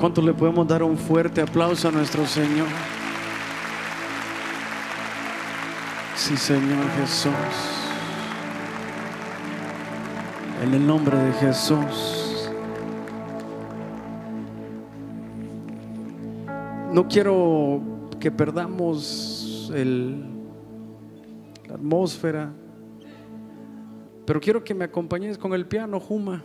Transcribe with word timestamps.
¿Cuánto 0.00 0.22
le 0.22 0.32
podemos 0.32 0.66
dar 0.66 0.82
un 0.82 0.96
fuerte 0.96 1.42
aplauso 1.42 1.86
a 1.88 1.90
nuestro 1.90 2.24
Señor? 2.24 2.66
Sí, 6.16 6.38
Señor 6.38 6.86
Jesús. 6.98 7.34
En 10.64 10.72
el 10.72 10.86
nombre 10.86 11.18
de 11.18 11.32
Jesús. 11.34 12.50
No 16.94 17.06
quiero 17.06 17.82
que 18.18 18.30
perdamos 18.30 19.70
el, 19.74 20.24
la 21.68 21.74
atmósfera, 21.74 22.54
pero 24.24 24.40
quiero 24.40 24.64
que 24.64 24.72
me 24.72 24.86
acompañes 24.86 25.36
con 25.36 25.52
el 25.52 25.66
piano, 25.66 26.00
Juma. 26.00 26.42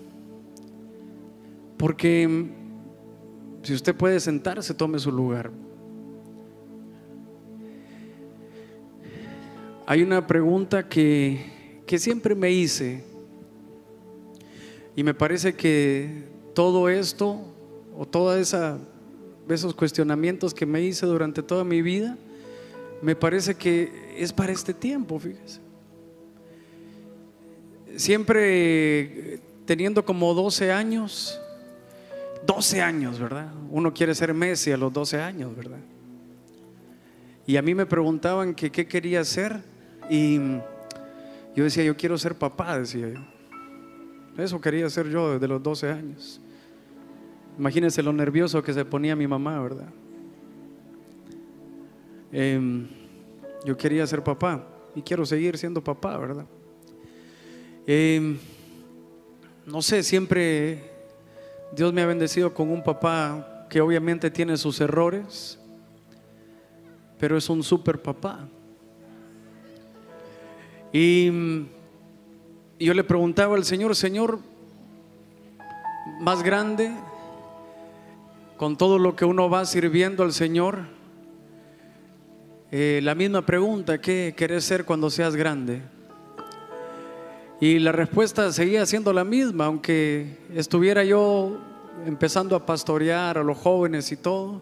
Porque 1.78 2.65
si 3.66 3.74
usted 3.74 3.96
puede 3.96 4.20
sentarse, 4.20 4.74
tome 4.74 5.00
su 5.00 5.12
lugar. 5.12 5.52
Hay 9.88 10.02
una 10.02 10.26
pregunta 10.26 10.88
que, 10.88 11.82
que 11.86 12.00
siempre 12.00 12.36
me 12.36 12.52
hice 12.52 13.04
y 14.96 15.04
me 15.04 15.14
parece 15.14 15.54
que 15.56 16.24
todo 16.54 16.90
esto 16.90 17.42
o 17.98 18.06
toda 18.06 18.40
esa 18.40 18.78
esos 19.54 19.76
cuestionamientos 19.76 20.54
que 20.54 20.66
me 20.66 20.82
hice 20.82 21.06
durante 21.06 21.44
toda 21.44 21.64
mi 21.64 21.82
vida, 21.82 22.18
me 23.02 23.16
parece 23.16 23.56
que 23.56 24.16
es 24.18 24.34
para 24.34 24.52
este 24.52 24.74
tiempo, 24.74 25.20
fíjese. 25.20 25.60
Siempre 27.96 29.40
teniendo 29.66 30.04
como 30.04 30.34
12 30.34 30.72
años, 30.72 31.40
12 32.46 32.82
años, 32.82 33.20
¿verdad? 33.20 33.52
Uno 33.70 33.94
quiere 33.94 34.14
ser 34.14 34.34
Messi 34.34 34.72
a 34.72 34.78
los 34.78 34.92
12 34.94 35.22
años, 35.22 35.56
¿verdad? 35.56 35.80
Y 37.48 37.58
a 37.58 37.62
mí 37.62 37.76
me 37.76 37.86
preguntaban 37.86 38.54
qué 38.54 38.72
quería 38.72 39.24
ser 39.24 39.62
y 40.10 40.40
yo 41.56 41.64
decía, 41.64 41.84
yo 41.84 41.96
quiero 41.96 42.18
ser 42.18 42.36
papá, 42.36 42.78
decía 42.78 43.10
yo. 43.10 43.22
Eso 44.38 44.60
quería 44.60 44.90
ser 44.90 45.10
yo 45.10 45.34
desde 45.34 45.48
los 45.48 45.64
12 45.64 45.90
años. 45.90 46.42
Imagínense 47.58 48.04
lo 48.04 48.12
nervioso 48.12 48.62
que 48.62 48.74
se 48.74 48.84
ponía 48.84 49.16
mi 49.16 49.28
mamá, 49.28 49.62
¿verdad? 49.62 49.88
Em, 52.34 52.88
yo 53.64 53.78
quería 53.78 54.06
ser 54.06 54.22
papá 54.22 54.68
y 54.94 55.02
quiero 55.02 55.26
seguir 55.26 55.58
siendo 55.58 55.82
papá, 55.82 56.18
¿verdad? 56.18 56.46
Em, 57.88 58.38
no 59.66 59.82
sé, 59.82 60.04
siempre 60.04 60.95
Dios 61.76 61.92
me 61.92 62.02
ha 62.02 62.06
bendecido 62.06 62.54
con 62.54 62.72
un 62.72 62.82
papá 62.82 63.68
que 63.70 63.82
obviamente 63.82 64.32
tiene 64.32 64.56
sus 64.56 64.80
errores, 64.80 65.60
pero 67.20 67.36
es 67.36 67.50
un 67.50 67.64
super 67.64 68.02
papá. 68.02 68.48
Y 70.94 71.30
yo 72.80 72.94
le 72.94 73.04
preguntaba 73.04 73.58
al 73.58 73.66
Señor, 73.66 73.94
Señor, 73.94 74.40
más 76.22 76.44
grande, 76.44 76.94
con 78.56 78.78
todo 78.78 78.98
lo 78.98 79.18
que 79.18 79.26
uno 79.26 79.50
va 79.50 79.66
sirviendo 79.66 80.24
al 80.24 80.32
Señor, 80.32 80.80
eh, 82.72 83.02
la 83.04 83.16
misma 83.16 83.46
pregunta, 83.46 84.00
¿qué 84.00 84.34
querés 84.38 84.64
ser 84.64 84.86
cuando 84.86 85.10
seas 85.10 85.36
grande? 85.36 85.82
Y 87.60 87.80
la 87.80 87.94
respuesta 87.94 88.52
seguía 88.52 88.86
siendo 88.86 89.14
la 89.14 89.24
misma, 89.24 89.66
aunque 89.66 90.38
estuviera 90.54 91.06
yo 91.06 91.58
empezando 92.06 92.54
a 92.56 92.66
pastorear 92.66 93.38
a 93.38 93.44
los 93.44 93.58
jóvenes 93.58 94.12
y 94.12 94.18
todo. 94.18 94.62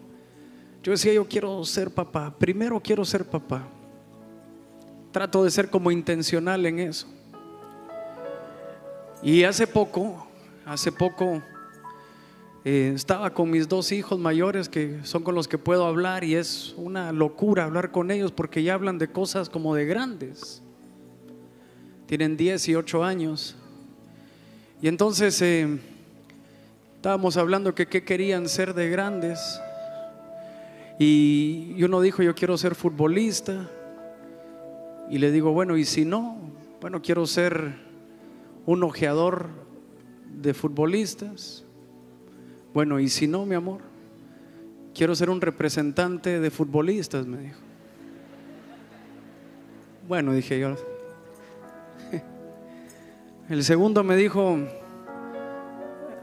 Yo 0.82 0.92
decía, 0.92 1.12
yo 1.12 1.26
quiero 1.26 1.64
ser 1.64 1.90
papá, 1.90 2.32
primero 2.38 2.78
quiero 2.80 3.04
ser 3.04 3.24
papá. 3.24 3.66
Trato 5.10 5.42
de 5.42 5.50
ser 5.50 5.70
como 5.70 5.90
intencional 5.90 6.64
en 6.66 6.78
eso. 6.78 7.08
Y 9.22 9.42
hace 9.42 9.66
poco, 9.66 10.28
hace 10.64 10.92
poco, 10.92 11.42
eh, 12.64 12.92
estaba 12.94 13.30
con 13.30 13.50
mis 13.50 13.68
dos 13.68 13.90
hijos 13.90 14.20
mayores 14.20 14.68
que 14.68 15.00
son 15.02 15.24
con 15.24 15.34
los 15.34 15.48
que 15.48 15.58
puedo 15.58 15.84
hablar 15.84 16.22
y 16.22 16.36
es 16.36 16.74
una 16.76 17.10
locura 17.12 17.64
hablar 17.64 17.90
con 17.90 18.10
ellos 18.10 18.30
porque 18.32 18.62
ya 18.62 18.74
hablan 18.74 18.98
de 18.98 19.08
cosas 19.08 19.50
como 19.50 19.74
de 19.74 19.84
grandes 19.84 20.63
tienen 22.06 22.36
10 22.36 22.68
y 22.68 22.74
8 22.74 23.04
años. 23.04 23.56
Y 24.82 24.88
entonces 24.88 25.40
eh, 25.42 25.78
estábamos 26.96 27.36
hablando 27.36 27.74
que 27.74 27.86
qué 27.86 28.04
querían 28.04 28.48
ser 28.48 28.74
de 28.74 28.90
grandes. 28.90 29.60
Y 30.98 31.82
uno 31.82 32.00
dijo, 32.00 32.22
yo 32.22 32.34
quiero 32.34 32.56
ser 32.56 32.74
futbolista. 32.74 33.68
Y 35.10 35.18
le 35.18 35.30
digo, 35.30 35.52
bueno, 35.52 35.76
¿y 35.76 35.84
si 35.84 36.04
no? 36.04 36.38
Bueno, 36.80 37.02
quiero 37.02 37.26
ser 37.26 37.74
un 38.66 38.82
ojeador 38.82 39.48
de 40.30 40.54
futbolistas. 40.54 41.64
Bueno, 42.72 43.00
¿y 43.00 43.08
si 43.08 43.26
no, 43.26 43.46
mi 43.46 43.54
amor? 43.54 43.80
Quiero 44.94 45.14
ser 45.14 45.30
un 45.30 45.40
representante 45.40 46.40
de 46.40 46.50
futbolistas, 46.50 47.26
me 47.26 47.38
dijo. 47.38 47.58
Bueno, 50.06 50.32
dije 50.34 50.58
yo, 50.58 50.76
el 53.48 53.62
segundo 53.64 54.02
me 54.02 54.16
dijo, 54.16 54.58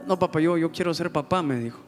no 0.06 0.18
papá, 0.18 0.40
yo, 0.40 0.58
yo 0.58 0.72
quiero 0.72 0.92
ser 0.92 1.10
papá, 1.10 1.42
me 1.42 1.56
dijo. 1.56 1.80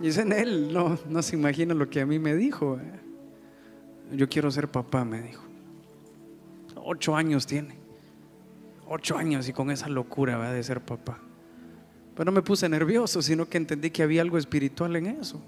Y 0.00 0.08
es 0.08 0.18
en 0.18 0.32
él, 0.32 0.72
no, 0.72 0.98
no 1.08 1.22
se 1.22 1.36
imagina 1.36 1.74
lo 1.74 1.88
que 1.88 2.00
a 2.00 2.06
mí 2.06 2.18
me 2.18 2.34
dijo. 2.34 2.76
¿eh? 2.76 4.16
Yo 4.16 4.28
quiero 4.28 4.50
ser 4.50 4.68
papá, 4.68 5.04
me 5.04 5.22
dijo. 5.22 5.44
Ocho 6.74 7.14
años 7.14 7.46
tiene. 7.46 7.76
Ocho 8.88 9.16
años 9.16 9.48
y 9.48 9.52
con 9.52 9.70
esa 9.70 9.88
locura 9.88 10.52
de 10.52 10.62
ser 10.62 10.80
papá. 10.80 11.18
Pero 12.14 12.24
no 12.24 12.32
me 12.32 12.42
puse 12.42 12.68
nervioso, 12.68 13.22
sino 13.22 13.48
que 13.48 13.58
entendí 13.58 13.90
que 13.90 14.02
había 14.02 14.22
algo 14.22 14.38
espiritual 14.38 14.96
en 14.96 15.06
eso. 15.06 15.40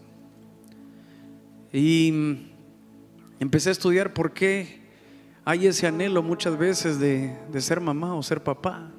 Y 1.73 2.47
empecé 3.41 3.71
a 3.71 3.73
estudiar 3.73 4.15
por 4.15 4.33
qué 4.33 4.84
hay 5.45 5.67
ese 5.67 5.87
anhelo 5.87 6.23
muchas 6.23 6.57
veces 6.57 6.99
de, 6.99 7.37
ser 7.61 7.81
mamá 7.81 8.15
o 8.15 8.23
ser 8.23 8.43
papá. 8.43 8.91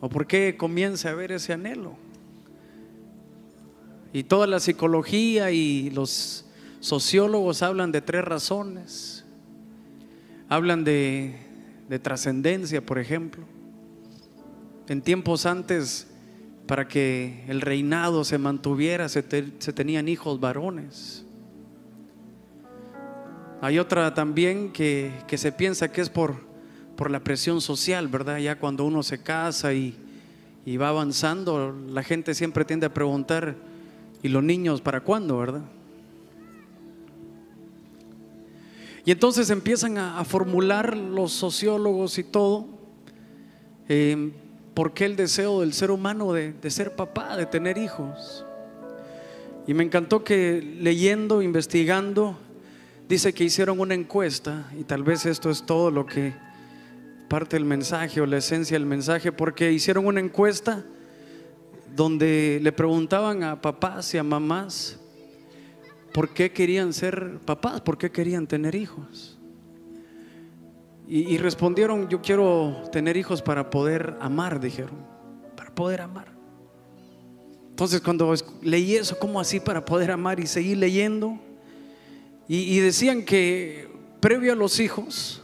¿O 0.00 0.08
por 0.08 0.26
qué 0.26 0.56
comienza 0.56 1.08
a 1.08 1.12
haber 1.12 1.32
ese 1.32 1.52
anhelo? 1.52 1.96
Y 4.12 4.22
toda 4.22 4.46
la 4.46 4.60
psicología 4.60 5.50
y 5.50 5.90
los 5.90 6.46
sociólogos 6.78 7.62
hablan 7.62 7.90
de 7.90 8.00
tres 8.00 8.24
razones. 8.24 9.24
Hablan 10.48 10.84
de, 10.84 11.34
trascendencia, 12.02 12.80
por 12.80 12.98
ejemplo. 12.98 13.44
En 14.88 15.02
tiempos 15.02 15.46
antes, 15.46 16.06
para 16.66 16.86
que 16.86 17.44
el 17.48 17.60
reinado 17.60 18.24
se 18.24 18.38
mantuviera, 18.38 19.08
se 19.08 19.22
tenían 19.22 20.08
hijos 20.08 20.38
varones. 20.38 21.24
Hay 23.62 23.78
otra 23.78 24.14
también 24.14 24.72
que, 24.72 25.12
se 25.36 25.52
piensa 25.52 25.92
que 25.92 26.00
es 26.00 26.08
por, 26.08 26.36
por 26.96 27.10
la 27.10 27.20
presión 27.20 27.60
social, 27.60 28.08
¿verdad? 28.08 28.38
Ya 28.38 28.58
cuando 28.58 28.86
uno 28.86 29.02
se 29.02 29.22
casa 29.22 29.74
y, 29.74 29.94
y 30.64 30.78
va 30.78 30.88
avanzando, 30.88 31.76
la 31.88 32.02
gente 32.02 32.34
siempre 32.34 32.64
tiende 32.64 32.86
a 32.86 32.94
preguntar, 32.94 33.56
¿y 34.22 34.28
los 34.28 34.42
niños 34.42 34.80
para 34.80 35.02
cuándo, 35.02 35.36
verdad? 35.36 35.62
Y 39.04 39.10
entonces 39.10 39.50
empiezan 39.50 39.98
a, 39.98 40.24
formular 40.24 40.96
los 40.96 41.32
sociólogos 41.32 42.18
y 42.18 42.24
todo, 42.24 42.66
eh, 43.90 44.32
¿por 44.72 44.94
qué 44.94 45.04
el 45.04 45.16
deseo 45.16 45.60
del 45.60 45.74
ser 45.74 45.90
humano 45.90 46.32
de, 46.32 46.54
de, 46.54 46.70
ser 46.70 46.96
papá, 46.96 47.36
de 47.36 47.44
tener 47.44 47.76
hijos? 47.76 48.46
Y 49.66 49.74
me 49.74 49.84
encantó 49.84 50.24
que 50.24 50.76
leyendo, 50.80 51.42
investigando, 51.42 52.38
Dice 53.10 53.32
que 53.32 53.42
hicieron 53.42 53.80
una 53.80 53.94
encuesta 53.94 54.70
y 54.78 54.84
tal 54.84 55.02
vez 55.02 55.26
esto 55.26 55.50
es 55.50 55.66
todo 55.66 55.90
lo 55.90 56.06
que 56.06 56.32
parte 57.28 57.56
del 57.56 57.64
mensaje 57.64 58.20
o 58.20 58.26
la 58.26 58.36
esencia 58.36 58.76
del 58.76 58.86
mensaje, 58.86 59.32
porque 59.32 59.72
hicieron 59.72 60.06
una 60.06 60.20
encuesta 60.20 60.84
donde 61.96 62.60
le 62.62 62.70
preguntaban 62.70 63.42
a 63.42 63.60
papás 63.60 64.14
y 64.14 64.18
a 64.18 64.22
mamás 64.22 65.00
por 66.14 66.28
qué 66.28 66.52
querían 66.52 66.92
ser 66.92 67.40
papás, 67.44 67.80
por 67.80 67.98
qué 67.98 68.12
querían 68.12 68.46
tener 68.46 68.76
hijos. 68.76 69.36
Y, 71.08 71.34
y, 71.34 71.38
respondieron, 71.38 72.08
yo 72.08 72.22
quiero 72.22 72.84
tener 72.92 73.16
hijos 73.16 73.42
para 73.42 73.70
poder 73.70 74.18
amar, 74.20 74.60
dijeron, 74.60 75.04
para 75.56 75.74
poder 75.74 76.02
amar. 76.02 76.28
Entonces 77.70 78.00
cuando 78.00 78.32
leí 78.62 78.94
eso, 78.94 79.18
¿cómo 79.18 79.40
así 79.40 79.58
para 79.58 79.84
poder 79.84 80.12
amar? 80.12 80.38
Y 80.38 80.46
seguí 80.46 80.76
leyendo, 80.76 81.40
y, 82.52 82.80
decían 82.80 83.22
que 83.24 83.86
previo 84.18 84.52
a 84.52 84.56
los 84.56 84.80
hijos, 84.80 85.40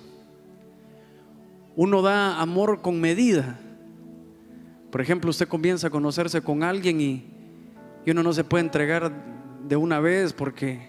uno 1.76 2.02
da 2.02 2.40
amor 2.40 2.82
con 2.82 3.00
medida. 3.00 3.60
Por 4.90 5.00
ejemplo, 5.00 5.30
usted 5.30 5.46
comienza 5.46 5.86
a 5.86 5.90
conocerse 5.90 6.42
con 6.42 6.64
alguien 6.64 7.00
y, 7.00 7.24
y 8.04 8.10
uno 8.10 8.24
no 8.24 8.32
se 8.32 8.42
puede 8.42 8.64
entregar 8.64 9.12
de 9.68 9.76
una 9.76 10.00
vez 10.00 10.32
porque 10.32 10.80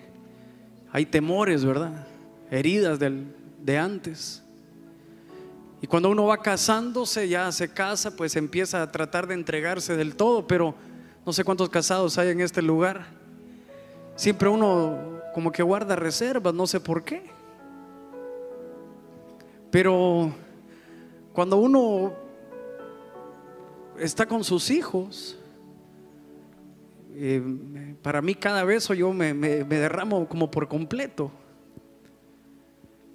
hay 0.91 1.05
temores, 1.05 1.63
¿verdad? 1.63 2.07
Heridas 2.49 2.97
del, 2.97 3.27
de 3.63 3.77
antes. 3.77 4.41
Y 5.83 5.85
cuando 5.85 6.09
uno 6.09 6.25
va 6.25 6.41
casándose, 6.41 7.29
ya 7.29 7.51
se 7.51 7.71
casa, 7.71 8.15
pues 8.15 8.35
empieza 8.35 8.81
a 8.81 8.91
tratar 8.91 9.27
de 9.27 9.35
entregarse 9.35 9.95
del 9.95 10.15
todo, 10.15 10.47
pero 10.47 10.73
no 11.27 11.31
sé 11.31 11.43
cuántos 11.43 11.69
casados 11.69 12.17
hay 12.17 12.29
en 12.29 12.41
este 12.41 12.63
lugar. 12.63 13.05
Siempre 14.15 14.49
uno 14.49 15.16
como 15.37 15.51
que 15.51 15.61
guarda 15.61 15.95
reservas, 15.95 16.51
no 16.51 16.65
sé 16.65 16.79
por 16.79 17.03
qué. 17.03 17.21
Pero 19.69 20.33
cuando 21.31 21.57
uno 21.57 22.11
está 23.99 24.25
con 24.25 24.43
sus 24.43 24.71
hijos, 24.71 25.37
eh, 27.13 27.39
para 28.01 28.19
mí 28.23 28.33
cada 28.33 28.63
beso 28.63 28.95
yo 28.95 29.13
me, 29.13 29.35
derramo 29.35 30.27
como 30.27 30.49
por 30.49 30.67
completo. 30.67 31.29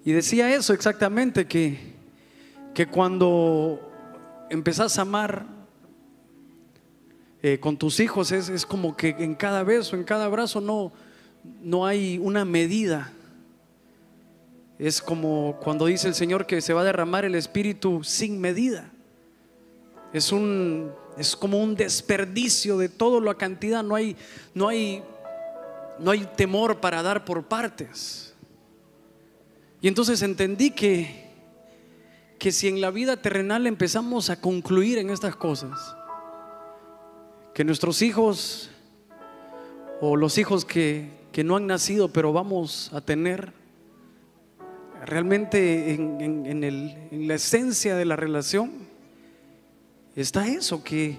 Y 0.05 0.13
decía 0.13 0.55
eso 0.55 0.75
exactamente, 0.75 1.49
que, 1.49 1.77
que 2.73 2.87
cuando 2.87 3.81
empezás 4.49 4.97
a 4.97 5.03
amar 5.03 5.45
eh, 7.43 7.59
con 7.59 7.77
tus 7.77 7.99
hijos 7.99 8.31
es, 8.31 8.49
es, 8.49 8.65
como 8.65 8.97
que 8.97 9.09
en 9.09 9.35
cada 9.35 9.65
beso, 9.65 9.97
en 9.97 10.05
cada 10.05 10.27
abrazo 10.27 10.61
no, 10.61 10.93
no 11.63 11.87
hay 11.87 12.19
una 12.19 12.45
medida. 12.45 13.13
Es 14.79 15.01
como 15.01 15.59
cuando 15.63 15.87
dice 15.87 16.09
el 16.09 16.15
Señor 16.15 16.47
que 16.47 16.61
se 16.61 16.73
va 16.73 16.83
a 16.83 16.85
derramar 16.85 17.25
el 17.25 17.35
Espíritu 17.35 18.03
sin 18.03 18.41
medida. 18.41 18.91
Es, 20.13 20.33
un, 20.33 20.93
es 21.17 21.37
como 21.37 21.63
un 21.63 21.75
desperdicio 21.75 22.79
de 22.79 22.89
todo 22.89 23.21
la 23.21 23.35
cantidad. 23.35 23.83
No 23.83 23.95
hay, 23.95 24.17
no, 24.55 24.69
hay, 24.69 25.03
no 25.99 26.11
hay 26.11 26.29
temor 26.37 26.81
para 26.81 27.03
dar 27.03 27.25
por 27.25 27.45
partes. 27.45 28.35
Y 29.81 29.89
entonces 29.89 30.23
entendí 30.23 30.71
que, 30.71 31.31
que 32.39 32.53
si 32.53 32.69
en 32.69 32.81
la 32.81 32.91
vida 32.91 33.17
terrenal 33.17 33.67
empezamos 33.67 34.31
a 34.31 34.41
concluir 34.41 34.99
en 34.99 35.11
estas 35.11 35.37
cosas, 35.37 35.97
que 37.55 37.65
nuestros 37.65 38.01
hijos 38.03 38.71
o 40.01 40.17
los 40.17 40.39
hijos 40.39 40.65
que, 40.65 41.22
que 41.33 41.43
no 41.43 41.57
han 41.57 41.67
nacido 41.67 42.09
pero 42.09 42.33
vamos 42.33 42.91
a 42.93 43.01
tener, 43.01 43.53
realmente 45.05 45.95
en, 45.95 47.27
la 47.27 47.35
esencia 47.35 47.97
de 47.97 48.05
la 48.05 48.17
relación 48.17 48.71
está 50.15 50.47
eso, 50.47 50.85
que, 50.85 51.19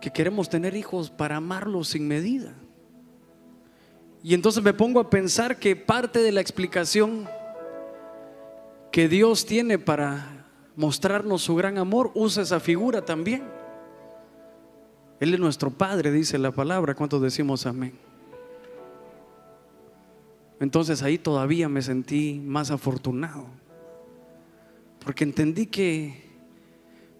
que 0.00 0.10
queremos 0.10 0.48
tener 0.48 0.76
hijos 0.76 1.10
para 1.10 1.36
amarlos 1.36 1.88
sin 1.88 2.06
medida. 2.06 2.54
Y 4.22 4.34
entonces 4.34 4.62
me 4.62 4.72
pongo 4.72 5.00
a 5.00 5.10
pensar 5.10 5.58
que 5.58 5.74
parte 5.74 6.20
de 6.20 6.30
la 6.30 6.40
explicación 6.40 7.28
que 8.92 9.08
Dios 9.08 9.46
tiene 9.46 9.78
para 9.78 10.46
mostrarnos 10.76 11.42
su 11.42 11.54
gran 11.54 11.78
amor, 11.78 12.10
usa 12.14 12.42
esa 12.42 12.60
figura 12.60 13.04
también. 13.04 13.42
Él 15.18 15.34
es 15.34 15.40
nuestro 15.40 15.70
Padre, 15.70 16.10
dice 16.10 16.38
la 16.38 16.50
palabra. 16.50 16.94
¿Cuántos 16.94 17.20
decimos 17.20 17.66
amén? 17.66 18.09
Entonces 20.60 21.02
ahí 21.02 21.16
todavía 21.16 21.70
me 21.70 21.80
sentí 21.80 22.38
más 22.44 22.70
afortunado, 22.70 23.46
porque 25.02 25.24
entendí 25.24 25.66
que 25.66 26.22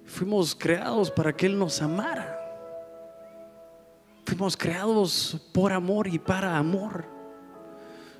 fuimos 0.04 0.54
creados 0.54 1.10
para 1.10 1.34
que 1.34 1.46
Él 1.46 1.58
nos 1.58 1.80
amara. 1.80 2.36
Fuimos 4.26 4.56
creados 4.56 5.40
por 5.54 5.72
amor 5.72 6.06
y 6.06 6.18
para 6.18 6.58
amor. 6.58 7.06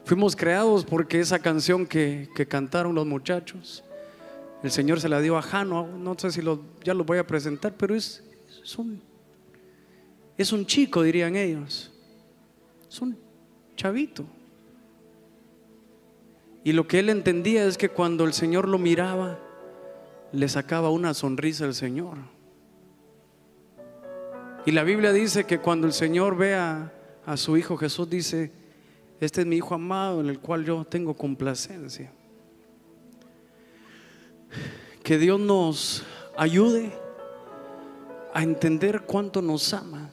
Fuimos 0.06 0.34
creados 0.34 0.86
porque 0.86 1.20
esa 1.20 1.38
canción 1.38 1.86
que, 1.86 2.28
cantaron 2.48 2.94
los 2.94 3.06
muchachos, 3.06 3.84
el 4.62 4.70
Señor 4.70 5.02
se 5.02 5.10
la 5.10 5.20
dio 5.20 5.36
a 5.36 5.42
Jano, 5.42 5.86
no 5.86 6.18
sé 6.18 6.32
si 6.32 6.40
ya 6.82 6.94
lo 6.94 7.04
voy 7.04 7.18
a 7.18 7.26
presentar, 7.26 7.74
pero 7.76 7.94
es, 7.94 8.22
un, 8.78 9.02
es 10.38 10.50
un 10.50 10.64
chico, 10.64 11.02
dirían 11.02 11.36
ellos. 11.36 11.92
Es 12.88 13.00
un 13.02 13.16
chavito. 13.76 14.24
Y 16.62 16.72
lo 16.72 16.86
que 16.86 16.98
él 16.98 17.08
entendía 17.08 17.64
es 17.64 17.78
que 17.78 17.88
cuando 17.88 18.24
el 18.24 18.32
Señor 18.32 18.68
lo 18.68 18.78
miraba, 18.78 19.38
le 20.32 20.48
sacaba 20.48 20.90
una 20.90 21.14
sonrisa 21.14 21.64
al 21.64 21.74
Señor. 21.74 22.18
Y 24.66 24.72
la 24.72 24.84
Biblia 24.84 25.12
dice 25.12 25.44
que 25.44 25.58
cuando 25.58 25.86
el 25.86 25.94
Señor 25.94 26.36
ve 26.36 26.54
a, 26.54 26.92
a 27.24 27.36
su 27.36 27.56
Hijo 27.56 27.78
Jesús, 27.78 28.10
dice, 28.10 28.52
este 29.20 29.40
es 29.40 29.46
mi 29.46 29.56
Hijo 29.56 29.74
amado 29.74 30.20
en 30.20 30.28
el 30.28 30.38
cual 30.38 30.64
yo 30.64 30.84
tengo 30.84 31.14
complacencia. 31.14 32.12
Que 35.02 35.16
Dios 35.16 35.40
nos 35.40 36.04
ayude 36.36 36.92
a 38.34 38.42
entender 38.42 39.02
cuánto 39.02 39.40
nos 39.40 39.72
ama, 39.72 40.10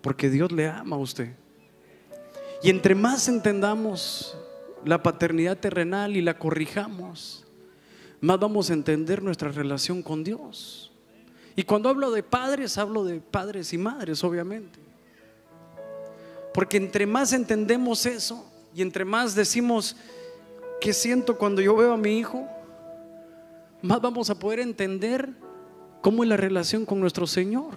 porque 0.00 0.30
Dios 0.30 0.50
le 0.52 0.68
ama 0.68 0.96
a 0.96 0.98
usted. 0.98 1.34
Y 2.62 2.70
entre 2.70 2.94
más 2.94 3.28
entendamos 3.28 4.36
la 4.86 5.02
paternidad 5.02 5.58
terrenal 5.58 6.16
y 6.16 6.22
la 6.22 6.38
corrijamos, 6.38 7.44
más 8.20 8.38
vamos 8.38 8.70
a 8.70 8.72
entender 8.72 9.20
nuestra 9.20 9.50
relación 9.50 10.00
con 10.00 10.22
Dios. 10.22 10.92
Y 11.56 11.64
cuando 11.64 11.88
hablo 11.88 12.12
de 12.12 12.22
padres, 12.22 12.78
hablo 12.78 13.04
de 13.04 13.20
padres 13.20 13.72
y 13.72 13.78
madres, 13.78 14.22
obviamente. 14.22 14.78
Porque 16.54 16.76
entre 16.76 17.04
más 17.04 17.32
entendemos 17.32 18.06
eso 18.06 18.48
y 18.74 18.80
entre 18.80 19.04
más 19.04 19.34
decimos 19.34 19.96
qué 20.80 20.92
siento 20.92 21.36
cuando 21.36 21.60
yo 21.60 21.74
veo 21.74 21.92
a 21.92 21.96
mi 21.96 22.18
hijo, 22.18 22.46
más 23.82 24.00
vamos 24.00 24.30
a 24.30 24.38
poder 24.38 24.60
entender 24.60 25.30
cómo 26.00 26.22
es 26.22 26.28
la 26.28 26.36
relación 26.36 26.86
con 26.86 27.00
nuestro 27.00 27.26
Señor. 27.26 27.74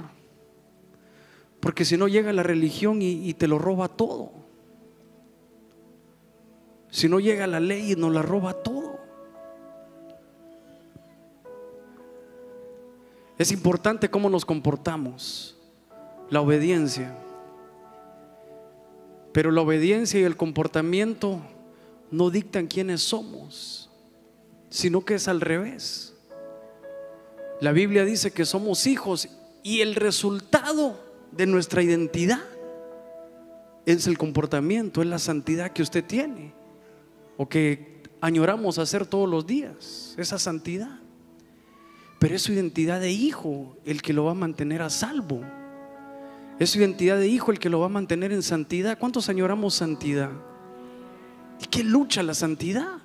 Porque 1.60 1.86
si 1.86 1.98
no 1.98 2.08
llega 2.08 2.32
la 2.34 2.44
religión 2.44 3.02
y, 3.02 3.28
y 3.28 3.34
te 3.34 3.48
lo 3.48 3.58
roba 3.58 3.88
todo. 3.88 4.39
Si 6.92 7.08
no 7.08 7.20
llega 7.20 7.46
la 7.48 7.60
ley 7.60 7.92
y 7.92 7.96
nos 7.96 8.12
la 8.12 8.22
roba 8.22 8.54
todo. 8.54 9.00
Es 13.38 13.52
importante 13.52 14.10
cómo 14.10 14.30
nos 14.30 14.44
comportamos, 14.44 15.56
la 16.30 16.42
obediencia. 16.42 17.16
Pero 19.32 19.52
la 19.52 19.62
obediencia 19.62 20.20
y 20.20 20.24
el 20.24 20.36
comportamiento 20.36 21.40
no 22.12 22.32
dictan 22.32 22.68
quiénes 22.68 23.02
somos, 23.02 23.90
sino 24.70 25.06
que 25.06 25.16
es 25.16 25.28
al 25.28 25.42
revés. 25.42 26.16
La 27.62 27.72
Biblia 27.72 28.04
dice 28.04 28.32
que 28.32 28.46
somos 28.46 28.88
hijos 28.88 29.30
y 29.64 29.82
el 29.82 29.96
resultado 29.96 31.00
de 31.32 31.46
nuestra 31.46 31.84
identidad 31.84 32.42
es 33.86 34.08
el 34.08 34.18
comportamiento, 34.18 35.02
es 35.02 35.08
la 35.08 35.20
santidad 35.20 35.72
que 35.72 35.82
usted 35.82 36.04
tiene 36.04 36.59
o 37.42 37.48
que 37.48 38.04
añoramos 38.20 38.80
hacer 38.80 39.06
todos 39.06 39.30
los 39.30 39.48
días, 39.48 40.14
esa 40.18 40.38
santidad. 40.38 41.00
Pero 42.20 42.36
es 42.36 42.42
su 42.42 42.52
identidad 42.52 43.00
de 43.00 43.12
hijo 43.12 43.78
el 43.86 44.02
que 44.02 44.12
lo 44.12 44.26
va 44.26 44.32
a 44.32 44.36
mantener 44.36 44.82
a 44.82 44.90
salvo. 44.90 45.40
Es 46.60 46.72
su 46.72 46.80
identidad 46.80 47.18
de 47.18 47.30
hijo 47.30 47.54
el 47.54 47.60
que 47.60 47.70
lo 47.70 47.80
va 47.80 47.86
a 47.86 47.90
mantener 47.90 48.34
en 48.34 48.44
santidad. 48.44 49.00
¿Cuántos 49.00 49.30
añoramos 49.30 49.74
santidad? 49.74 50.32
¿Y 51.62 51.68
qué 51.68 51.82
lucha 51.82 52.24
la 52.24 52.34
santidad? 52.34 52.98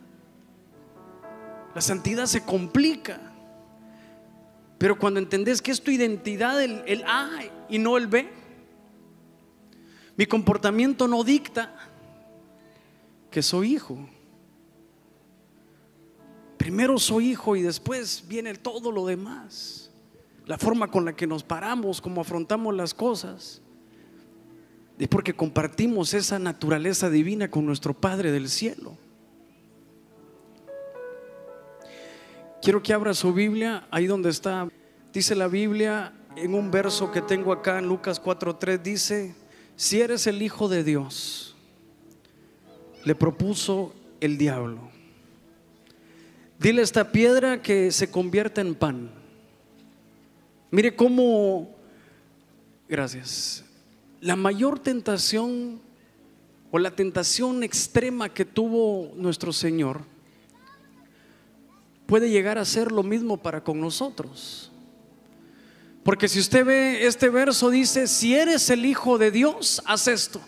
La 1.72 1.80
santidad 1.80 2.26
se 2.26 2.44
complica. 2.44 3.20
Pero 4.78 4.98
cuando 4.98 5.20
entendés 5.20 5.62
que 5.62 5.70
es 5.70 5.80
tu 5.80 5.92
identidad 5.92 6.60
el, 6.60 6.82
el 6.88 7.04
A 7.04 7.30
y 7.68 7.78
no 7.78 7.96
el 7.98 8.08
B, 8.08 8.28
mi 10.16 10.26
comportamiento 10.26 11.06
no 11.06 11.22
dicta 11.22 11.72
que 13.30 13.40
soy 13.40 13.74
hijo. 13.74 14.08
Primero 16.64 16.98
soy 16.98 17.32
hijo 17.32 17.56
y 17.56 17.60
después 17.60 18.24
viene 18.26 18.54
todo 18.54 18.90
lo 18.90 19.04
demás 19.04 19.90
la 20.46 20.56
forma 20.56 20.90
con 20.90 21.04
la 21.04 21.14
que 21.14 21.26
nos 21.26 21.42
paramos, 21.42 22.00
cómo 22.00 22.22
afrontamos 22.22 22.74
las 22.74 22.94
cosas, 22.94 23.60
es 24.98 25.08
porque 25.08 25.34
compartimos 25.34 26.14
esa 26.14 26.38
naturaleza 26.38 27.10
divina 27.10 27.50
con 27.50 27.66
nuestro 27.66 27.92
Padre 27.92 28.32
del 28.32 28.48
cielo. 28.48 28.96
Quiero 32.62 32.82
que 32.82 32.94
abra 32.94 33.12
su 33.12 33.34
Biblia 33.34 33.86
ahí 33.90 34.06
donde 34.06 34.30
está. 34.30 34.66
Dice 35.12 35.34
la 35.34 35.48
Biblia 35.48 36.14
en 36.34 36.54
un 36.54 36.70
verso 36.70 37.12
que 37.12 37.20
tengo 37.20 37.52
acá 37.52 37.78
en 37.78 37.88
Lucas 37.88 38.22
4:3 38.22 38.80
dice, 38.80 39.34
si 39.76 40.00
eres 40.00 40.26
el 40.26 40.40
hijo 40.40 40.70
de 40.70 40.82
Dios, 40.82 41.56
le 43.04 43.14
propuso 43.14 43.94
el 44.18 44.38
diablo. 44.38 44.93
Dile 46.58 46.80
a 46.80 46.84
esta 46.84 47.12
piedra 47.12 47.62
que 47.62 47.90
se 47.90 48.10
convierta 48.10 48.60
en 48.60 48.74
pan. 48.74 49.10
Mire 50.70 50.94
cómo 50.96 51.74
Gracias. 52.88 53.64
La 54.20 54.36
mayor 54.36 54.78
tentación 54.78 55.80
o 56.70 56.78
la 56.78 56.90
tentación 56.90 57.62
extrema 57.62 58.28
que 58.28 58.44
tuvo 58.44 59.12
nuestro 59.16 59.52
Señor 59.52 60.02
puede 62.06 62.30
llegar 62.30 62.58
a 62.58 62.64
ser 62.64 62.92
lo 62.92 63.02
mismo 63.02 63.38
para 63.38 63.64
con 63.64 63.80
nosotros. 63.80 64.70
Porque 66.02 66.28
si 66.28 66.38
usted 66.38 66.64
ve 66.66 67.06
este 67.06 67.30
verso 67.30 67.70
dice, 67.70 68.06
si 68.06 68.34
eres 68.34 68.68
el 68.68 68.84
Hijo 68.84 69.16
de 69.16 69.30
Dios, 69.30 69.82
haz 69.86 70.06
esto. 70.06 70.40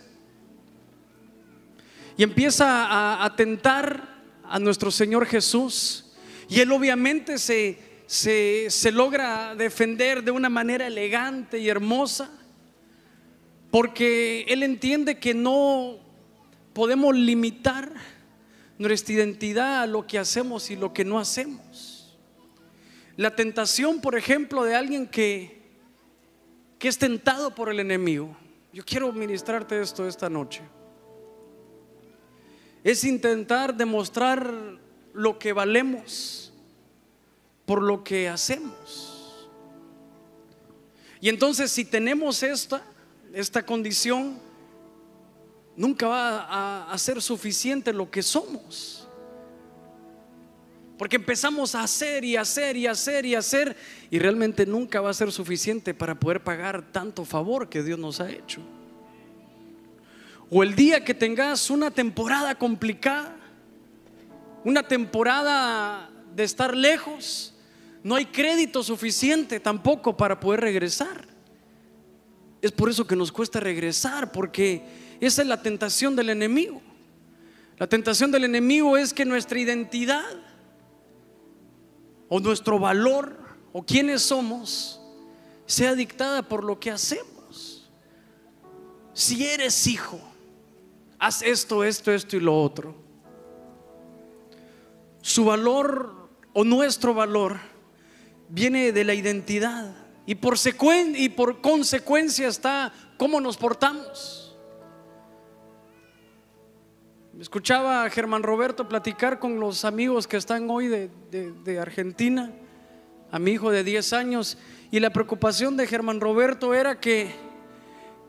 Y 2.18 2.22
empieza 2.22 2.86
a, 2.86 3.24
a 3.24 3.36
tentar 3.36 4.15
a 4.48 4.58
nuestro 4.58 4.90
Señor 4.90 5.26
Jesús. 5.26 6.12
Y 6.48 6.60
él 6.60 6.72
obviamente 6.72 7.38
se, 7.38 7.78
se, 8.06 8.66
se 8.70 8.92
logra 8.92 9.54
defender 9.54 10.22
de 10.22 10.30
una 10.30 10.48
manera 10.48 10.86
elegante 10.86 11.58
y 11.58 11.68
hermosa. 11.68 12.30
Porque 13.70 14.44
él 14.48 14.62
entiende 14.62 15.18
que 15.18 15.34
no 15.34 15.98
podemos 16.72 17.14
limitar 17.16 17.92
nuestra 18.78 19.14
identidad 19.14 19.82
a 19.82 19.86
lo 19.86 20.06
que 20.06 20.18
hacemos 20.18 20.70
y 20.70 20.76
lo 20.76 20.92
que 20.92 21.04
no 21.04 21.18
hacemos. 21.18 22.16
La 23.16 23.34
tentación, 23.34 24.00
por 24.00 24.16
ejemplo, 24.16 24.64
de 24.64 24.74
alguien 24.74 25.06
que, 25.06 25.62
que 26.78 26.88
es 26.88 26.98
tentado 26.98 27.54
por 27.54 27.70
el 27.70 27.80
enemigo. 27.80 28.36
Yo 28.72 28.84
quiero 28.84 29.10
ministrarte 29.12 29.80
esto 29.80 30.06
esta 30.06 30.28
noche. 30.28 30.62
Es 32.86 33.02
intentar 33.02 33.74
demostrar 33.76 34.48
lo 35.12 35.40
que 35.40 35.52
valemos 35.52 36.52
por 37.64 37.82
lo 37.82 38.04
que 38.04 38.28
hacemos. 38.28 39.48
Y 41.20 41.28
entonces 41.28 41.72
si 41.72 41.84
tenemos 41.84 42.44
esta, 42.44 42.84
esta 43.32 43.66
condición, 43.66 44.38
nunca 45.74 46.06
va 46.06 46.92
a, 46.92 46.96
ser 46.96 47.20
suficiente 47.20 47.92
lo 47.92 48.08
que 48.08 48.22
somos. 48.22 49.08
Porque 50.96 51.16
empezamos 51.16 51.74
a 51.74 51.82
hacer 51.82 52.24
y 52.24 52.36
hacer 52.36 52.76
y 52.76 52.86
hacer 52.86 53.26
y 53.26 53.34
hacer 53.34 53.76
y 54.12 54.20
realmente 54.20 54.64
nunca 54.64 55.00
va 55.00 55.10
a 55.10 55.14
ser 55.14 55.32
suficiente 55.32 55.92
para 55.92 56.14
poder 56.14 56.44
pagar 56.44 56.92
tanto 56.92 57.24
favor 57.24 57.68
que 57.68 57.82
Dios 57.82 57.98
nos 57.98 58.20
ha 58.20 58.30
hecho. 58.30 58.75
O 60.50 60.62
el 60.62 60.74
día 60.76 61.04
que 61.04 61.14
tengas 61.14 61.70
una 61.70 61.90
temporada 61.90 62.54
complicada, 62.54 63.36
una 64.64 64.82
temporada 64.82 66.10
de 66.34 66.44
estar 66.44 66.76
lejos, 66.76 67.54
no 68.02 68.14
hay 68.14 68.26
crédito 68.26 68.82
suficiente 68.82 69.58
tampoco 69.58 70.16
para 70.16 70.38
poder 70.38 70.60
regresar. 70.60 71.26
Es 72.62 72.70
por 72.70 72.88
eso 72.88 73.06
que 73.06 73.16
nos 73.16 73.32
cuesta 73.32 73.58
regresar, 73.58 74.30
porque 74.30 74.82
esa 75.20 75.42
es 75.42 75.48
la 75.48 75.62
tentación 75.62 76.14
del 76.14 76.30
enemigo. 76.30 76.80
La 77.78 77.86
tentación 77.86 78.30
del 78.30 78.44
enemigo 78.44 78.96
es 78.96 79.12
que 79.12 79.24
nuestra 79.24 79.58
identidad 79.58 80.24
o 82.28 82.40
nuestro 82.40 82.78
valor 82.78 83.38
o 83.72 83.84
quiénes 83.84 84.22
somos 84.22 85.00
sea 85.66 85.94
dictada 85.94 86.42
por 86.42 86.64
lo 86.64 86.78
que 86.80 86.90
hacemos. 86.90 87.90
Si 89.12 89.46
eres 89.46 89.86
hijo, 89.86 90.20
haz 91.18 91.42
esto, 91.42 91.84
esto, 91.84 92.12
esto 92.12 92.36
y 92.36 92.40
lo 92.40 92.60
otro. 92.60 92.94
Su 95.20 95.44
valor 95.44 96.28
o 96.52 96.64
nuestro 96.64 97.14
valor 97.14 97.58
viene 98.48 98.92
de 98.92 99.04
la 99.04 99.14
identidad 99.14 99.94
y 100.24 100.36
por, 100.36 100.56
y 101.14 101.28
por 101.30 101.60
consecuencia 101.60 102.48
está 102.48 102.92
cómo 103.16 103.40
nos 103.40 103.56
portamos. 103.56 104.56
Escuchaba 107.40 108.04
a 108.04 108.10
Germán 108.10 108.42
Roberto 108.42 108.88
platicar 108.88 109.38
con 109.38 109.60
los 109.60 109.84
amigos 109.84 110.26
que 110.26 110.38
están 110.38 110.70
hoy 110.70 110.88
de, 110.88 111.78
Argentina, 111.78 112.50
a 113.30 113.38
mi 113.38 113.52
hijo 113.52 113.70
de 113.70 113.84
10 113.84 114.12
años, 114.14 114.56
y 114.90 115.00
la 115.00 115.10
preocupación 115.10 115.76
de 115.76 115.86
Germán 115.86 116.20
Roberto 116.20 116.72
era 116.72 116.98
que, 116.98 117.34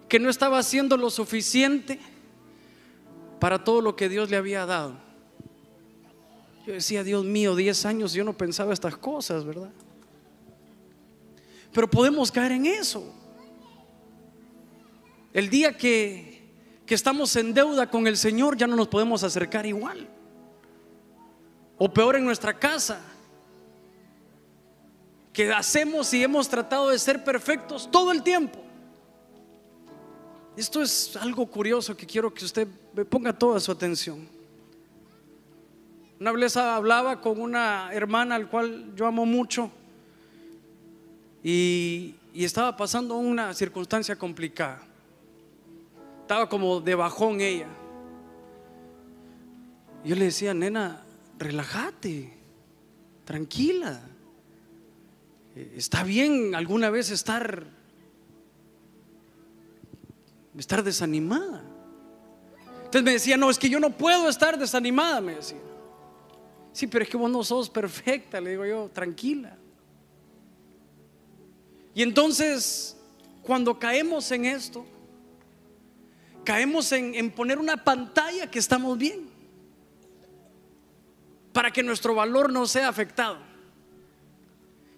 que 0.09 0.19
no 0.19 0.29
estaba 0.29 0.59
haciendo 0.59 0.97
lo 0.97 1.09
suficiente 1.09 1.99
para 3.39 3.63
todo 3.63 3.81
lo 3.81 3.95
que 3.95 4.09
Dios 4.09 4.29
le 4.29 4.37
había 4.37 4.65
dado. 4.65 4.95
Yo 6.65 6.73
decía, 6.73 7.03
Dios 7.03 7.23
mío, 7.23 7.55
10 7.55 7.85
años 7.85 8.13
yo 8.13 8.23
no 8.23 8.33
pensaba 8.33 8.73
estas 8.73 8.97
cosas, 8.97 9.45
¿verdad? 9.45 9.71
Pero 11.71 11.89
podemos 11.89 12.31
caer 12.31 12.53
en 12.53 12.65
eso. 12.65 13.13
El 15.33 15.49
día 15.49 15.77
que 15.77 16.37
que 16.87 16.95
estamos 16.95 17.35
en 17.35 17.53
deuda 17.53 17.91
con 17.91 18.07
el 18.07 18.15
Señor, 18.15 18.55
ya 18.55 18.65
no 18.65 18.77
nos 18.77 18.87
podemos 18.87 19.21
acercar 19.21 19.65
igual. 19.65 20.07
O 21.77 21.93
peor 21.93 22.15
en 22.15 22.23
nuestra 22.23 22.57
casa, 22.57 23.01
que 25.33 25.51
hacemos 25.51 26.11
y 26.13 26.23
hemos 26.23 26.47
tratado 26.47 26.89
de 26.89 26.97
ser 26.97 27.25
perfectos 27.25 27.89
todo 27.91 28.13
el 28.13 28.23
tiempo. 28.23 28.63
Esto 30.57 30.81
es 30.81 31.15
algo 31.15 31.45
curioso 31.45 31.95
que 31.95 32.07
quiero 32.07 32.33
que 32.33 32.43
usted 32.43 32.67
ponga 33.07 33.31
toda 33.31 33.59
su 33.59 33.71
atención. 33.71 34.27
Una 36.19 36.31
vez 36.31 36.57
hablaba 36.57 37.21
con 37.21 37.39
una 37.39 37.93
hermana 37.93 38.33
al 38.33 38.49
cual 38.49 38.91
yo 38.95 39.05
amo 39.05 39.23
mucho 39.23 39.69
y, 41.43 42.15
y 42.33 42.43
estaba 42.43 42.75
pasando 42.75 43.17
una 43.17 43.53
circunstancia 43.53 44.15
complicada. 44.15 44.81
Estaba 46.21 46.49
como 46.49 46.81
de 46.81 46.95
bajón 46.95 47.39
ella. 47.39 47.67
Yo 50.03 50.15
le 50.15 50.25
decía, 50.25 50.55
nena, 50.55 51.05
relájate, 51.37 52.33
tranquila. 53.25 54.01
Eh, 55.55 55.75
está 55.77 56.03
bien 56.03 56.55
alguna 56.55 56.89
vez 56.89 57.11
estar 57.11 57.76
estar 60.57 60.83
desanimada. 60.83 61.63
Entonces 62.77 63.03
me 63.03 63.11
decía, 63.11 63.37
no, 63.37 63.49
es 63.49 63.59
que 63.59 63.69
yo 63.69 63.79
no 63.79 63.89
puedo 63.89 64.29
estar 64.29 64.57
desanimada, 64.57 65.21
me 65.21 65.35
decía. 65.35 65.59
Sí, 66.71 66.87
pero 66.87 67.03
es 67.03 67.09
que 67.09 67.17
vos 67.17 67.29
no 67.29 67.43
sos 67.43 67.69
perfecta, 67.69 68.39
le 68.39 68.51
digo 68.51 68.65
yo, 68.65 68.89
tranquila. 68.93 69.57
Y 71.93 72.03
entonces, 72.03 72.95
cuando 73.41 73.79
caemos 73.79 74.31
en 74.31 74.45
esto, 74.45 74.85
caemos 76.43 76.91
en, 76.91 77.31
poner 77.31 77.57
una 77.57 77.83
pantalla 77.83 78.49
que 78.49 78.59
estamos 78.59 78.97
bien 78.97 79.27
para 81.51 81.71
que 81.71 81.81
nuestro 81.81 82.13
valor 82.13 82.53
no 82.53 82.67
sea 82.67 82.87
afectado 82.87 83.39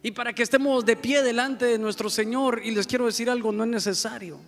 y 0.04 0.12
para 0.12 0.34
que 0.34 0.44
estemos 0.44 0.86
de 0.86 0.96
pie 0.96 1.24
delante 1.24 1.66
de 1.66 1.80
nuestro 1.80 2.10
Señor. 2.10 2.62
Y 2.63 2.72
les 2.72 2.86
quiero 2.86 3.06
decir 3.06 3.30
algo, 3.30 3.51
no 3.51 3.63
es 3.63 3.70
necesario. 3.70 4.39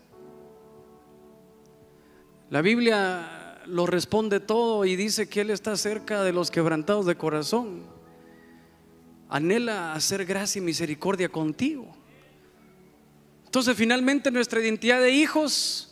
La 2.52 2.62
Biblia 2.62 3.60
lo 3.66 3.88
responde 3.88 4.40
todo 4.40 4.86
y 4.86 4.96
dice 4.96 5.28
que 5.28 5.42
Él 5.42 5.50
está 5.50 5.76
cerca 5.76 6.22
de 6.22 6.34
los 6.34 6.52
quebrantados 6.52 7.08
de 7.08 7.16
corazón. 7.16 7.82
Anhela 9.28 9.94
hacer 9.94 10.26
gracia 10.26 10.60
y 10.60 10.62
misericordia 10.62 11.30
contigo. 11.30 11.88
Entonces 13.46 13.76
finalmente 13.76 14.30
nuestra 14.30 14.62
identidad 14.62 15.02
de 15.02 15.12
hijos 15.12 15.92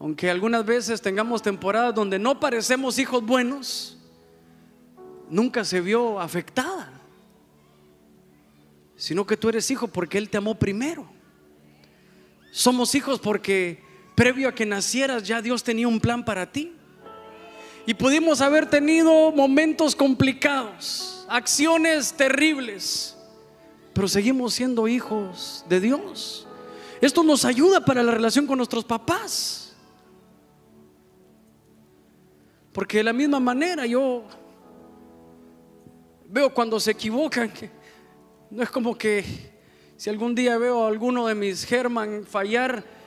aunque 0.00 0.30
algunas 0.30 0.64
veces 0.64 1.02
tengamos 1.02 1.42
temporadas 1.42 1.94
donde 1.94 2.18
no 2.18 2.38
parecemos 2.38 2.98
hijos 2.98 3.24
buenos, 3.24 3.98
nunca 5.28 5.64
se 5.64 5.80
vio 5.80 6.20
afectada, 6.20 6.92
sino 8.96 9.26
que 9.26 9.36
tú 9.36 9.48
eres 9.48 9.70
hijo 9.70 9.88
porque 9.88 10.18
Él 10.18 10.30
te 10.30 10.38
amó 10.38 10.54
primero. 10.54 11.08
Somos 12.52 12.94
hijos 12.94 13.18
porque 13.18 13.82
previo 14.18 14.48
a 14.48 14.52
que 14.52 14.66
nacieras 14.66 15.22
ya 15.22 15.40
Dios 15.40 15.62
tenía 15.62 15.86
un 15.86 16.00
plan 16.00 16.24
para 16.24 16.50
ti. 16.50 16.72
Y 17.86 17.94
pudimos 17.94 18.40
haber 18.40 18.68
tenido 18.68 19.30
momentos 19.30 19.94
complicados, 19.94 21.24
acciones 21.28 22.12
terribles, 22.12 23.16
pero 23.94 24.08
seguimos 24.08 24.54
siendo 24.54 24.88
hijos 24.88 25.64
de 25.68 25.78
Dios. 25.78 26.48
Esto 27.00 27.22
nos 27.22 27.44
ayuda 27.44 27.84
para 27.84 28.02
la 28.02 28.10
relación 28.10 28.44
con 28.44 28.56
nuestros 28.56 28.84
papás. 28.84 29.76
Porque 32.72 32.98
de 32.98 33.04
la 33.04 33.12
misma 33.12 33.38
manera 33.38 33.86
yo 33.86 34.24
veo 36.26 36.52
cuando 36.52 36.80
se 36.80 36.90
equivocan, 36.90 37.52
que 37.52 37.70
no 38.50 38.64
es 38.64 38.68
como 38.68 38.98
que 38.98 39.24
si 39.96 40.10
algún 40.10 40.34
día 40.34 40.58
veo 40.58 40.84
a 40.84 40.88
alguno 40.88 41.28
de 41.28 41.36
mis 41.36 41.64
German 41.64 42.24
fallar, 42.26 42.97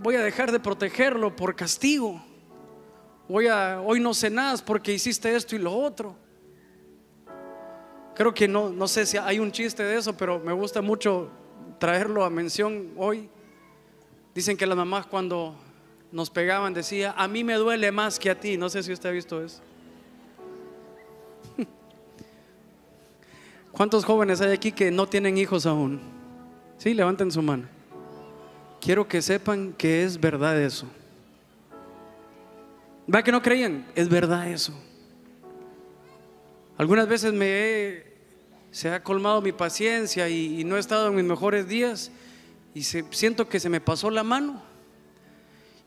voy 0.00 0.14
a 0.16 0.22
dejar 0.22 0.52
de 0.52 0.60
protegerlo 0.60 1.34
por 1.34 1.54
castigo. 1.54 2.22
Voy 3.28 3.46
a, 3.46 3.80
hoy 3.80 4.00
no 4.00 4.12
nada 4.30 4.56
porque 4.64 4.92
hiciste 4.92 5.34
esto 5.34 5.54
y 5.54 5.58
lo 5.58 5.74
otro. 5.74 6.16
Creo 8.14 8.32
que 8.32 8.48
no, 8.48 8.70
no 8.70 8.88
sé 8.88 9.06
si 9.06 9.16
hay 9.16 9.38
un 9.38 9.52
chiste 9.52 9.82
de 9.82 9.96
eso, 9.96 10.16
pero 10.16 10.40
me 10.40 10.52
gusta 10.52 10.82
mucho 10.82 11.30
traerlo 11.78 12.24
a 12.24 12.30
mención 12.30 12.92
hoy. 12.96 13.28
Dicen 14.34 14.56
que 14.56 14.66
las 14.66 14.76
mamás 14.76 15.06
cuando 15.06 15.54
nos 16.10 16.30
pegaban 16.30 16.72
decía, 16.72 17.14
a 17.16 17.28
mí 17.28 17.44
me 17.44 17.54
duele 17.54 17.92
más 17.92 18.18
que 18.18 18.30
a 18.30 18.38
ti. 18.40 18.56
No 18.56 18.68
sé 18.68 18.82
si 18.82 18.92
usted 18.92 19.10
ha 19.10 19.12
visto 19.12 19.44
eso. 19.44 19.60
¿Cuántos 23.72 24.04
jóvenes 24.04 24.40
hay 24.40 24.52
aquí 24.52 24.72
que 24.72 24.90
no 24.90 25.06
tienen 25.06 25.36
hijos 25.38 25.66
aún? 25.66 26.00
Sí, 26.78 26.94
levanten 26.94 27.30
su 27.30 27.42
mano. 27.42 27.77
Quiero 28.88 29.06
que 29.06 29.20
sepan 29.20 29.74
que 29.74 30.02
es 30.02 30.18
verdad 30.18 30.58
eso. 30.58 30.86
¿Va 33.14 33.22
que 33.22 33.30
no 33.30 33.42
creían? 33.42 33.86
Es 33.94 34.08
verdad 34.08 34.48
eso. 34.50 34.72
Algunas 36.78 37.06
veces 37.06 37.34
me 37.34 37.48
he, 37.48 38.16
se 38.70 38.88
ha 38.88 39.02
colmado 39.02 39.42
mi 39.42 39.52
paciencia 39.52 40.26
y, 40.30 40.64
no 40.64 40.78
he 40.78 40.80
estado 40.80 41.08
en 41.08 41.16
mis 41.16 41.24
mejores 41.26 41.68
días 41.68 42.10
y 42.72 42.82
siento 42.82 43.46
que 43.46 43.60
se 43.60 43.68
me 43.68 43.82
pasó 43.82 44.08
la 44.08 44.22
mano 44.22 44.62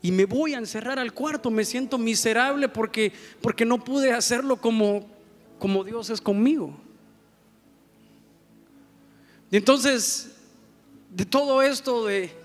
y 0.00 0.12
me 0.12 0.24
voy 0.24 0.54
a 0.54 0.58
encerrar 0.58 1.00
al 1.00 1.12
cuarto, 1.12 1.50
me 1.50 1.64
siento 1.64 1.98
miserable 1.98 2.68
porque, 2.68 3.12
porque 3.40 3.64
no 3.64 3.82
pude 3.82 4.12
hacerlo 4.12 4.58
como, 4.58 5.10
como 5.58 5.82
Dios 5.82 6.08
es 6.08 6.20
conmigo. 6.20 6.72
Y 9.50 9.56
entonces, 9.56 10.36
de 11.10 11.24
todo 11.26 11.62
esto, 11.62 12.06
de, 12.06 12.41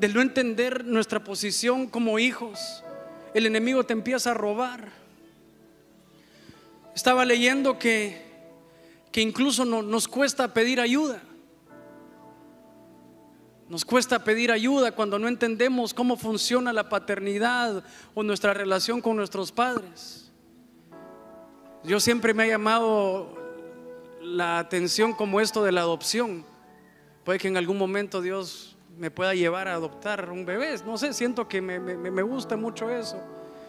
de 0.00 0.08
no 0.08 0.22
entender 0.22 0.86
nuestra 0.86 1.22
posición 1.22 1.86
como 1.86 2.18
hijos, 2.18 2.82
el 3.34 3.44
enemigo 3.44 3.84
te 3.84 3.92
empieza 3.92 4.30
a 4.30 4.34
robar. 4.34 4.88
Estaba 6.94 7.26
leyendo 7.26 7.78
que, 7.78 8.22
que 9.12 9.20
incluso 9.20 9.66
no, 9.66 9.82
nos 9.82 10.08
cuesta 10.08 10.54
pedir 10.54 10.80
ayuda. 10.80 11.20
Nos 13.68 13.84
cuesta 13.84 14.24
pedir 14.24 14.50
ayuda 14.50 14.92
cuando 14.92 15.18
no 15.18 15.28
entendemos 15.28 15.92
cómo 15.92 16.16
funciona 16.16 16.72
la 16.72 16.88
paternidad 16.88 17.84
o 18.14 18.22
nuestra 18.22 18.54
relación 18.54 19.02
con 19.02 19.16
nuestros 19.16 19.52
padres. 19.52 20.32
Yo 21.84 22.00
siempre 22.00 22.32
me 22.32 22.44
ha 22.44 22.46
llamado 22.46 23.38
la 24.22 24.58
atención 24.60 25.12
como 25.12 25.42
esto 25.42 25.62
de 25.62 25.72
la 25.72 25.82
adopción. 25.82 26.46
Puede 27.22 27.38
que 27.38 27.48
en 27.48 27.58
algún 27.58 27.76
momento 27.76 28.22
Dios 28.22 28.78
me 29.00 29.10
pueda 29.10 29.34
llevar 29.34 29.66
a 29.66 29.74
adoptar 29.74 30.30
un 30.30 30.44
bebé. 30.44 30.76
No 30.84 30.98
sé, 30.98 31.14
siento 31.14 31.48
que 31.48 31.62
me, 31.62 31.80
me 31.80 32.22
gusta 32.22 32.56
mucho 32.56 32.90
eso. 32.90 33.18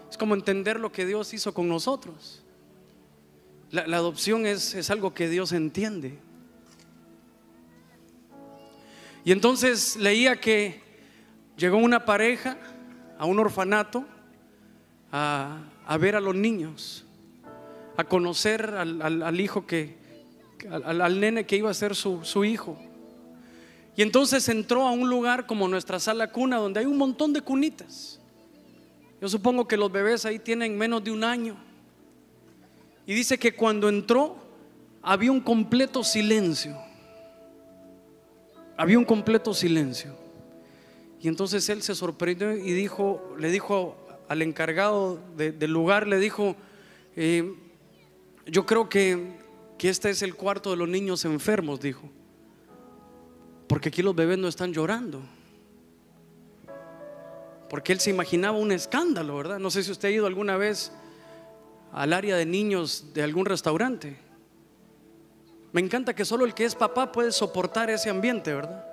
Es 0.09 0.17
como 0.17 0.35
entender 0.35 0.77
lo 0.77 0.91
que 0.91 1.05
Dios 1.05 1.33
hizo 1.33 1.53
con 1.53 1.69
nosotros. 1.69 2.43
La, 3.69 3.83
adopción 3.83 4.45
es, 4.45 4.75
es 4.75 4.91
algo 4.91 5.13
que 5.13 5.29
Dios 5.29 5.53
entiende. 5.53 6.19
Y 9.23 9.31
entonces 9.31 9.95
leía 9.95 10.35
que 10.35 10.81
llegó 11.55 11.77
una 11.77 12.03
pareja 12.03 12.57
a 13.17 13.25
un 13.25 13.39
orfanato 13.39 14.05
a, 15.13 15.61
ver 15.97 16.17
a 16.17 16.19
los 16.19 16.35
niños, 16.35 17.05
a 17.95 18.03
conocer 18.03 18.65
al, 18.75 19.39
hijo 19.39 19.65
que, 19.65 19.95
al, 20.69 21.21
nene 21.21 21.45
que 21.45 21.55
iba 21.55 21.69
a 21.69 21.73
ser 21.73 21.95
su, 21.95 22.25
su 22.25 22.43
hijo. 22.43 22.77
Y 23.95 24.01
entonces 24.01 24.47
entró 24.49 24.87
a 24.87 24.91
un 24.91 25.09
lugar 25.09 25.45
como 25.45 25.67
nuestra 25.67 25.99
sala 25.99 26.31
cuna, 26.31 26.57
donde 26.57 26.79
hay 26.79 26.85
un 26.85 26.97
montón 26.97 27.33
de 27.33 27.41
cunitas. 27.41 28.19
Yo 29.19 29.27
supongo 29.27 29.67
que 29.67 29.77
los 29.77 29.91
bebés 29.91 30.25
ahí 30.25 30.39
tienen 30.39 30.77
menos 30.77 31.03
de 31.03 31.11
un 31.11 31.23
año. 31.23 31.55
Y 33.05 33.13
dice 33.13 33.37
que 33.37 33.53
cuando 33.53 33.89
entró 33.89 34.37
había 35.01 35.31
un 35.31 35.41
completo 35.41 36.03
silencio. 36.03 36.77
Había 38.77 38.97
un 38.97 39.05
completo 39.05 39.53
silencio. 39.53 40.15
Y 41.19 41.27
entonces 41.27 41.67
él 41.69 41.83
se 41.83 41.93
sorprendió 41.93 42.55
y 42.55 42.71
dijo, 42.71 43.35
le 43.37 43.51
dijo 43.51 43.95
al 44.27 44.41
encargado 44.41 45.19
del 45.35 45.71
lugar, 45.71 46.07
le 46.07 46.17
dijo, 46.17 46.55
eh, 47.15 47.53
yo 48.47 48.65
creo 48.65 48.89
que, 48.89 49.37
que 49.77 49.89
este 49.89 50.09
es 50.09 50.21
el 50.21 50.35
cuarto 50.35 50.71
de 50.71 50.77
los 50.77 50.87
niños 50.87 51.25
enfermos, 51.25 51.79
dijo. 51.79 52.09
Porque 53.71 53.87
aquí 53.87 54.01
los 54.01 54.13
bebés 54.13 54.37
no 54.37 54.49
están 54.49 54.73
llorando. 54.73 55.21
Porque 57.69 57.93
él 57.93 58.01
se 58.01 58.09
imaginaba 58.09 58.57
un 58.57 58.73
escándalo, 58.73 59.37
¿verdad? 59.37 59.59
No 59.59 59.71
sé 59.71 59.81
si 59.81 59.91
usted 59.91 60.09
ha 60.09 60.11
ido 60.11 60.27
alguna 60.27 60.57
vez 60.57 60.91
al 61.93 62.11
área 62.11 62.35
de 62.35 62.45
niños 62.45 63.13
de 63.13 63.23
algún 63.23 63.45
restaurante. 63.45 64.17
Me 65.71 65.79
encanta 65.79 66.13
que 66.13 66.25
solo 66.25 66.43
el 66.43 66.53
que 66.53 66.65
es 66.65 66.75
papá 66.75 67.13
puede 67.13 67.31
soportar 67.31 67.89
ese 67.89 68.09
ambiente, 68.09 68.53
¿verdad? 68.53 68.83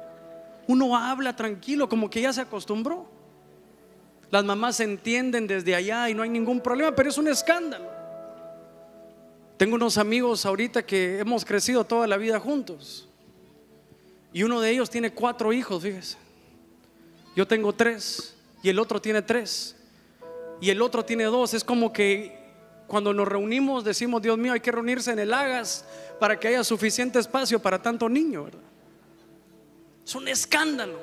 Uno 0.69 0.97
habla 0.97 1.35
tranquilo, 1.35 1.89
como 1.89 2.09
que 2.09 2.21
ya 2.21 2.33
se 2.33 2.43
acostumbró. 2.43 3.05
Las 4.31 4.45
mamás 4.45 4.77
se 4.77 4.85
entienden 4.85 5.49
desde 5.49 5.75
allá 5.75 6.09
y 6.09 6.15
no 6.15 6.23
hay 6.23 6.31
ningún 6.31 6.61
problema, 6.61 6.95
pero 6.95 7.09
es 7.09 7.19
un 7.19 7.27
escándalo. 7.27 7.91
Tengo 9.57 9.75
unos 9.75 9.99
amigos 9.99 10.47
ahorita 10.47 10.87
que 10.87 11.19
hemos 11.19 11.45
crecido 11.45 11.83
toda 11.83 12.07
la 12.07 12.17
vida 12.17 12.39
juntos. 12.39 13.08
Y 14.33 14.43
uno 14.43 14.61
de 14.61 14.71
ellos 14.71 14.91
tiene 14.91 15.13
cuatro 15.13 15.53
hijos, 15.53 15.83
fíjese. 15.83 16.17
Yo 17.35 17.47
tengo 17.47 17.73
tres 17.73 18.35
y 18.63 18.69
el 18.69 18.79
otro 18.79 19.01
tiene 19.01 19.23
tres. 19.23 19.77
Y 20.61 20.71
el 20.71 20.83
otro 20.83 21.05
tiene 21.05 21.25
dos. 21.25 21.55
Es 21.55 21.65
como 21.65 21.93
que 21.93 22.37
cuando 22.87 23.13
nos 23.13 23.29
reunimos 23.29 23.85
decimos, 23.85 24.23
Dios 24.23 24.37
mío, 24.39 24.53
hay 24.53 24.61
que 24.61 24.73
reunirse 24.73 25.13
en 25.13 25.19
el 25.19 25.33
Hagas 25.33 25.85
para 26.19 26.39
que 26.39 26.49
haya 26.49 26.65
suficiente 26.65 27.19
espacio 27.19 27.61
para 27.61 27.81
tanto 27.81 28.09
niño, 28.09 28.45
¿verdad? 28.45 28.63
Es 30.05 30.15
un 30.15 30.27
escándalo. 30.27 30.99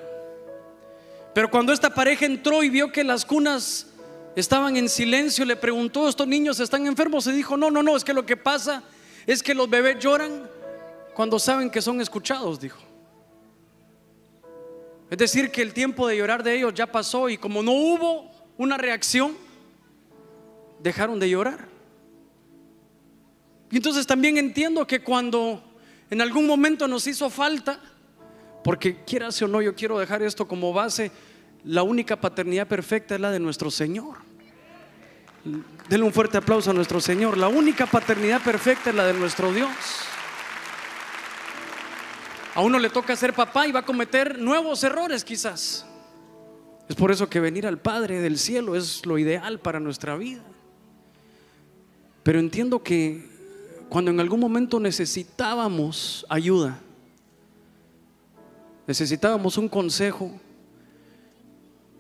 Pero 1.34 1.50
cuando 1.50 1.72
esta 1.72 1.94
pareja 1.94 2.26
entró 2.26 2.64
y 2.64 2.70
vio 2.70 2.92
que 2.92 3.04
las 3.04 3.26
cunas 3.26 3.88
estaban 4.36 4.76
en 4.78 4.90
silencio, 4.90 5.46
le 5.46 5.56
preguntó, 5.56 6.10
¿estos 6.10 6.28
niños 6.28 6.60
están 6.60 6.88
enfermos? 6.88 7.28
Y 7.28 7.32
dijo, 7.32 7.56
no, 7.56 7.70
no, 7.70 7.84
no, 7.84 7.96
es 7.96 8.04
que 8.04 8.14
lo 8.14 8.26
que 8.26 8.36
pasa 8.36 8.84
es 9.26 9.44
que 9.44 9.54
los 9.54 9.70
bebés 9.70 10.00
lloran 10.00 10.50
cuando 11.14 11.40
saben 11.40 11.70
que 11.70 11.82
son 11.82 12.02
escuchados, 12.02 12.60
dijo. 12.60 12.80
Es 15.10 15.18
decir, 15.18 15.52
que 15.52 15.62
el 15.62 15.74
tiempo 15.74 16.08
de 16.08 16.18
llorar 16.18 16.44
de 16.44 16.56
ellos 16.56 16.74
ya 16.74 16.88
pasó 16.88 17.30
y 17.30 17.38
como 17.38 17.62
no 17.62 17.72
hubo 17.72 18.32
una 18.58 18.78
reacción, 18.78 19.38
dejaron 20.82 21.20
de 21.20 21.30
llorar. 21.30 21.68
Y 23.72 23.78
entonces 23.78 24.08
también 24.08 24.38
entiendo 24.38 24.86
que 24.88 25.02
cuando 25.02 25.62
en 26.10 26.22
algún 26.22 26.48
momento 26.48 26.88
nos 26.88 27.06
hizo 27.08 27.30
falta, 27.30 27.80
porque 28.64 29.04
quieras 29.04 29.40
o 29.42 29.48
no, 29.48 29.62
yo 29.62 29.76
quiero 29.76 30.00
dejar 30.00 30.24
esto 30.24 30.48
como 30.48 30.74
base, 30.74 31.12
la 31.64 31.84
única 31.84 32.20
paternidad 32.20 32.68
perfecta 32.68 33.16
es 33.16 33.22
la 33.22 33.32
de 33.32 33.40
nuestro 33.40 33.70
Señor. 33.70 34.18
Denle 35.90 36.06
un 36.06 36.14
fuerte 36.14 36.38
aplauso 36.38 36.72
a 36.72 36.74
nuestro 36.74 37.00
Señor. 37.00 37.38
La 37.38 37.48
única 37.48 37.86
paternidad 37.86 38.42
perfecta 38.42 38.90
es 38.90 38.96
la 38.96 39.06
de 39.06 39.14
nuestro 39.14 39.54
Dios. 39.54 39.70
A 42.56 42.62
uno 42.62 42.80
le 42.80 42.90
toca 42.90 43.16
ser 43.18 43.34
papá 43.34 43.68
y 43.68 43.74
va 43.74 43.82
a 43.82 43.86
cometer 43.86 44.40
nuevos 44.40 44.82
errores 44.86 45.26
quizás. 45.26 45.86
Es 46.88 46.96
por 46.96 47.12
eso 47.12 47.30
que 47.30 47.42
venir 47.42 47.68
al 47.68 47.80
Padre 47.80 48.22
del 48.22 48.40
cielo 48.40 48.78
es 48.78 49.06
lo 49.06 49.18
ideal 49.18 49.60
para 49.60 49.82
nuestra 49.82 50.16
vida. 50.16 50.42
Pero 52.24 52.40
entiendo 52.40 52.82
que 52.82 53.30
cuando 53.90 54.10
en 54.10 54.22
algún 54.22 54.40
momento 54.40 54.80
necesitábamos 54.80 56.26
ayuda, 56.30 56.80
necesitábamos 58.88 59.58
un 59.58 59.68
consejo, 59.68 60.32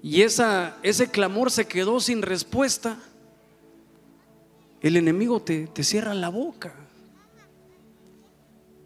y 0.01 0.21
ese 0.21 1.09
clamor 1.11 1.51
se 1.51 1.67
quedó 1.67 1.99
sin 1.99 2.21
respuesta, 2.21 2.97
el 4.79 4.95
enemigo 4.95 5.41
te, 5.41 5.67
te 5.67 5.83
cierra 5.83 6.13
la 6.13 6.29
boca. 6.29 6.75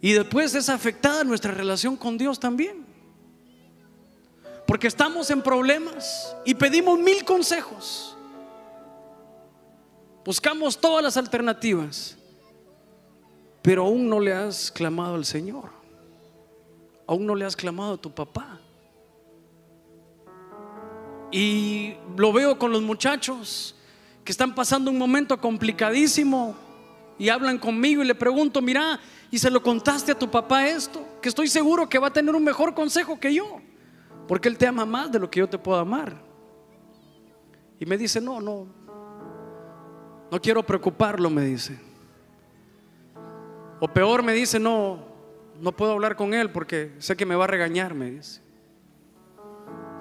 Y 0.01 0.13
después 0.13 0.55
es 0.55 0.69
afectada 0.69 1.23
nuestra 1.23 1.51
relación 1.51 1.95
con 1.95 2.17
Dios 2.17 2.39
también. 2.39 2.85
Porque 4.65 4.87
estamos 4.87 5.29
en 5.29 5.41
problemas 5.41 6.35
y 6.45 6.53
pedimos 6.53 6.99
mil 6.99 7.23
consejos. 7.25 8.15
Buscamos 10.23 10.79
todas 10.79 11.03
las 11.03 11.17
alternativas 11.17 12.19
pero 13.61 13.85
aún 13.85 14.07
no 14.09 14.19
le 14.19 14.33
has 14.33 14.71
clamado 14.71 15.15
al 15.15 15.25
Señor. 15.25 15.69
Aún 17.07 17.25
no 17.25 17.35
le 17.35 17.45
has 17.45 17.55
clamado 17.55 17.93
a 17.93 17.97
tu 17.97 18.11
papá. 18.11 18.59
Y 21.31 21.93
lo 22.17 22.31
veo 22.33 22.57
con 22.57 22.71
los 22.71 22.81
muchachos 22.81 23.75
que 24.23 24.31
están 24.31 24.55
pasando 24.55 24.89
un 24.89 24.97
momento 24.97 25.39
complicadísimo 25.39 26.55
y 27.19 27.27
hablan 27.27 27.59
conmigo 27.59 28.01
y 28.01 28.07
le 28.07 28.15
pregunto, 28.15 28.61
mira, 28.61 28.99
¿y 29.29 29.37
se 29.37 29.51
lo 29.51 29.61
contaste 29.61 30.13
a 30.13 30.17
tu 30.17 30.31
papá 30.31 30.67
esto? 30.67 31.05
Que 31.21 31.27
estoy 31.29 31.49
seguro 31.49 31.87
que 31.87 31.99
va 31.99 32.07
a 32.07 32.13
tener 32.13 32.33
un 32.33 32.43
mejor 32.43 32.73
consejo 32.73 33.19
que 33.19 33.33
yo, 33.33 33.61
porque 34.27 34.47
él 34.47 34.57
te 34.57 34.65
ama 34.65 34.85
más 34.85 35.11
de 35.11 35.19
lo 35.19 35.29
que 35.29 35.41
yo 35.41 35.47
te 35.47 35.57
puedo 35.57 35.77
amar. 35.77 36.15
Y 37.77 37.85
me 37.85 37.97
dice, 37.97 38.21
no, 38.21 38.39
no, 38.39 38.67
no 40.31 40.41
quiero 40.41 40.63
preocuparlo, 40.63 41.29
me 41.29 41.43
dice. 41.43 41.77
O 43.81 43.87
peor 43.89 44.23
me 44.23 44.33
dice, 44.33 44.57
no, 44.57 44.99
no 45.59 45.73
puedo 45.73 45.91
hablar 45.91 46.15
con 46.15 46.33
él 46.33 46.51
porque 46.51 46.93
sé 46.99 47.17
que 47.17 47.25
me 47.25 47.35
va 47.35 47.43
a 47.43 47.47
regañar, 47.47 47.93
me 47.93 48.11
dice. 48.11 48.41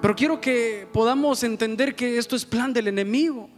Pero 0.01 0.15
quiero 0.15 0.39
que 0.39 0.87
podamos 0.93 1.43
entender 1.43 1.95
que 1.95 2.17
esto 2.17 2.37
es 2.37 2.45
plan 2.45 2.71
del 2.71 2.87
enemigo, 2.87 3.49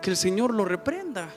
que 0.00 0.08
el 0.08 0.16
Señor 0.16 0.54
lo 0.54 0.64
reprenda, 0.64 1.28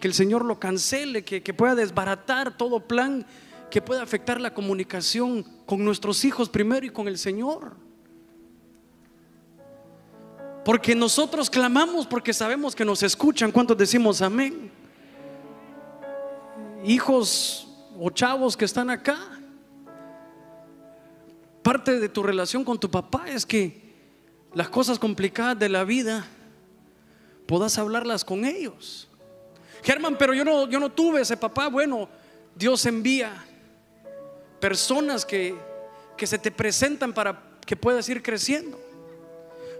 que 0.00 0.08
el 0.08 0.14
Señor 0.14 0.44
lo 0.44 0.58
cancele, 0.58 1.24
que, 1.24 1.42
que 1.42 1.54
pueda 1.54 1.74
desbaratar 1.74 2.56
todo 2.56 2.80
plan 2.80 3.26
que 3.70 3.82
pueda 3.82 4.02
afectar 4.02 4.40
la 4.40 4.54
comunicación 4.54 5.42
con 5.66 5.84
nuestros 5.84 6.24
hijos 6.24 6.48
primero 6.48 6.86
y 6.86 6.90
con 6.90 7.08
el 7.08 7.18
Señor. 7.18 7.76
Porque 10.64 10.94
nosotros 10.94 11.48
clamamos 11.48 12.06
porque 12.06 12.32
sabemos 12.32 12.74
que 12.74 12.84
nos 12.84 13.02
escuchan. 13.02 13.52
¿Cuántos 13.52 13.76
decimos 13.76 14.20
amén? 14.20 14.70
Hijos 16.84 17.68
o 17.98 18.10
chavos 18.10 18.56
que 18.56 18.64
están 18.64 18.90
acá. 18.90 19.18
Parte 21.62 21.98
de 21.98 22.08
tu 22.08 22.22
relación 22.22 22.64
con 22.64 22.78
tu 22.78 22.90
papá 22.90 23.28
es 23.28 23.44
que 23.44 23.88
las 24.54 24.68
cosas 24.68 24.98
complicadas 24.98 25.58
de 25.58 25.68
la 25.68 25.84
vida 25.84 26.26
puedas 27.46 27.78
hablarlas 27.78 28.24
con 28.24 28.44
ellos. 28.44 29.07
Germán, 29.82 30.16
pero 30.18 30.34
yo 30.34 30.44
no, 30.44 30.68
yo 30.68 30.80
no 30.80 30.90
tuve 30.90 31.22
ese 31.22 31.36
papá. 31.36 31.68
Bueno, 31.68 32.08
Dios 32.54 32.84
envía 32.86 33.44
personas 34.60 35.24
que, 35.24 35.54
que 36.16 36.26
se 36.26 36.38
te 36.38 36.50
presentan 36.50 37.12
para 37.12 37.40
que 37.64 37.76
puedas 37.76 38.08
ir 38.08 38.22
creciendo. 38.22 38.80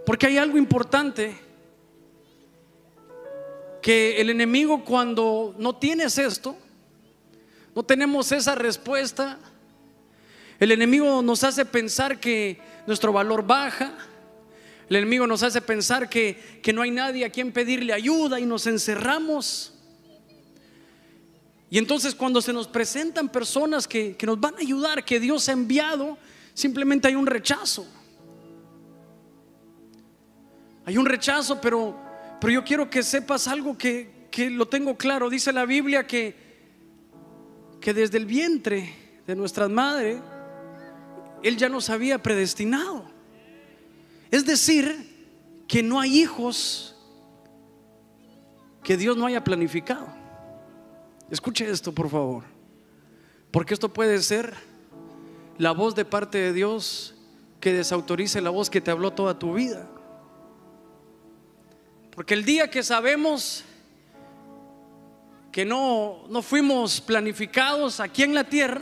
Porque 0.05 0.27
hay 0.27 0.37
algo 0.37 0.57
importante 0.57 1.35
que 3.81 4.19
el 4.19 4.29
enemigo 4.29 4.83
cuando 4.83 5.55
no 5.57 5.75
tienes 5.75 6.17
esto, 6.17 6.57
no 7.75 7.83
tenemos 7.83 8.31
esa 8.31 8.55
respuesta, 8.55 9.39
el 10.59 10.71
enemigo 10.71 11.21
nos 11.21 11.43
hace 11.43 11.65
pensar 11.65 12.19
que 12.19 12.59
nuestro 12.85 13.13
valor 13.13 13.45
baja, 13.45 13.97
el 14.89 14.97
enemigo 14.97 15.27
nos 15.27 15.43
hace 15.43 15.61
pensar 15.61 16.09
que, 16.09 16.59
que 16.61 16.73
no 16.73 16.81
hay 16.81 16.91
nadie 16.91 17.23
a 17.23 17.29
quien 17.29 17.51
pedirle 17.51 17.93
ayuda 17.93 18.39
y 18.39 18.45
nos 18.45 18.67
encerramos. 18.67 19.78
Y 21.69 21.77
entonces 21.77 22.15
cuando 22.15 22.41
se 22.41 22.51
nos 22.51 22.67
presentan 22.67 23.29
personas 23.29 23.87
que, 23.87 24.15
que 24.15 24.25
nos 24.25 24.39
van 24.39 24.55
a 24.55 24.59
ayudar, 24.59 25.05
que 25.05 25.19
Dios 25.19 25.47
ha 25.49 25.51
enviado, 25.51 26.17
simplemente 26.53 27.07
hay 27.07 27.15
un 27.15 27.27
rechazo. 27.27 27.85
Hay 30.85 30.97
un 30.97 31.05
rechazo, 31.05 31.61
pero, 31.61 31.95
pero 32.41 32.53
yo 32.53 32.63
quiero 32.63 32.89
que 32.89 33.03
sepas 33.03 33.47
algo 33.47 33.77
que, 33.77 34.27
que 34.31 34.49
lo 34.49 34.67
tengo 34.67 34.97
claro. 34.97 35.29
Dice 35.29 35.53
la 35.53 35.65
Biblia 35.65 36.07
que, 36.07 36.35
que 37.79 37.93
desde 37.93 38.17
el 38.17 38.25
vientre 38.25 39.21
de 39.27 39.35
nuestras 39.35 39.69
madres, 39.69 40.19
Él 41.43 41.57
ya 41.57 41.69
nos 41.69 41.91
había 41.91 42.23
predestinado. 42.23 43.05
Es 44.31 44.45
decir, 44.45 45.09
que 45.67 45.83
no 45.83 45.99
hay 45.99 46.19
hijos 46.19 46.95
que 48.83 48.97
Dios 48.97 49.15
no 49.15 49.27
haya 49.27 49.43
planificado. 49.43 50.18
Escuche 51.31 51.69
esto, 51.69 51.91
por 51.91 52.09
favor. 52.09 52.43
Porque 53.51 53.73
esto 53.73 53.91
puede 53.91 54.19
ser 54.21 54.53
la 55.57 55.71
voz 55.71 55.95
de 55.95 56.05
parte 56.05 56.37
de 56.37 56.53
Dios 56.53 57.15
que 57.59 57.73
desautorice 57.73 58.41
la 58.41 58.49
voz 58.49 58.69
que 58.69 58.81
te 58.81 58.91
habló 58.91 59.11
toda 59.11 59.37
tu 59.37 59.53
vida. 59.53 59.87
Porque 62.11 62.33
el 62.33 62.45
día 62.45 62.69
que 62.69 62.83
sabemos 62.83 63.63
que 65.51 65.65
no, 65.65 66.25
no 66.29 66.41
fuimos 66.41 67.01
planificados 67.01 67.99
aquí 67.99 68.23
en 68.23 68.33
la 68.33 68.43
tierra, 68.43 68.81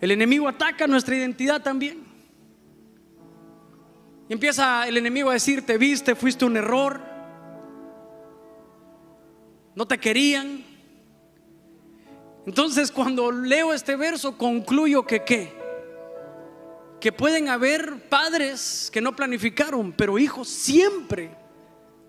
el 0.00 0.10
enemigo 0.10 0.48
ataca 0.48 0.86
nuestra 0.86 1.16
identidad 1.16 1.62
también. 1.62 2.04
Y 4.28 4.32
empieza 4.32 4.86
el 4.88 4.96
enemigo 4.96 5.30
a 5.30 5.34
decir, 5.34 5.64
te 5.64 5.78
viste, 5.78 6.14
fuiste 6.14 6.44
un 6.44 6.56
error, 6.56 7.00
no 9.74 9.86
te 9.86 9.98
querían. 9.98 10.63
Entonces 12.46 12.90
cuando 12.90 13.32
leo 13.32 13.72
este 13.72 13.96
verso 13.96 14.36
concluyo 14.36 15.06
que 15.06 15.24
qué? 15.24 15.52
Que 17.00 17.12
pueden 17.12 17.48
haber 17.48 18.08
padres 18.08 18.90
que 18.92 19.00
no 19.00 19.16
planificaron, 19.16 19.92
pero 19.92 20.18
hijos 20.18 20.48
siempre 20.48 21.36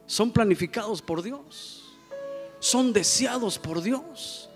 son 0.05 0.31
planificados 0.31 1.01
por 1.01 1.21
Dios, 1.21 1.83
son 2.59 2.93
deseados 2.93 3.57
por 3.57 3.81
Dios. 3.81 4.49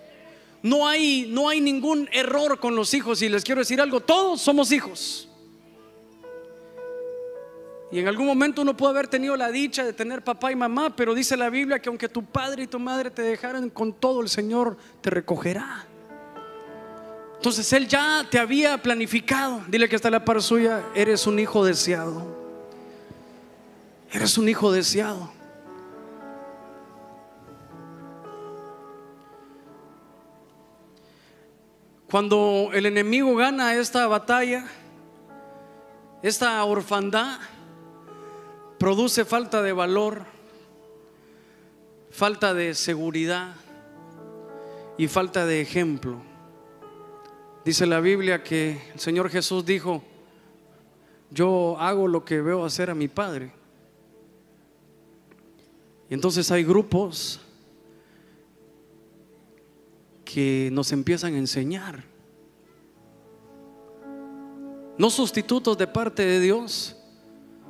No 0.62 0.88
hay, 0.88 1.28
no 1.30 1.48
hay 1.48 1.62
ningún 1.62 2.10
error 2.12 2.60
con 2.60 2.76
los 2.76 2.94
hijos 2.94 3.22
y 3.22 3.30
les 3.30 3.46
quiero 3.46 3.62
decir 3.62 3.80
algo, 3.80 4.02
todos 4.02 4.42
somos 4.42 4.74
hijos. 4.74 5.29
Y 7.92 8.00
en 8.00 8.08
algún 8.08 8.28
momento 8.28 8.62
uno 8.62 8.78
puede 8.78 8.92
haber 8.92 9.08
tenido 9.08 9.36
la 9.36 9.50
dicha 9.50 9.84
de 9.84 9.94
tener 9.94 10.24
papá 10.24 10.52
y 10.52 10.56
mamá, 10.56 10.96
pero 10.96 11.16
dice 11.16 11.36
la 11.36 11.50
Biblia 11.50 11.80
que 11.80 11.90
aunque 11.90 12.08
tu 12.08 12.24
padre 12.24 12.64
y 12.64 12.68
tu 12.68 12.80
madre 12.80 13.10
te 13.10 13.24
dejaran 13.24 13.70
con 13.70 13.94
todo, 13.94 14.22
el 14.22 14.30
Señor 14.30 14.78
te 15.02 15.10
recogerá. 15.10 15.86
Entonces 17.38 17.72
Él 17.74 17.88
ya 17.88 18.28
te 18.30 18.38
había 18.38 18.78
planificado. 18.80 19.62
Dile 19.68 19.90
que 19.90 19.96
está 19.96 20.12
la 20.12 20.24
par 20.24 20.42
suya, 20.42 20.84
eres 20.94 21.26
un 21.26 21.40
hijo 21.40 21.66
deseado. 21.66 22.38
Eres 24.12 24.38
un 24.38 24.50
hijo 24.50 24.72
deseado. 24.72 25.32
Cuando 32.10 32.72
el 32.74 32.86
enemigo 32.86 33.36
gana 33.36 33.76
esta 33.76 34.08
batalla, 34.08 34.66
esta 36.22 36.64
orfandad 36.66 37.40
produce 38.80 39.26
falta 39.26 39.62
de 39.62 39.74
valor, 39.74 40.26
falta 42.10 42.54
de 42.54 42.74
seguridad 42.74 43.56
y 44.98 45.08
falta 45.08 45.46
de 45.46 45.62
ejemplo. 45.62 46.22
Dice 47.66 47.86
la 47.86 48.00
Biblia 48.00 48.42
que 48.42 48.82
el 48.94 49.00
Señor 49.00 49.30
Jesús 49.30 49.66
dijo, 49.66 50.02
yo 51.30 51.78
hago 51.78 52.08
lo 52.08 52.24
que 52.24 52.42
veo 52.42 52.66
hacer 52.66 52.90
a 52.90 52.96
mi 52.96 53.10
Padre. 53.10 53.52
Y 56.10 56.14
entonces 56.14 56.50
hay 56.50 56.64
grupos 56.64 57.42
que 60.24 60.70
nos 60.72 60.92
empiezan 60.92 61.36
a 61.36 61.38
enseñar. 61.38 62.04
No 64.98 65.10
sustitutos 65.10 65.78
de 65.78 65.88
parte 65.88 66.26
de 66.26 66.40
Dios, 66.40 66.99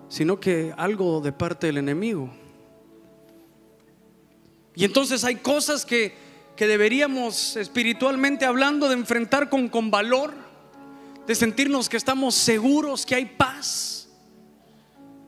sino 0.09 0.39
que 0.39 0.73
algo 0.75 1.21
de 1.21 1.31
parte 1.31 1.67
del 1.67 1.77
enemigo. 1.77 2.29
Y 4.75 4.83
entonces 4.83 5.23
hay 5.23 5.35
cosas 5.35 5.85
que, 5.85 6.13
que 6.55 6.67
deberíamos 6.67 7.55
espiritualmente 7.55 8.45
hablando 8.45 8.89
de 8.89 8.95
enfrentar 8.95 9.49
con, 9.49 9.69
con 9.69 9.91
valor, 9.91 10.33
de 11.27 11.35
sentirnos 11.35 11.87
que 11.87 11.97
estamos 11.97 12.35
seguros, 12.35 13.05
que 13.05 13.15
hay 13.15 13.25
paz. 13.25 14.09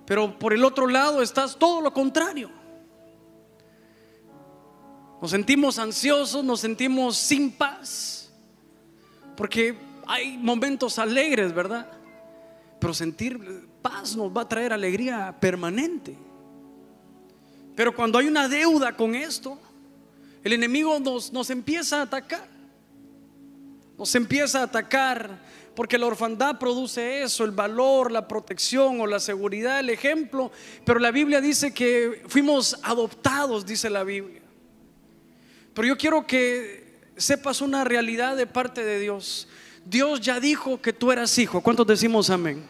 Pero 0.05 0.37
por 0.37 0.53
el 0.53 0.63
otro 0.63 0.87
lado 0.87 1.21
estás 1.21 1.57
todo 1.57 1.79
lo 1.79 1.93
contrario. 1.93 2.49
Nos 5.21 5.29
sentimos 5.29 5.77
ansiosos, 5.77 6.43
nos 6.43 6.59
sentimos 6.59 7.15
sin 7.15 7.51
paz. 7.51 8.31
Porque 9.37 9.77
hay 10.07 10.37
momentos 10.37 10.97
alegres, 10.97 11.53
¿verdad? 11.53 11.87
Pero 12.79 12.93
sentir 12.93 13.69
paz 13.81 14.15
nos 14.15 14.35
va 14.35 14.41
a 14.41 14.49
traer 14.49 14.73
alegría 14.73 15.35
permanente. 15.39 16.15
Pero 17.75 17.95
cuando 17.95 18.19
hay 18.19 18.27
una 18.27 18.47
deuda 18.47 18.95
con 18.95 19.15
esto, 19.15 19.57
el 20.43 20.53
enemigo 20.53 20.99
nos, 20.99 21.31
nos 21.31 21.49
empieza 21.49 21.99
a 21.99 22.03
atacar. 22.03 22.47
Nos 23.97 24.13
empieza 24.15 24.59
a 24.59 24.63
atacar 24.63 25.39
porque 25.75 25.97
la 25.97 26.07
orfandad 26.07 26.59
produce 26.59 27.23
eso, 27.23 27.43
el 27.43 27.51
valor, 27.51 28.11
la 28.11 28.27
protección 28.27 28.99
o 28.99 29.07
la 29.07 29.19
seguridad, 29.19 29.79
el 29.79 29.89
ejemplo. 29.89 30.51
Pero 30.85 30.99
la 30.99 31.11
Biblia 31.11 31.39
dice 31.39 31.73
que 31.73 32.23
fuimos 32.27 32.77
adoptados, 32.83 33.65
dice 33.65 33.89
la 33.89 34.03
Biblia. 34.03 34.41
Pero 35.73 35.87
yo 35.87 35.97
quiero 35.97 36.27
que 36.27 36.99
sepas 37.15 37.61
una 37.61 37.83
realidad 37.83 38.35
de 38.35 38.47
parte 38.47 38.83
de 38.83 38.99
Dios. 38.99 39.47
Dios 39.85 40.19
ya 40.19 40.39
dijo 40.39 40.81
que 40.81 40.93
tú 40.93 41.11
eras 41.11 41.37
hijo. 41.37 41.61
¿Cuántos 41.61 41.87
decimos 41.87 42.29
amén? 42.29 42.63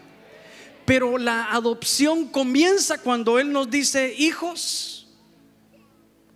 Pero 0.86 1.17
la 1.17 1.52
adopción 1.52 2.28
comienza 2.28 2.98
cuando 2.98 3.39
Él 3.39 3.52
nos 3.52 3.70
dice 3.70 4.13
hijos, 4.17 5.08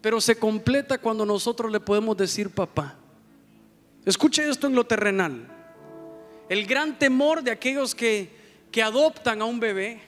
pero 0.02 0.22
se 0.22 0.38
completa 0.38 0.98
cuando 0.98 1.26
nosotros 1.26 1.72
le 1.72 1.80
podemos 1.80 2.16
decir 2.16 2.50
papá. 2.50 2.96
Escuche 4.06 4.48
esto 4.48 4.68
en 4.68 4.76
lo 4.76 4.86
terrenal. 4.86 5.48
El 6.48 6.68
gran 6.68 7.00
temor 7.00 7.42
de 7.42 7.52
aquellos 7.52 7.96
que, 7.96 8.30
que 8.72 8.84
adoptan 8.84 9.42
a 9.42 9.46
un 9.46 9.60
bebé 9.60 10.02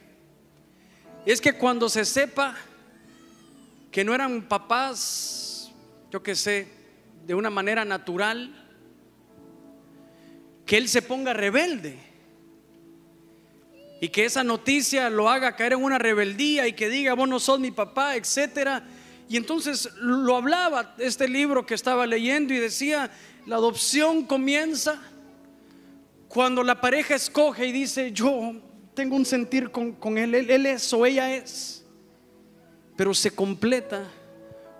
es 1.26 1.41
que 1.41 1.54
cuando 1.54 1.89
se 1.89 2.06
sepa 2.06 2.56
que 3.91 4.04
no 4.04 4.13
eran 4.13 4.43
papás 4.43 5.47
yo 6.12 6.23
que 6.23 6.36
sé, 6.36 6.67
de 7.26 7.36
una 7.36 7.50
manera 7.50 7.84
natural, 7.84 8.54
que 10.65 10.78
él 10.78 10.88
se 10.88 11.02
ponga 11.02 11.34
rebelde. 11.34 11.97
Y 13.99 14.10
que 14.10 14.25
esa 14.25 14.43
noticia 14.43 15.10
lo 15.10 15.29
haga 15.29 15.55
caer 15.55 15.73
en 15.73 15.83
una 15.83 15.97
rebeldía 15.97 16.67
y 16.67 16.73
que 16.73 16.89
diga, 16.89 17.13
vos 17.13 17.27
no 17.27 17.39
sos 17.39 17.60
mi 17.60 17.71
papá, 17.71 18.15
etcétera. 18.15 18.83
Y 19.29 19.38
entonces 19.38 19.89
lo 19.95 20.36
hablaba 20.36 20.95
este 20.97 21.27
libro 21.27 21.65
que 21.65 21.73
estaba 21.73 22.05
leyendo 22.05 22.53
y 22.53 22.57
decía, 22.57 23.12
la 23.45 23.55
adopción 23.55 24.25
comienza 24.25 25.01
cuando 26.27 26.63
la 26.63 26.79
pareja 26.79 27.15
escoge 27.15 27.65
y 27.65 27.71
dice, 27.71 28.12
yo 28.12 28.53
tengo 28.93 29.15
un 29.15 29.25
sentir 29.25 29.71
con, 29.71 29.93
con 29.93 30.17
él, 30.17 30.36
él, 30.36 30.49
él 30.49 30.65
es 30.65 30.93
o 30.93 31.05
ella 31.05 31.36
es, 31.36 31.83
pero 32.95 33.13
se 33.13 33.31
completa 33.31 34.07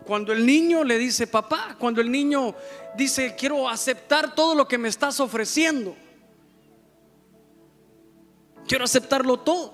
cuando 0.08 0.32
el 0.32 0.45
niño 0.45 0.86
le 0.86 0.97
dice, 0.97 1.27
papá, 1.27 1.75
cuando 1.77 1.99
el 1.99 2.10
niño 2.10 2.56
dice, 2.95 3.36
quiero 3.38 3.67
aceptar 3.67 4.34
todo 4.34 4.56
lo 4.56 4.65
que 4.65 4.77
me 4.77 4.88
estás 4.88 5.19
ofreciendo. 5.19 5.97
Quiero 8.67 8.84
aceptarlo 8.84 9.38
todo. 9.38 9.73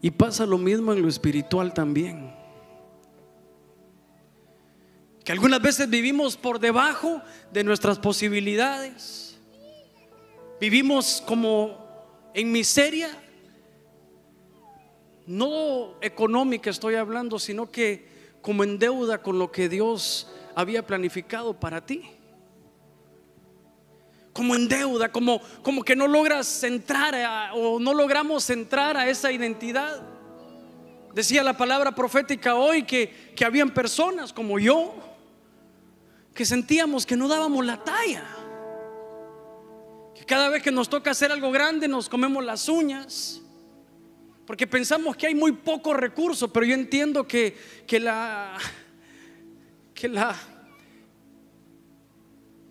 Y 0.00 0.10
pasa 0.10 0.46
lo 0.46 0.58
mismo 0.58 0.92
en 0.92 1.02
lo 1.02 1.08
espiritual 1.08 1.74
también. 1.74 2.34
Que 5.24 5.32
algunas 5.32 5.60
veces 5.60 5.90
vivimos 5.90 6.36
por 6.36 6.58
debajo 6.58 7.20
de 7.52 7.64
nuestras 7.64 7.98
posibilidades. 7.98 9.38
Vivimos 10.60 11.22
como 11.26 11.86
en 12.34 12.50
miseria. 12.50 13.10
No 15.26 15.94
económica 16.00 16.70
estoy 16.70 16.94
hablando, 16.94 17.38
sino 17.38 17.70
que 17.70 18.08
como 18.40 18.64
en 18.64 18.78
deuda 18.78 19.20
con 19.20 19.38
lo 19.38 19.52
que 19.52 19.68
Dios 19.68 20.28
había 20.54 20.86
planificado 20.86 21.58
para 21.60 21.84
ti. 21.84 22.17
Como 24.38 24.54
en 24.54 24.68
deuda, 24.68 25.10
como, 25.10 25.42
como 25.64 25.82
que 25.82 25.96
no 25.96 26.06
logras 26.06 26.62
entrar 26.62 27.12
o 27.54 27.80
no 27.80 27.92
logramos 27.92 28.48
entrar 28.50 28.96
a 28.96 29.08
esa 29.08 29.32
identidad. 29.32 30.00
Decía 31.12 31.42
la 31.42 31.56
palabra 31.56 31.92
profética 31.92 32.54
hoy 32.54 32.84
que, 32.84 33.32
que 33.34 33.44
habían 33.44 33.74
personas 33.74 34.32
como 34.32 34.60
yo 34.60 34.94
que 36.32 36.44
sentíamos 36.44 37.04
que 37.04 37.16
no 37.16 37.26
dábamos 37.26 37.66
la 37.66 37.82
talla. 37.82 38.28
Que 40.14 40.24
cada 40.24 40.50
vez 40.50 40.62
que 40.62 40.70
nos 40.70 40.88
toca 40.88 41.10
hacer 41.10 41.32
algo 41.32 41.50
grande 41.50 41.88
nos 41.88 42.08
comemos 42.08 42.44
las 42.44 42.68
uñas 42.68 43.42
porque 44.46 44.68
pensamos 44.68 45.16
que 45.16 45.26
hay 45.26 45.34
muy 45.34 45.50
pocos 45.50 45.96
recursos, 45.96 46.48
pero 46.54 46.64
yo 46.64 46.74
entiendo 46.74 47.26
que, 47.26 47.58
que 47.88 47.98
la 47.98 48.56
que 49.92 50.06
la 50.06 50.36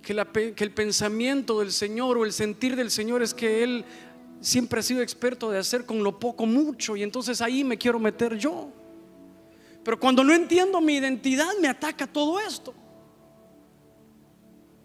que, 0.08 0.64
el 0.64 0.72
pensamiento 0.72 1.60
del 1.60 1.74
Señor 1.74 2.18
o 2.18 2.24
el 2.24 2.32
sentir 2.32 2.78
del 2.78 2.90
Señor 2.92 3.22
es 3.22 3.34
que 3.34 3.62
Él 3.62 3.84
siempre 4.40 4.80
ha 4.80 4.84
sido 4.84 5.02
experto 5.02 5.52
de 5.52 5.60
hacer 5.60 5.86
con 5.86 6.02
lo 6.02 6.18
poco 6.18 6.46
mucho 6.46 6.96
y 6.96 7.04
entonces 7.04 7.42
ahí 7.42 7.66
me 7.66 7.78
quiero 7.78 8.00
meter 8.00 8.38
yo. 8.38 8.70
Pero 9.84 10.00
cuando 10.00 10.24
no 10.24 10.34
entiendo 10.34 10.80
mi 10.80 10.96
identidad 10.96 11.50
me 11.60 11.68
ataca 11.68 12.08
todo 12.08 12.40
esto. 12.40 12.74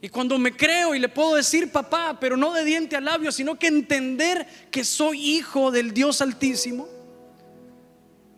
Y 0.00 0.08
cuando 0.08 0.37
me 0.38 0.56
creo 0.56 0.92
y 0.92 0.98
le 0.98 1.08
puedo 1.08 1.37
decir 1.37 1.70
papá, 1.70 2.18
pero 2.18 2.37
no 2.37 2.52
de 2.52 2.64
diente 2.64 2.96
a 2.96 3.00
labio, 3.00 3.30
sino 3.30 3.56
que 3.56 3.68
entender 3.68 4.44
que 4.72 4.82
soy 4.82 5.37
hijo 5.37 5.70
del 5.70 5.94
Dios 5.94 6.20
Altísimo, 6.20 6.88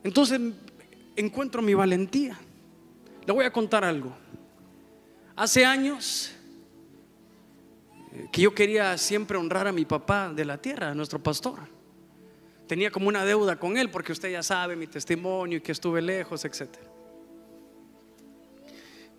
entonces 0.03 0.39
encuentro 1.17 1.63
mi 1.63 1.73
valentía. 1.73 2.39
Le 3.27 3.33
voy 3.33 3.47
a 3.47 3.53
contar 3.53 3.87
algo. 3.87 4.15
Hace 5.35 5.65
años 5.65 6.34
que 8.31 8.43
yo 8.43 8.55
quería 8.55 8.97
siempre 8.97 9.37
honrar 9.39 9.67
a 9.67 9.73
mi 9.73 9.85
papá 9.85 10.33
de 10.33 10.45
la 10.45 10.59
tierra, 10.59 10.91
a 10.91 10.95
nuestro 10.95 11.23
pastor. 11.23 11.59
Tenía 12.67 12.91
como 12.91 13.09
una 13.09 13.25
deuda 13.25 13.57
con 13.57 13.77
él 13.77 13.91
porque 13.91 14.13
usted 14.13 14.31
ya 14.31 14.43
sabe 14.43 14.77
mi 14.77 14.87
testimonio 14.87 15.59
y 15.59 15.61
que 15.61 15.73
estuve 15.73 16.01
lejos, 16.01 16.45
etcétera. 16.45 16.89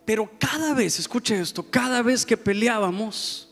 Pero 0.05 0.29
cada 0.39 0.73
vez, 0.73 0.99
escuche 0.99 1.39
esto, 1.39 1.63
cada 1.63 2.01
vez 2.01 2.25
que 2.25 2.37
peleábamos, 2.37 3.49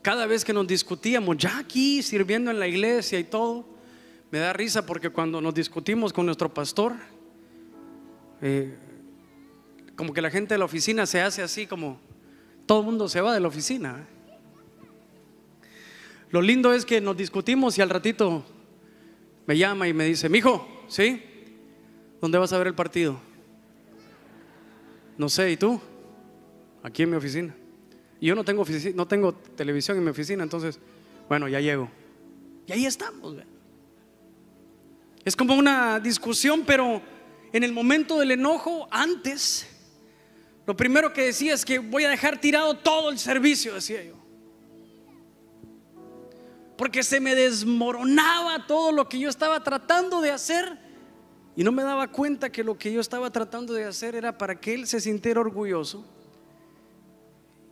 cada 0.00 0.26
vez 0.26 0.44
que 0.44 0.52
nos 0.52 0.66
discutíamos, 0.66 1.36
ya 1.36 1.58
aquí 1.58 2.02
sirviendo 2.02 2.50
en 2.50 2.58
la 2.58 2.66
iglesia 2.66 3.18
y 3.18 3.24
todo, 3.24 3.66
me 4.30 4.38
da 4.38 4.52
risa 4.52 4.86
porque 4.86 5.10
cuando 5.10 5.40
nos 5.40 5.52
discutimos 5.52 6.12
con 6.12 6.26
nuestro 6.26 6.52
pastor, 6.52 6.94
eh, 8.40 8.76
como 9.94 10.12
que 10.12 10.22
la 10.22 10.30
gente 10.30 10.54
de 10.54 10.58
la 10.58 10.64
oficina 10.64 11.06
se 11.06 11.20
hace 11.20 11.42
así 11.42 11.66
como 11.66 12.00
todo 12.72 12.80
el 12.80 12.86
mundo 12.86 13.06
se 13.06 13.20
va 13.20 13.34
de 13.34 13.40
la 13.40 13.48
oficina. 13.48 14.08
Lo 16.30 16.40
lindo 16.40 16.72
es 16.72 16.86
que 16.86 17.02
nos 17.02 17.14
discutimos 17.14 17.76
y 17.76 17.82
al 17.82 17.90
ratito 17.90 18.42
me 19.44 19.58
llama 19.58 19.88
y 19.88 19.92
me 19.92 20.06
dice, 20.06 20.30
mijo, 20.30 20.66
¿sí? 20.88 21.22
¿Dónde 22.18 22.38
vas 22.38 22.50
a 22.54 22.56
ver 22.56 22.68
el 22.68 22.74
partido? 22.74 23.20
No 25.18 25.28
sé, 25.28 25.50
¿y 25.50 25.58
tú? 25.58 25.78
Aquí 26.82 27.02
en 27.02 27.10
mi 27.10 27.16
oficina. 27.16 27.54
Y 28.18 28.28
yo 28.28 28.34
no 28.34 28.42
tengo, 28.42 28.64
no 28.94 29.06
tengo 29.06 29.34
televisión 29.34 29.98
en 29.98 30.04
mi 30.04 30.10
oficina, 30.10 30.42
entonces, 30.42 30.80
bueno, 31.28 31.48
ya 31.48 31.60
llego. 31.60 31.90
Y 32.68 32.72
ahí 32.72 32.86
estamos. 32.86 33.36
Es 35.26 35.36
como 35.36 35.56
una 35.56 36.00
discusión, 36.00 36.62
pero 36.66 37.02
en 37.52 37.64
el 37.64 37.72
momento 37.74 38.18
del 38.18 38.30
enojo, 38.30 38.88
antes, 38.90 39.68
lo 40.66 40.76
primero 40.76 41.12
que 41.12 41.26
decía 41.26 41.54
es 41.54 41.64
que 41.64 41.78
voy 41.78 42.04
a 42.04 42.10
dejar 42.10 42.40
tirado 42.40 42.76
todo 42.76 43.10
el 43.10 43.18
servicio, 43.18 43.74
decía 43.74 44.02
yo. 44.04 44.14
Porque 46.76 47.02
se 47.02 47.20
me 47.20 47.34
desmoronaba 47.34 48.66
todo 48.66 48.92
lo 48.92 49.08
que 49.08 49.18
yo 49.18 49.28
estaba 49.28 49.62
tratando 49.62 50.20
de 50.20 50.30
hacer 50.30 50.78
y 51.54 51.64
no 51.64 51.72
me 51.72 51.82
daba 51.82 52.08
cuenta 52.08 52.50
que 52.50 52.64
lo 52.64 52.78
que 52.78 52.92
yo 52.92 53.00
estaba 53.00 53.30
tratando 53.30 53.74
de 53.74 53.84
hacer 53.84 54.14
era 54.14 54.38
para 54.38 54.58
que 54.58 54.74
él 54.74 54.86
se 54.86 55.00
sintiera 55.00 55.40
orgulloso. 55.40 56.04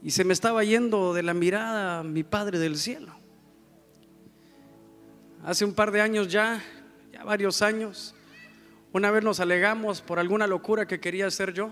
Y 0.03 0.11
se 0.11 0.24
me 0.24 0.33
estaba 0.33 0.64
yendo 0.64 1.14
de 1.14 1.22
la 1.22 1.35
mirada 1.35 2.03
mi 2.03 2.22
Padre 2.22 2.59
del 2.59 2.76
cielo. 2.76 3.14
Hace 5.44 5.64
un 5.64 5.72
par 5.72 5.90
de 5.90 6.00
años 6.03 6.29
ya, 6.29 6.62
ya 7.12 7.24
varios 7.24 7.62
años, 7.62 8.14
una 8.92 9.11
vez 9.11 9.24
nos 9.24 9.40
alegamos 9.40 10.03
por 10.03 10.18
alguna 10.18 10.46
locura 10.46 10.87
que 10.87 11.00
quería 11.00 11.26
hacer 11.26 11.55
yo. 11.55 11.70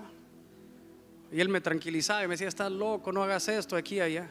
Y 1.31 1.41
él 1.41 1.49
me 1.49 1.61
tranquilizaba 1.61 2.25
y 2.25 2.29
me 2.29 2.35
decía, 2.35 2.49
estás 2.49 2.73
loco, 2.73 3.13
no 3.13 3.23
hagas 3.23 3.49
esto 3.49 3.77
aquí 3.77 3.97
y 3.97 4.01
allá. 4.01 4.29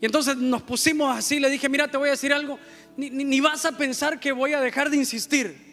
Y 0.00 0.06
entonces 0.06 0.36
nos 0.36 0.62
pusimos 0.62 1.16
así, 1.16 1.40
le 1.40 1.50
dije, 1.50 1.68
mira, 1.68 1.88
te 1.88 1.96
voy 1.96 2.08
a 2.08 2.12
decir 2.12 2.32
algo, 2.32 2.58
ni, 2.96 3.10
ni 3.10 3.40
vas 3.40 3.64
a 3.64 3.76
pensar 3.76 4.20
que 4.20 4.32
voy 4.32 4.52
a 4.52 4.60
dejar 4.60 4.90
de 4.90 4.96
insistir. 4.96 5.68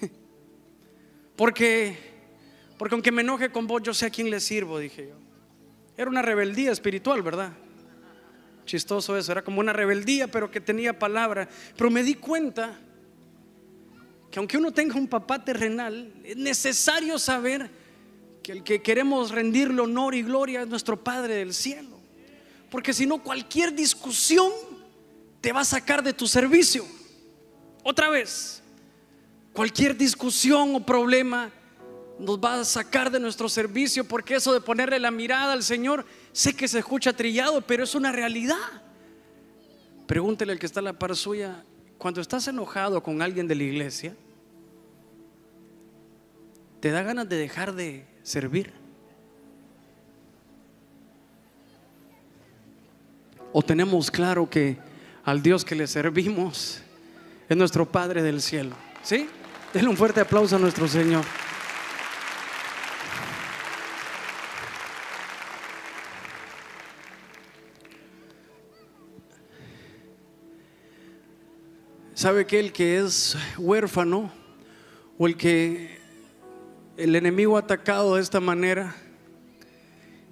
Porque, 1.36 1.96
porque 2.78 2.96
aunque 2.96 3.12
me 3.12 3.22
enoje 3.22 3.52
con 3.52 3.68
vos, 3.68 3.80
yo 3.80 3.94
sé 3.94 4.06
a 4.06 4.10
quién 4.10 4.28
le 4.28 4.40
sirvo, 4.40 4.80
dije 4.80 5.06
yo. 5.10 5.14
Era 5.96 6.10
una 6.10 6.20
rebeldía 6.20 6.72
espiritual, 6.72 7.22
¿verdad? 7.22 7.52
Chistoso 8.64 9.16
eso, 9.16 9.30
era 9.30 9.42
como 9.42 9.60
una 9.60 9.72
rebeldía, 9.72 10.26
pero 10.26 10.50
que 10.50 10.60
tenía 10.60 10.98
palabra. 10.98 11.48
Pero 11.76 11.90
me 11.90 12.02
di 12.02 12.14
cuenta 12.14 12.76
que 14.30 14.38
aunque 14.40 14.58
uno 14.58 14.72
tenga 14.72 14.96
un 14.96 15.06
papá 15.06 15.44
terrenal, 15.44 16.12
es 16.24 16.36
necesario 16.36 17.18
saber 17.20 17.70
que 18.48 18.52
el 18.52 18.64
que 18.64 18.80
queremos 18.80 19.30
rendirle 19.30 19.82
honor 19.82 20.14
y 20.14 20.22
gloria 20.22 20.62
es 20.62 20.68
nuestro 20.68 20.96
Padre 21.04 21.34
del 21.34 21.52
cielo. 21.52 21.98
Porque 22.70 22.94
si 22.94 23.04
no, 23.04 23.22
cualquier 23.22 23.74
discusión 23.74 24.50
te 25.42 25.52
va 25.52 25.60
a 25.60 25.64
sacar 25.66 26.02
de 26.02 26.14
tu 26.14 26.26
servicio. 26.26 26.86
Otra 27.82 28.08
vez, 28.08 28.62
Cualquier 29.52 29.96
discusión 29.96 30.76
o 30.76 30.86
problema 30.86 31.50
nos 32.16 32.38
va 32.38 32.60
a 32.60 32.64
sacar 32.64 33.10
de 33.10 33.18
nuestro 33.18 33.48
servicio 33.48 34.04
porque 34.04 34.36
eso 34.36 34.52
de 34.52 34.60
ponerle 34.60 35.00
la 35.00 35.10
mirada 35.10 35.52
al 35.52 35.64
Señor, 35.64 36.06
sé 36.30 36.54
que 36.54 36.68
se 36.68 36.78
escucha 36.78 37.12
trillado, 37.12 37.60
pero 37.62 37.82
es 37.82 37.96
una 37.96 38.12
realidad. 38.12 38.54
Pregúntele 40.06 40.52
al 40.52 40.60
que 40.60 40.66
está 40.66 40.78
a 40.78 40.84
la 40.84 40.92
par 40.92 41.16
suya, 41.16 41.64
cuando 41.98 42.20
estás 42.20 42.46
enojado 42.46 43.02
con 43.02 43.20
alguien 43.20 43.48
de 43.48 43.56
la 43.56 43.64
iglesia, 43.64 44.14
¿te 46.78 46.92
da 46.92 47.02
ganas 47.02 47.28
de 47.28 47.36
dejar 47.36 47.74
de 47.74 48.06
servir? 48.28 48.72
¿O 53.52 53.62
tenemos 53.62 54.10
claro 54.10 54.48
que 54.48 54.76
al 55.24 55.42
Dios 55.42 55.64
que 55.64 55.74
le 55.74 55.86
servimos 55.86 56.82
es 57.48 57.56
nuestro 57.56 57.90
Padre 57.90 58.22
del 58.22 58.42
cielo? 58.42 58.76
¿Sí? 59.02 59.28
Denle 59.72 59.88
un 59.88 59.96
fuerte 59.96 60.20
aplauso 60.20 60.56
a 60.56 60.58
nuestro 60.58 60.86
Señor. 60.86 61.24
¿Sabe 72.14 72.46
que 72.46 72.60
el 72.60 72.72
que 72.72 72.98
es 72.98 73.38
huérfano 73.56 74.30
o 75.16 75.26
el 75.26 75.36
que 75.36 75.97
el 76.98 77.14
enemigo 77.14 77.56
atacado 77.56 78.16
de 78.16 78.22
esta 78.22 78.40
manera 78.40 78.94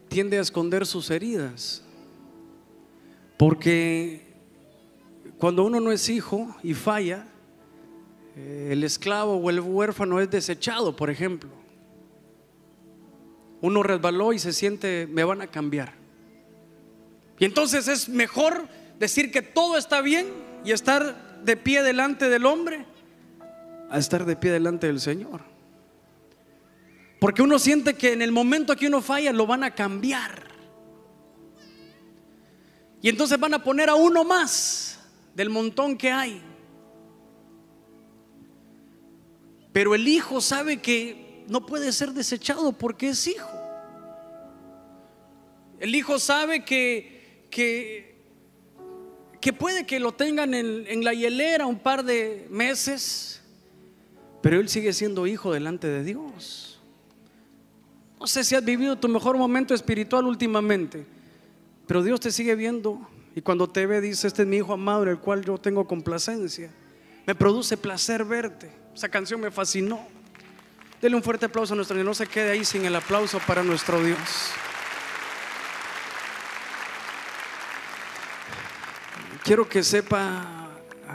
tiende 0.08 0.36
a 0.36 0.40
esconder 0.40 0.84
sus 0.84 1.10
heridas? 1.10 1.84
Porque 3.36 4.34
cuando 5.38 5.64
uno 5.64 5.78
no 5.78 5.92
es 5.92 6.08
hijo 6.08 6.56
y 6.64 6.74
falla, 6.74 7.26
eh, 8.36 8.70
el 8.72 8.82
esclavo 8.82 9.36
o 9.36 9.48
el 9.48 9.60
huérfano 9.60 10.20
es 10.20 10.28
desechado, 10.28 10.96
por 10.96 11.08
ejemplo. 11.08 11.50
Uno 13.60 13.82
resbaló 13.84 14.32
y 14.32 14.40
se 14.40 14.52
siente, 14.52 15.06
me 15.10 15.22
van 15.22 15.42
a 15.42 15.46
cambiar. 15.46 15.94
Y 17.38 17.44
entonces 17.44 17.86
es 17.86 18.08
mejor 18.08 18.66
decir 18.98 19.30
que 19.30 19.40
todo 19.42 19.76
está 19.76 20.00
bien 20.00 20.26
y 20.64 20.72
estar 20.72 21.42
de 21.44 21.56
pie 21.56 21.84
delante 21.84 22.28
del 22.28 22.44
hombre 22.44 22.84
a 23.88 23.98
estar 23.98 24.24
de 24.24 24.34
pie 24.34 24.50
delante 24.50 24.88
del 24.88 25.00
Señor. 25.00 25.55
Porque 27.18 27.42
uno 27.42 27.58
siente 27.58 27.94
que 27.94 28.12
en 28.12 28.22
el 28.22 28.32
momento 28.32 28.76
que 28.76 28.86
uno 28.86 29.00
falla 29.00 29.32
lo 29.32 29.46
van 29.46 29.64
a 29.64 29.74
cambiar. 29.74 30.46
Y 33.00 33.08
entonces 33.08 33.38
van 33.38 33.54
a 33.54 33.62
poner 33.62 33.88
a 33.88 33.94
uno 33.94 34.24
más 34.24 34.98
del 35.34 35.50
montón 35.50 35.96
que 35.96 36.10
hay. 36.10 36.42
Pero 39.72 39.94
el 39.94 40.08
hijo 40.08 40.40
sabe 40.40 40.80
que 40.80 41.44
no 41.48 41.64
puede 41.64 41.92
ser 41.92 42.12
desechado 42.12 42.72
porque 42.72 43.10
es 43.10 43.26
hijo. 43.26 43.50
El 45.78 45.94
hijo 45.94 46.18
sabe 46.18 46.64
que, 46.64 47.46
que, 47.50 48.16
que 49.40 49.52
puede 49.52 49.84
que 49.84 50.00
lo 50.00 50.12
tengan 50.12 50.54
en, 50.54 50.86
en 50.86 51.04
la 51.04 51.12
hielera 51.12 51.66
un 51.66 51.78
par 51.78 52.04
de 52.04 52.46
meses, 52.50 53.42
pero 54.42 54.58
él 54.58 54.68
sigue 54.70 54.94
siendo 54.94 55.26
hijo 55.26 55.52
delante 55.52 55.86
de 55.86 56.02
Dios. 56.02 56.75
No 58.26 58.28
sé 58.28 58.42
si 58.42 58.56
has 58.56 58.64
vivido 58.64 58.98
tu 58.98 59.06
mejor 59.06 59.38
momento 59.38 59.72
espiritual 59.72 60.24
últimamente, 60.24 61.06
pero 61.86 62.02
Dios 62.02 62.18
te 62.18 62.32
sigue 62.32 62.56
viendo 62.56 63.08
y 63.36 63.40
cuando 63.40 63.70
te 63.70 63.86
ve 63.86 64.00
dice, 64.00 64.26
este 64.26 64.42
es 64.42 64.48
mi 64.48 64.56
hijo 64.56 64.72
amado 64.72 65.04
en 65.04 65.10
el 65.10 65.18
cual 65.20 65.44
yo 65.44 65.56
tengo 65.58 65.86
complacencia. 65.86 66.68
Me 67.24 67.36
produce 67.36 67.76
placer 67.76 68.24
verte. 68.24 68.68
Esa 68.92 69.08
canción 69.08 69.40
me 69.40 69.52
fascinó. 69.52 70.08
Dele 71.00 71.14
un 71.14 71.22
fuerte 71.22 71.46
aplauso 71.46 71.74
a 71.74 71.76
nuestro 71.76 71.94
Dios. 71.94 72.04
No 72.04 72.14
se 72.14 72.26
quede 72.26 72.50
ahí 72.50 72.64
sin 72.64 72.84
el 72.84 72.96
aplauso 72.96 73.38
para 73.46 73.62
nuestro 73.62 74.02
Dios. 74.02 74.18
Quiero 79.44 79.68
que 79.68 79.84
sepa 79.84 80.68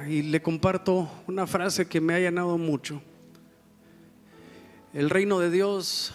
y 0.07 0.21
le 0.21 0.41
comparto 0.41 1.11
una 1.27 1.45
frase 1.45 1.85
que 1.85 1.99
me 1.99 2.13
ha 2.13 2.19
llenado 2.19 2.57
mucho. 2.57 3.01
El 4.93 5.09
reino 5.09 5.39
de 5.39 5.51
Dios 5.51 6.13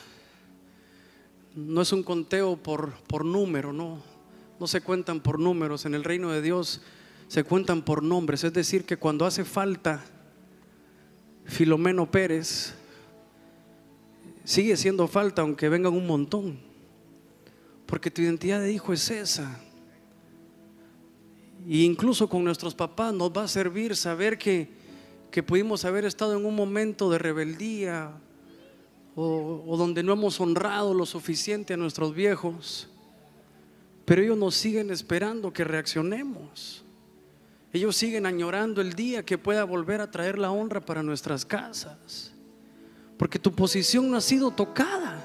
no 1.56 1.80
es 1.80 1.90
un 1.92 2.02
conteo 2.02 2.56
por, 2.56 2.92
por 3.04 3.24
número, 3.24 3.72
no, 3.72 4.02
no 4.60 4.66
se 4.66 4.82
cuentan 4.82 5.20
por 5.20 5.40
números. 5.40 5.86
En 5.86 5.94
el 5.94 6.04
reino 6.04 6.30
de 6.30 6.42
Dios 6.42 6.82
se 7.28 7.44
cuentan 7.44 7.82
por 7.82 8.02
nombres. 8.02 8.44
Es 8.44 8.52
decir, 8.52 8.84
que 8.84 8.98
cuando 8.98 9.24
hace 9.24 9.42
falta 9.42 10.04
Filomeno 11.46 12.10
Pérez, 12.10 12.74
sigue 14.44 14.76
siendo 14.76 15.08
falta 15.08 15.42
aunque 15.42 15.70
vengan 15.70 15.94
un 15.94 16.06
montón. 16.06 16.60
Porque 17.86 18.10
tu 18.10 18.20
identidad 18.20 18.60
de 18.60 18.72
hijo 18.72 18.92
es 18.92 19.10
esa. 19.10 19.58
Y 21.66 21.84
incluso 21.84 22.28
con 22.28 22.44
nuestros 22.44 22.74
papás 22.74 23.14
nos 23.14 23.30
va 23.30 23.44
a 23.44 23.48
servir 23.48 23.96
saber 23.96 24.36
que, 24.36 24.68
que 25.30 25.42
pudimos 25.42 25.86
haber 25.86 26.04
estado 26.04 26.36
en 26.36 26.44
un 26.44 26.54
momento 26.54 27.10
de 27.10 27.18
rebeldía 27.18 28.12
o, 29.18 29.76
donde 29.78 30.02
no 30.02 30.12
hemos 30.12 30.38
honrado 30.40 30.92
lo 30.92 31.06
suficiente 31.06 31.72
a 31.72 31.78
nuestros 31.78 32.14
viejos. 32.14 32.86
Pero 34.04 34.22
ellos 34.22 34.36
nos 34.36 34.54
siguen 34.54 34.90
esperando 34.90 35.52
que 35.52 35.64
reaccionemos. 35.64 36.84
Ellos 37.72 37.96
siguen 37.96 38.26
añorando 38.26 38.82
el 38.82 38.92
día 38.92 39.24
que 39.24 39.38
pueda 39.38 39.64
volver 39.64 40.02
a 40.02 40.10
traer 40.10 40.38
la 40.38 40.50
honra 40.50 40.84
para 40.84 41.02
nuestras 41.02 41.46
casas. 41.46 42.32
Porque 43.16 43.38
tu 43.38 43.52
posición 43.52 44.10
no 44.10 44.18
ha 44.18 44.20
sido 44.20 44.50
tocada. 44.50 45.24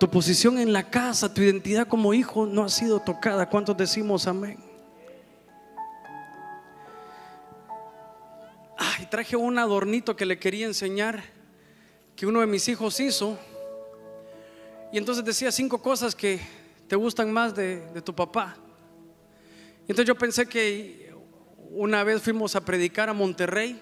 Tu 0.00 0.08
posición 0.08 0.58
en 0.58 0.72
la 0.72 0.88
casa, 0.88 1.32
tu 1.32 1.42
identidad 1.42 1.86
como 1.86 2.14
hijo 2.14 2.46
no 2.46 2.64
ha 2.64 2.70
sido 2.70 2.98
tocada. 3.00 3.48
¿Cuántos 3.48 3.76
decimos 3.76 4.26
amén? 4.26 4.58
Ay, 8.78 9.06
traje 9.10 9.36
un 9.36 9.58
adornito 9.58 10.16
que 10.16 10.24
le 10.24 10.38
quería 10.38 10.66
enseñar 10.66 11.37
que 12.18 12.26
uno 12.26 12.40
de 12.40 12.48
mis 12.48 12.68
hijos 12.68 12.98
hizo. 12.98 13.38
Y 14.92 14.98
entonces 14.98 15.24
decía 15.24 15.52
cinco 15.52 15.80
cosas 15.80 16.16
que 16.16 16.40
te 16.88 16.96
gustan 16.96 17.32
más 17.32 17.54
de, 17.54 17.80
tu 18.04 18.12
papá. 18.12 18.56
Entonces 19.82 20.04
yo 20.04 20.16
pensé 20.16 20.48
que 20.48 21.14
una 21.70 22.02
vez 22.02 22.20
fuimos 22.20 22.56
a 22.56 22.60
predicar 22.64 23.08
a 23.08 23.12
Monterrey 23.12 23.80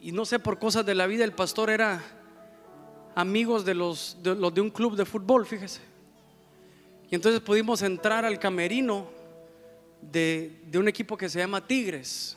y 0.00 0.12
no 0.12 0.24
sé 0.24 0.38
por 0.38 0.60
cosas 0.60 0.86
de 0.86 0.94
la 0.94 1.08
vida 1.08 1.24
el 1.24 1.32
pastor 1.32 1.68
era 1.68 2.00
amigos 3.16 3.64
de 3.64 3.74
los 3.74 4.18
de, 4.22 4.36
los 4.36 4.54
de 4.54 4.60
un 4.60 4.70
club 4.70 4.94
de 4.94 5.04
fútbol, 5.04 5.46
fíjese. 5.46 5.80
Y 7.10 7.14
entonces 7.16 7.40
pudimos 7.40 7.82
entrar 7.82 8.24
al 8.24 8.38
camerino 8.38 9.08
de, 10.00 10.60
de 10.66 10.78
un 10.78 10.86
equipo 10.86 11.16
que 11.16 11.28
se 11.28 11.40
llama 11.40 11.66
Tigres. 11.66 12.36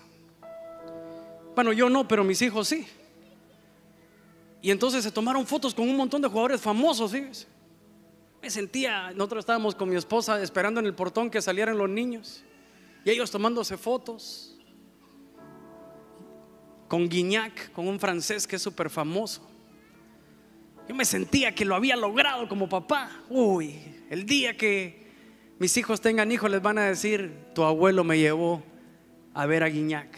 Bueno, 1.54 1.74
yo 1.74 1.92
no, 1.92 2.08
pero 2.08 2.24
mis 2.24 2.42
hijos 2.42 2.70
sí. 2.70 2.88
Y 4.62 4.72
entonces 4.72 5.04
se 5.04 5.12
tomaron 5.12 5.46
fotos 5.46 5.74
con 5.74 5.88
un 5.88 5.96
montón 5.96 6.22
de 6.22 6.28
jugadores 6.28 6.62
famosos, 6.62 7.12
fíjese. 7.12 7.48
Me 8.42 8.50
sentía, 8.50 9.12
nosotros 9.12 9.42
estábamos 9.42 9.76
con 9.76 9.90
mi 9.90 9.96
esposa 9.96 10.42
esperando 10.42 10.80
en 10.80 10.86
el 10.86 10.94
portón 10.94 11.30
que 11.30 11.42
salieran 11.42 11.78
los 11.78 11.90
niños 11.90 12.44
y 13.04 13.10
ellos 13.10 13.32
tomándose 13.32 13.78
fotos 13.78 14.58
con 16.88 17.10
Guignac, 17.10 17.72
con 17.72 17.88
un 17.88 18.00
francés 18.00 18.48
que 18.48 18.56
es 18.58 18.62
súper 18.62 18.90
famoso. 18.90 19.42
Yo 20.88 20.96
me 20.96 21.04
sentía 21.04 21.54
que 21.54 21.66
lo 21.66 21.76
había 21.76 21.96
logrado 21.96 22.48
como 22.48 22.70
papá. 22.70 23.24
Uy, 23.30 24.04
el 24.10 24.26
día 24.26 24.56
que 24.56 25.08
mis 25.60 25.76
hijos 25.76 26.00
tengan 26.00 26.32
hijos 26.32 26.50
les 26.50 26.62
van 26.62 26.78
a 26.78 26.86
decir, 26.86 27.34
tu 27.54 27.64
abuelo 27.64 28.04
me 28.04 28.18
llevó 28.20 28.64
a 29.34 29.46
ver 29.46 29.64
a 29.64 29.68
Guignac. 29.68 30.18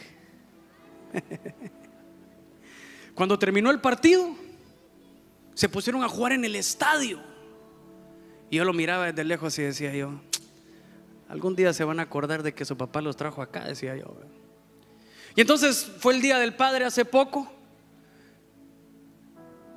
Cuando 3.20 3.38
terminó 3.38 3.70
el 3.70 3.82
partido, 3.82 4.34
se 5.52 5.68
pusieron 5.68 6.02
a 6.02 6.08
jugar 6.08 6.32
en 6.32 6.42
el 6.42 6.56
estadio. 6.56 7.20
Y 8.48 8.56
yo 8.56 8.64
lo 8.64 8.72
miraba 8.72 9.12
desde 9.12 9.24
lejos 9.24 9.58
y 9.58 9.62
decía 9.62 9.92
yo, 9.94 10.12
algún 11.28 11.54
día 11.54 11.74
se 11.74 11.84
van 11.84 12.00
a 12.00 12.04
acordar 12.04 12.42
de 12.42 12.54
que 12.54 12.64
su 12.64 12.78
papá 12.78 13.02
los 13.02 13.16
trajo 13.16 13.42
acá, 13.42 13.66
decía 13.66 13.94
yo. 13.94 14.16
Y 15.36 15.42
entonces 15.42 15.92
fue 15.98 16.14
el 16.14 16.22
Día 16.22 16.38
del 16.38 16.56
Padre 16.56 16.86
hace 16.86 17.04
poco. 17.04 17.52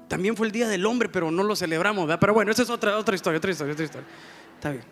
También 0.08 0.38
fue 0.38 0.47
el 0.47 0.53
Día 0.53 0.69
del 0.69 0.86
Hombre, 0.86 1.10
pero 1.10 1.29
no 1.29 1.43
lo 1.43 1.58
celebramos, 1.58 2.08
¿verdad? 2.08 2.21
Pero 2.21 2.34
bueno, 2.34 2.49
esa 2.49 2.63
es 2.63 2.69
otra, 2.69 2.97
otra 2.97 3.13
historia, 3.13 3.39
otra 3.39 3.51
historia, 3.51 3.73
otra 3.73 3.84
historia. 3.84 4.08
Está 4.56 4.71
bien. 4.71 4.86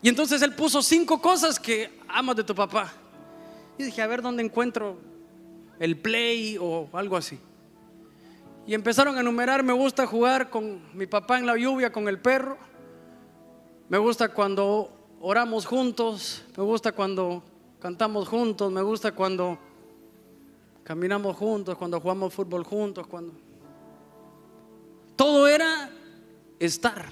Y 0.00 0.08
entonces 0.08 0.40
él 0.40 0.54
puso 0.54 0.82
cinco 0.82 1.20
cosas 1.20 1.60
que 1.60 2.00
amas 2.08 2.36
de 2.36 2.44
tu 2.44 2.54
papá. 2.54 2.90
Y 3.76 3.82
dije, 3.82 4.00
a 4.00 4.06
ver 4.06 4.22
dónde 4.22 4.42
encuentro 4.42 5.10
el 5.80 5.96
play 5.96 6.56
o 6.60 6.88
algo 6.92 7.16
así. 7.16 7.40
Y 8.66 8.74
empezaron 8.74 9.16
a 9.16 9.20
enumerar, 9.20 9.64
me 9.64 9.72
gusta 9.72 10.06
jugar 10.06 10.50
con 10.50 10.80
mi 10.94 11.06
papá 11.06 11.38
en 11.38 11.46
la 11.46 11.56
lluvia, 11.56 11.90
con 11.90 12.06
el 12.06 12.20
perro. 12.20 12.56
Me 13.88 13.98
gusta 13.98 14.28
cuando 14.28 14.92
oramos 15.20 15.66
juntos, 15.66 16.44
me 16.56 16.62
gusta 16.62 16.92
cuando 16.92 17.42
cantamos 17.80 18.28
juntos, 18.28 18.70
me 18.70 18.82
gusta 18.82 19.12
cuando 19.12 19.58
caminamos 20.84 21.34
juntos, 21.36 21.76
cuando 21.76 21.98
jugamos 21.98 22.32
fútbol 22.32 22.62
juntos, 22.62 23.06
cuando... 23.06 23.32
Todo 25.16 25.48
era 25.48 25.90
estar. 26.58 27.06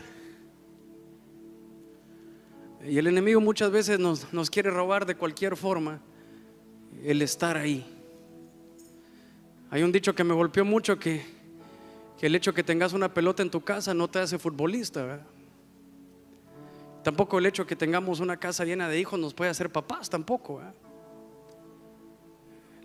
Y 2.86 2.98
el 2.98 3.06
enemigo 3.06 3.40
muchas 3.40 3.70
veces 3.70 3.98
nos, 3.98 4.32
nos 4.32 4.50
quiere 4.50 4.70
robar 4.70 5.06
de 5.06 5.16
cualquier 5.16 5.56
forma 5.56 6.00
el 7.02 7.22
estar 7.22 7.56
ahí. 7.56 7.97
Hay 9.70 9.82
un 9.82 9.92
dicho 9.92 10.14
que 10.14 10.24
me 10.24 10.34
golpeó 10.34 10.64
mucho 10.64 10.98
que 10.98 11.22
el 12.20 12.34
hecho 12.34 12.54
que 12.54 12.62
tengas 12.62 12.94
una 12.94 13.12
pelota 13.12 13.42
en 13.42 13.50
tu 13.50 13.60
casa 13.60 13.92
no 13.92 14.08
te 14.08 14.18
hace 14.18 14.38
futbolista. 14.38 15.20
Tampoco 17.04 17.38
el 17.38 17.46
hecho 17.46 17.66
que 17.66 17.76
tengamos 17.76 18.20
una 18.20 18.38
casa 18.38 18.64
llena 18.64 18.88
de 18.88 18.98
hijos 18.98 19.20
nos 19.20 19.34
puede 19.34 19.50
hacer 19.50 19.70
papás, 19.70 20.10
tampoco. 20.10 20.60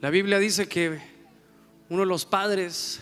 La 0.01 0.09
Biblia 0.09 0.39
dice 0.39 0.67
que 0.67 0.99
uno 1.89 2.01
de 2.01 2.05
los 2.05 2.25
padres, 2.25 3.01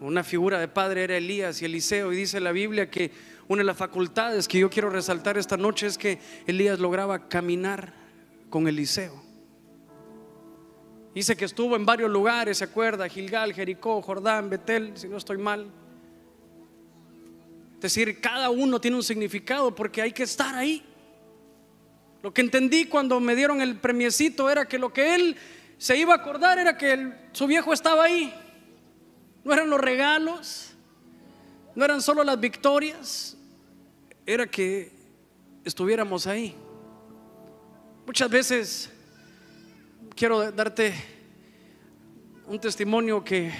una 0.00 0.24
figura 0.24 0.58
de 0.58 0.68
padre 0.68 1.04
era 1.04 1.16
Elías 1.16 1.62
y 1.62 1.64
Eliseo, 1.64 2.12
y 2.12 2.16
dice 2.16 2.40
la 2.40 2.52
Biblia 2.52 2.90
que 2.90 3.12
una 3.48 3.60
de 3.60 3.66
las 3.66 3.76
facultades 3.76 4.48
que 4.48 4.58
yo 4.58 4.68
quiero 4.68 4.90
resaltar 4.90 5.38
esta 5.38 5.56
noche 5.56 5.86
es 5.86 5.96
que 5.96 6.18
Elías 6.46 6.80
lograba 6.80 7.28
caminar 7.28 7.94
con 8.50 8.66
Eliseo. 8.66 9.25
Dice 11.16 11.34
que 11.34 11.46
estuvo 11.46 11.76
en 11.76 11.86
varios 11.86 12.10
lugares, 12.10 12.58
¿se 12.58 12.64
acuerda? 12.64 13.08
Gilgal, 13.08 13.54
Jericó, 13.54 14.02
Jordán, 14.02 14.50
Betel, 14.50 14.92
si 14.96 15.08
no 15.08 15.16
estoy 15.16 15.38
mal. 15.38 15.66
Es 17.76 17.80
decir, 17.80 18.20
cada 18.20 18.50
uno 18.50 18.78
tiene 18.82 18.98
un 18.98 19.02
significado 19.02 19.74
porque 19.74 20.02
hay 20.02 20.12
que 20.12 20.24
estar 20.24 20.54
ahí. 20.54 20.84
Lo 22.22 22.34
que 22.34 22.42
entendí 22.42 22.84
cuando 22.84 23.18
me 23.18 23.34
dieron 23.34 23.62
el 23.62 23.76
premiecito 23.76 24.50
era 24.50 24.66
que 24.66 24.78
lo 24.78 24.92
que 24.92 25.14
él 25.14 25.36
se 25.78 25.96
iba 25.96 26.12
a 26.12 26.16
acordar 26.18 26.58
era 26.58 26.76
que 26.76 27.10
su 27.32 27.46
viejo 27.46 27.72
estaba 27.72 28.04
ahí. 28.04 28.34
No 29.42 29.54
eran 29.54 29.70
los 29.70 29.80
regalos, 29.80 30.74
no 31.74 31.82
eran 31.82 32.02
solo 32.02 32.24
las 32.24 32.38
victorias, 32.38 33.38
era 34.26 34.46
que 34.46 34.92
estuviéramos 35.64 36.26
ahí. 36.26 36.54
Muchas 38.04 38.28
veces 38.28 38.92
quiero 40.16 40.50
darte 40.50 40.94
un 42.46 42.58
testimonio 42.58 43.22
que, 43.22 43.52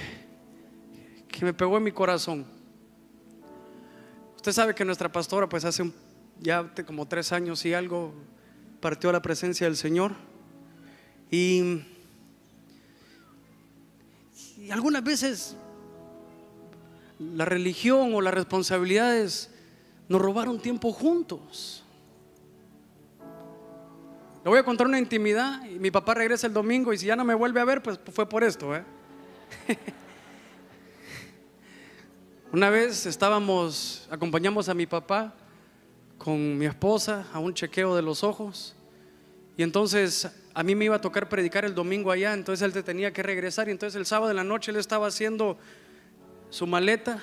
que 1.29 1.45
me 1.45 1.53
pegó 1.53 1.77
en 1.77 1.83
mi 1.83 1.93
corazón. 1.93 2.47
Usted 4.37 4.53
sabe 4.53 4.75
que 4.75 4.85
nuestra 4.85 5.13
pastora, 5.13 5.49
pues 5.49 5.67
hace 5.67 5.93
ya 6.41 6.73
como 6.87 7.07
tres 7.07 7.31
años 7.33 7.65
y 7.67 7.75
algo, 7.75 8.15
partió 8.81 9.11
a 9.11 9.13
la 9.13 9.21
presencia 9.21 9.67
del 9.67 9.77
Señor. 9.77 10.13
Y, 11.31 11.83
y 14.59 14.71
algunas 14.71 15.05
veces 15.05 15.57
la 17.19 17.45
religión 17.45 18.15
o 18.15 18.23
las 18.23 18.33
responsabilidades 18.33 19.51
nos 20.09 20.23
robaron 20.23 20.59
tiempo 20.59 20.91
juntos. 20.91 21.85
Le 24.47 24.51
voy 24.51 24.61
a 24.61 24.63
contar 24.63 24.87
una 24.87 25.01
intimidad 25.01 25.69
y 25.69 25.81
mi 25.81 25.91
papá 25.91 26.15
regresa 26.15 26.47
el 26.47 26.53
domingo 26.53 26.93
y 26.93 26.99
si 26.99 27.07
ya 27.07 27.17
no 27.17 27.25
me 27.25 27.35
vuelve 27.35 27.59
a 27.59 27.65
ver, 27.65 27.83
pues 27.83 27.99
fue 28.13 28.29
por 28.29 28.45
esto. 28.45 28.77
¿eh? 28.77 28.85
una 32.53 32.71
vez 32.71 33.07
estábamos, 33.07 34.07
acompañamos 34.09 34.69
a 34.69 34.75
mi 34.75 34.87
papá 34.87 35.35
con 36.17 36.57
mi 36.57 36.65
esposa 36.65 37.27
a 37.33 37.41
un 37.41 37.55
chequeo 37.55 37.97
de 37.97 38.03
los 38.03 38.23
ojos 38.23 38.77
y 39.57 39.65
entonces 39.65 40.31
a 40.55 40.63
mí 40.63 40.77
me 40.77 40.85
iba 40.85 40.95
a 40.95 41.01
tocar 41.01 41.29
predicar 41.29 41.65
el 41.65 41.75
domingo 41.75 42.13
allá, 42.13 42.33
entonces 42.33 42.73
él 42.73 42.85
tenía 42.85 43.13
que 43.13 43.25
regresar 43.25 43.67
y 43.67 43.73
entonces 43.73 43.97
el 43.97 44.07
sábado 44.07 44.29
de 44.29 44.35
la 44.35 44.45
noche 44.45 44.71
él 44.71 44.77
estaba 44.77 45.09
haciendo 45.09 45.59
su 46.51 46.69
maleta, 46.69 47.19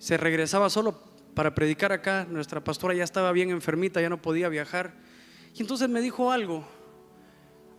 se 0.00 0.16
regresaba 0.16 0.70
solo 0.70 1.04
para 1.34 1.54
predicar 1.54 1.92
acá, 1.92 2.26
nuestra 2.28 2.64
pastora 2.64 2.94
ya 2.94 3.04
estaba 3.04 3.30
bien 3.30 3.50
enfermita, 3.50 4.00
ya 4.00 4.08
no 4.08 4.20
podía 4.20 4.48
viajar 4.48 5.08
y 5.54 5.62
entonces 5.62 5.88
me 5.88 6.00
dijo 6.00 6.30
algo. 6.30 6.64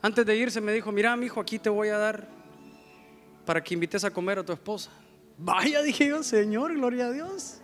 Antes 0.02 0.26
de 0.26 0.36
irse 0.36 0.60
me 0.62 0.74
dijo, 0.74 0.92
mira, 0.92 1.16
mi 1.16 1.28
hijo, 1.28 1.40
aquí 1.40 1.60
te 1.60 1.70
voy 1.70 1.90
a 1.90 1.98
dar 1.98 2.28
para 3.46 3.64
que 3.64 3.74
invites 3.74 4.04
a 4.04 4.12
comer 4.12 4.40
a 4.40 4.46
tu 4.46 4.52
esposa. 4.52 4.92
Vaya, 5.38 5.82
dije 5.84 6.08
yo, 6.08 6.24
Señor, 6.24 6.74
gloria 6.74 7.08
a 7.08 7.12
Dios. 7.12 7.62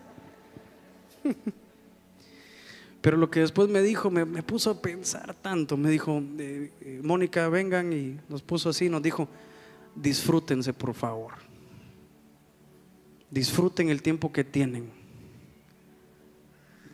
Pero 3.02 3.18
lo 3.18 3.30
que 3.30 3.40
después 3.42 3.70
me 3.70 3.82
dijo, 3.82 4.10
me, 4.10 4.26
puso 4.44 4.72
a 4.72 4.82
pensar 4.82 5.34
tanto. 5.36 5.78
Me 5.78 5.90
dijo, 5.90 6.22
eh, 6.40 6.72
eh, 6.82 7.00
Mónica, 7.04 7.48
vengan 7.48 7.94
y 7.94 8.20
nos 8.28 8.42
puso 8.42 8.70
así, 8.70 8.90
nos 8.90 9.02
dijo, 9.02 9.30
disfrútense 9.96 10.74
por 10.74 10.94
favor. 10.94 11.34
Disfruten 13.30 13.90
el 13.90 14.02
tiempo 14.02 14.32
que 14.32 14.44
tienen. 14.44 14.90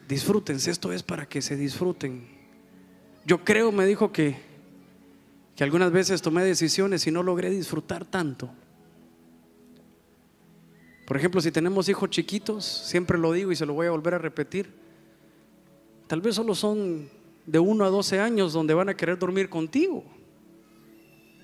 Disfrútense, 0.07 0.71
esto 0.71 0.91
es 0.91 1.03
para 1.03 1.27
que 1.27 1.41
se 1.41 1.55
disfruten. 1.55 2.32
Yo 3.25 3.43
creo, 3.43 3.71
me 3.71 3.85
dijo 3.85 4.11
que, 4.11 4.35
que 5.55 5.63
algunas 5.63 5.91
veces 5.91 6.21
tomé 6.21 6.43
decisiones 6.43 7.07
y 7.07 7.11
no 7.11 7.23
logré 7.23 7.49
disfrutar 7.49 8.05
tanto. 8.05 8.49
Por 11.05 11.17
ejemplo, 11.17 11.41
si 11.41 11.51
tenemos 11.51 11.87
hijos 11.89 12.09
chiquitos, 12.09 12.65
siempre 12.65 13.17
lo 13.17 13.31
digo 13.31 13.51
y 13.51 13.55
se 13.55 13.65
lo 13.65 13.73
voy 13.73 13.87
a 13.87 13.91
volver 13.91 14.15
a 14.15 14.17
repetir, 14.17 14.71
tal 16.07 16.21
vez 16.21 16.35
solo 16.35 16.55
son 16.55 17.09
de 17.45 17.59
1 17.59 17.85
a 17.85 17.89
12 17.89 18.19
años 18.19 18.53
donde 18.53 18.73
van 18.73 18.89
a 18.89 18.95
querer 18.95 19.17
dormir 19.17 19.49
contigo. 19.49 20.03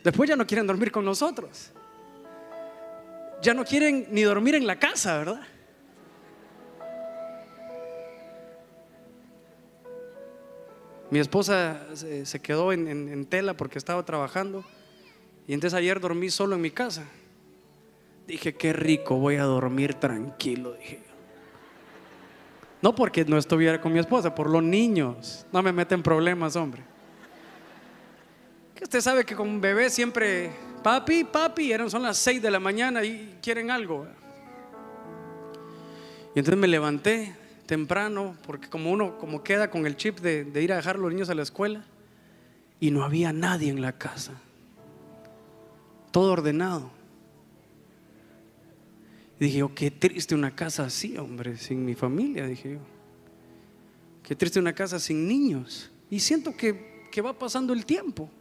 Después 0.04 0.30
ya 0.30 0.36
no 0.36 0.48
quieren 0.48 0.66
dormir 0.66 0.92
con 0.92 1.04
nosotros. 1.04 1.72
Ya 3.42 3.54
no 3.54 3.64
quieren 3.64 4.08
ni 4.12 4.24
dormir 4.24 4.56
en 4.56 4.68
la 4.68 4.80
casa, 4.80 5.18
¿verdad? 5.18 5.42
Mi 11.12 11.20
esposa 11.20 11.88
se 11.96 12.40
quedó 12.40 12.72
en, 12.72 13.26
tela 13.26 13.56
porque 13.56 13.78
estaba 13.78 14.06
trabajando 14.06 14.64
y 15.48 15.54
entonces 15.54 15.76
ayer 15.78 16.00
dormí 16.00 16.30
solo 16.30 16.56
en 16.56 16.62
mi 16.62 16.70
casa. 16.70 17.06
Dije, 18.28 18.54
qué 18.54 18.74
rico, 18.74 19.16
voy 19.18 19.38
a 19.38 19.44
dormir 19.44 19.96
tranquilo, 19.96 20.74
dije 20.74 21.02
No 22.84 22.94
porque 22.94 23.26
no 23.26 23.40
estuviera 23.40 23.82
con 23.82 23.92
mi 23.92 23.98
esposa, 23.98 24.36
por 24.36 24.48
los 24.48 24.62
niños. 24.62 25.48
No 25.52 25.64
me 25.64 25.72
meten 25.72 26.04
problemas, 26.04 26.56
hombre. 26.56 26.84
Que 28.76 28.84
usted 28.84 29.02
sabe 29.02 29.26
que 29.26 29.36
con 29.36 29.50
un 29.50 29.60
bebé 29.60 29.90
siempre, 29.90 30.52
papi, 30.84 31.24
papi, 31.24 31.72
eran, 31.72 31.90
son 31.90 32.04
las 32.04 32.18
6 32.18 32.40
de 32.40 32.52
la 32.52 32.60
mañana 32.60 33.04
y 33.04 33.40
quieren 33.42 33.72
algo. 33.72 34.06
Y 36.36 36.40
entonces 36.40 36.58
me 36.58 36.68
levanté, 36.68 37.36
temprano, 37.70 38.36
porque 38.48 38.68
como 38.68 38.92
uno 38.92 39.20
como 39.20 39.44
queda 39.44 39.70
con 39.70 39.86
el 39.86 39.96
chip 39.96 40.22
de, 40.22 40.60
ir 40.60 40.74
a 40.74 40.78
dejar 40.78 40.96
a 40.96 40.98
los 40.98 41.12
niños 41.14 41.30
a 41.30 41.36
la 41.36 41.44
escuela, 41.44 41.86
y 42.80 42.90
no 42.90 43.04
había 43.04 43.32
nadie 43.32 43.70
en 43.70 43.80
la 43.80 43.92
casa. 43.92 44.34
Todo 46.10 46.32
ordenado. 46.32 46.90
Dije 49.40 49.60
yo, 49.60 49.76
qué 49.76 49.92
triste 49.92 50.34
una 50.34 50.56
casa 50.56 50.86
así, 50.86 51.16
hombre, 51.20 51.58
sin 51.58 51.86
mi 51.86 51.94
familia, 51.94 52.48
dije 52.48 52.74
yo. 52.74 52.80
Qué 54.24 54.36
triste 54.36 54.60
una 54.60 54.74
casa 54.74 54.98
sin 54.98 55.28
niños. 55.28 55.92
Y 56.10 56.20
siento 56.22 56.58
que, 56.58 57.08
que 57.12 57.22
va 57.22 57.38
pasando 57.38 57.72
el 57.72 57.86
tiempo. 57.86 58.32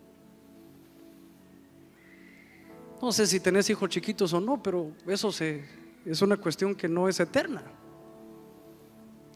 No 3.03 3.13
sé 3.13 3.27
si 3.27 3.41
tenés 3.41 3.69
hijos 3.69 3.91
chiquitos 3.91 4.33
o 4.33 4.41
no, 4.41 4.63
pero 4.63 4.91
eso 5.07 5.31
se, 5.31 5.67
es 6.07 6.23
una 6.23 6.39
cuestión 6.39 6.75
que 6.75 6.89
no 6.89 7.11
es 7.11 7.21
eterna. 7.21 7.63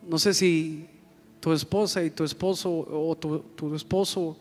No 0.08 0.18
sé 0.18 0.34
si 0.34 0.88
tu 1.40 1.52
esposa 1.52 2.02
y 2.02 2.10
tu 2.10 2.24
esposo 2.24 2.70
o 2.70 3.16
tu, 3.16 3.74
esposo 3.74 4.36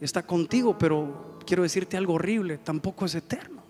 está 0.00 0.22
contigo, 0.22 0.76
pero 0.76 1.38
quiero 1.46 1.62
decirte 1.62 1.96
algo 1.96 2.14
horrible, 2.14 2.58
tampoco 2.58 3.06
es 3.06 3.14
eterno. 3.14 3.62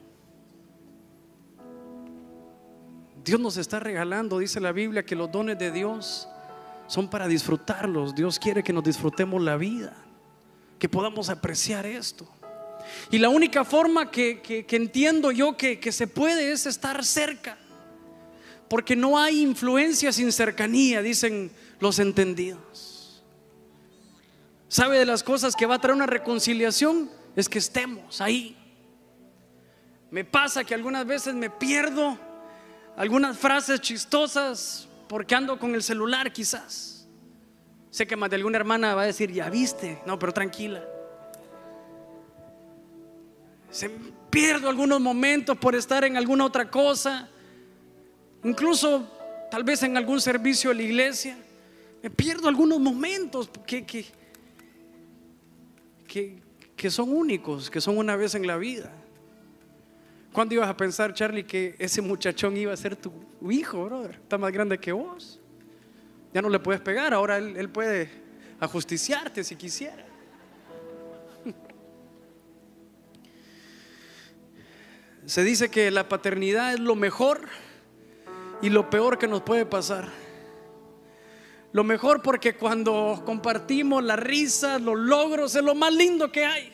Dios 3.25 3.41
nos 3.41 3.57
está 3.57 3.81
regalando, 3.81 4.39
dice 4.39 4.61
la 4.61 4.73
Biblia, 4.73 5.05
que 5.07 5.17
los 5.17 5.31
dones 5.31 5.59
de 5.59 5.71
Dios 5.71 6.29
son 6.87 7.09
para 7.09 7.27
disfrutarlos. 7.27 8.15
Dios 8.15 8.39
quiere 8.39 8.63
que 8.63 8.73
nos 8.73 8.85
disfrutemos 8.85 9.41
la 9.41 9.57
vida, 9.57 9.97
que 10.79 10.89
podamos 10.89 11.31
apreciar 11.31 11.87
esto. 11.87 12.29
Y 13.11 13.19
la 13.19 13.29
única 13.29 13.65
forma 13.65 14.11
que, 14.11 14.67
entiendo 14.71 15.31
yo 15.31 15.57
que, 15.57 15.81
que 15.81 15.93
se 15.93 16.07
puede 16.07 16.53
es 16.53 16.67
estar 16.67 17.05
cerca. 17.05 17.57
Porque 18.69 18.97
no 18.97 19.19
hay 19.19 19.43
influencia 19.43 20.13
sin 20.13 20.33
cercanía, 20.33 21.03
dicen 21.03 21.51
los 21.81 21.99
entendidos. 21.99 23.23
¿Sabe 24.69 24.99
de 24.99 25.07
las 25.07 25.23
cosas 25.23 25.55
que 25.55 25.67
va 25.67 25.77
a 25.77 25.81
traer 25.81 25.95
una 25.95 26.07
reconciliación? 26.07 27.11
Es 27.37 27.49
que 27.49 27.59
estemos 27.59 28.21
ahí. 28.21 28.57
Me 30.11 30.25
pasa 30.25 30.65
que 30.65 30.75
algunas 30.75 31.07
veces 31.07 31.35
me 31.35 31.51
pierdo 31.51 32.19
algunas 32.97 33.37
frases 33.37 33.81
chistosas 33.81 34.89
porque 35.09 35.35
ando 35.35 35.59
con 35.59 35.75
el 35.75 35.83
celular 35.83 36.33
quizás. 36.33 37.07
Sé 37.91 38.07
que 38.07 38.17
más 38.17 38.31
de 38.31 38.37
alguna 38.37 38.57
hermana 38.57 38.95
va 38.95 39.03
a 39.03 39.07
decir, 39.07 39.31
ya 39.31 39.49
viste, 39.51 40.01
no, 40.07 40.19
pero 40.19 40.33
tranquila. 40.33 40.83
Se 43.71 43.91
pierdo 44.31 44.69
algunos 44.69 45.01
momentos 45.01 45.57
por 45.59 45.77
estar 45.77 46.05
en 46.05 46.17
alguna 46.17 46.45
otra 46.45 46.71
cosa 46.71 47.29
incluso 48.45 49.09
tal 49.51 49.65
vez 49.65 49.83
en 49.83 49.97
algún 49.97 50.21
servicio 50.21 50.71
de 50.71 50.77
la 50.77 50.83
iglesia, 50.83 51.37
me 52.03 52.11
pierdo 52.11 52.49
algunos 52.49 52.79
momentos 52.81 53.51
que, 53.67 53.87
que, 53.87 54.05
que, 56.77 56.91
son 56.91 57.13
únicos, 57.13 57.71
que 57.71 57.81
son 57.81 57.97
una 57.97 58.15
vez 58.15 58.35
en 58.35 58.47
la 58.47 58.57
vida. 58.57 58.93
¿Cuándo 60.33 60.55
ibas 60.55 60.69
a 60.69 60.77
pensar, 60.77 61.15
Charlie, 61.15 61.45
que 61.45 61.77
ese 61.79 62.03
muchachón 62.03 62.57
iba 62.57 62.73
a 62.73 62.77
ser 62.77 62.97
tu 62.97 63.13
hijo, 63.51 63.85
brother? 63.85 64.17
Está 64.23 64.37
más 64.37 64.53
grande 64.53 64.79
que 64.79 64.93
vos. 64.93 65.41
Ya 66.33 66.43
no 66.43 66.49
le 66.49 66.59
puedes 66.59 66.81
pegar, 66.81 67.15
ahora 67.15 67.39
él, 67.39 67.57
él 67.57 67.71
puede 67.71 68.11
ajusticiarte 68.61 69.45
si 69.45 69.57
quisiera. 69.57 70.05
Se 75.27 75.43
dice 75.43 75.71
que 75.71 75.91
la 75.91 76.09
paternidad 76.09 76.75
es 76.75 76.81
lo 76.81 76.97
mejor 76.97 77.49
y 78.63 78.71
lo 78.71 78.89
peor 78.91 79.19
que 79.19 79.29
nos 79.29 79.43
puede 79.43 79.67
pasar. 79.67 80.09
Lo 81.73 81.83
mejor 81.83 82.23
porque 82.23 82.57
cuando 82.57 83.23
compartimos 83.27 84.03
la 84.05 84.17
risa, 84.17 84.79
los 84.79 84.97
logros, 84.97 85.57
es 85.57 85.63
lo 85.63 85.75
más 85.75 85.93
lindo 85.93 86.31
que 86.31 86.45
hay. 86.45 86.73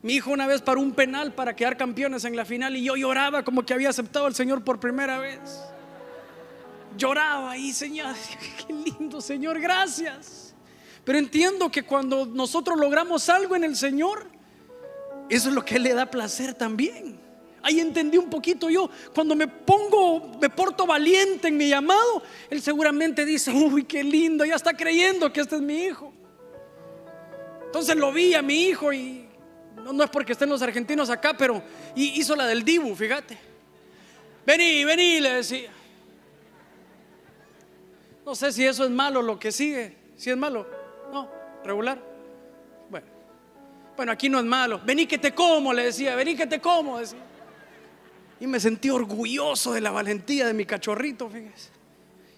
Mi 0.00 0.14
hijo 0.14 0.30
una 0.30 0.46
vez 0.46 0.62
paró 0.62 0.80
un 0.80 0.92
penal 0.92 1.32
para 1.32 1.54
quedar 1.54 1.76
campeones 1.76 2.24
en 2.24 2.34
la 2.34 2.44
final 2.44 2.74
y 2.74 2.84
yo 2.84 2.96
lloraba 2.96 3.44
como 3.44 3.64
que 3.64 3.74
había 3.74 3.90
aceptado 3.90 4.26
al 4.26 4.34
Señor 4.34 4.64
por 4.64 4.80
primera 4.80 5.18
vez. 5.18 5.38
Lloraba 6.96 7.56
y 7.56 7.72
Señor, 7.72 8.14
qué 8.66 8.72
lindo 8.72 9.20
Señor, 9.20 9.60
gracias. 9.60 10.54
Pero 11.04 11.18
entiendo 11.18 11.70
que 11.70 11.84
cuando 11.84 12.26
nosotros 12.26 12.78
logramos 12.78 13.28
algo 13.28 13.56
en 13.56 13.64
el 13.64 13.76
Señor, 13.76 14.26
eso 15.28 15.48
es 15.48 15.54
lo 15.54 15.64
que 15.64 15.78
le 15.78 15.94
da 15.94 16.06
placer 16.06 16.54
también. 16.54 17.20
Ahí 17.62 17.80
entendí 17.80 18.18
un 18.18 18.28
poquito 18.28 18.68
yo. 18.68 18.90
Cuando 19.14 19.36
me 19.36 19.46
pongo, 19.46 20.32
me 20.40 20.50
porto 20.50 20.86
valiente 20.86 21.48
en 21.48 21.56
mi 21.56 21.68
llamado, 21.68 22.22
Él 22.50 22.60
seguramente 22.60 23.24
dice, 23.24 23.52
uy, 23.52 23.84
qué 23.84 24.02
lindo, 24.02 24.44
ya 24.44 24.56
está 24.56 24.76
creyendo 24.76 25.32
que 25.32 25.40
este 25.40 25.56
es 25.56 25.62
mi 25.62 25.84
hijo. 25.84 26.12
Entonces 27.66 27.96
lo 27.96 28.12
vi 28.12 28.34
a 28.34 28.42
mi 28.42 28.64
hijo 28.64 28.92
y 28.92 29.26
no, 29.76 30.04
es 30.04 30.10
porque 30.10 30.32
estén 30.32 30.48
los 30.48 30.62
argentinos 30.62 31.08
acá, 31.10 31.34
pero 31.36 31.62
hizo 31.94 32.36
la 32.36 32.46
del 32.46 32.64
Dibu, 32.64 32.94
fíjate. 32.94 33.38
Vení, 34.44 34.84
vení, 34.84 35.20
le 35.20 35.34
decía. 35.34 35.70
No 38.24 38.34
sé 38.34 38.52
si 38.52 38.64
eso 38.64 38.84
es 38.84 38.90
malo 38.90 39.22
lo 39.22 39.38
que 39.38 39.50
sigue. 39.50 39.96
Si 40.16 40.30
es 40.30 40.36
malo, 40.36 40.66
no, 41.12 41.28
regular. 41.64 41.98
Bueno, 42.90 43.06
bueno, 43.96 44.12
aquí 44.12 44.28
no 44.28 44.38
es 44.38 44.44
malo. 44.44 44.80
Vení 44.84 45.06
que 45.06 45.18
te 45.18 45.32
como, 45.34 45.72
le 45.72 45.84
decía, 45.84 46.14
vení 46.14 46.36
que 46.36 46.46
te 46.46 46.60
como, 46.60 46.98
decía. 46.98 47.18
Y 48.42 48.46
me 48.48 48.58
sentí 48.58 48.90
orgulloso 48.90 49.72
de 49.72 49.80
la 49.80 49.92
valentía 49.92 50.48
de 50.48 50.52
mi 50.52 50.66
cachorrito, 50.66 51.30
fíjese. 51.30 51.70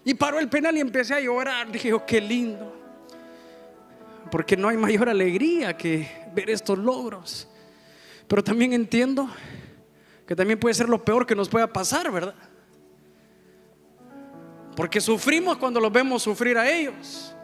Y 0.05 0.13
paró 0.13 0.39
el 0.39 0.51
penal 0.51 0.77
y 0.77 0.81
empecé 0.81 1.15
a 1.15 1.21
llorar. 1.21 1.73
Dije, 1.73 1.95
oh, 1.95 2.05
qué 2.05 2.21
lindo. 2.21 2.77
Porque 4.31 4.55
no 4.55 4.69
hay 4.69 4.77
mayor 4.77 5.09
alegría 5.09 5.75
que 5.75 6.07
ver 6.35 6.51
estos 6.51 6.77
logros. 6.77 7.49
Pero 8.29 8.45
también 8.45 8.75
entiendo 8.75 9.31
que 10.27 10.37
también 10.37 10.61
puede 10.61 10.75
ser 10.75 10.91
lo 10.91 11.03
peor 11.03 11.25
que 11.27 11.35
nos 11.35 11.49
pueda 11.49 11.73
pasar, 11.73 12.13
¿verdad? 12.13 12.35
Porque 14.77 15.01
sufrimos 15.01 15.57
cuando 15.57 15.81
los 15.81 15.91
vemos 15.91 16.23
sufrir 16.23 16.59
a 16.59 16.71
ellos. 16.71 17.35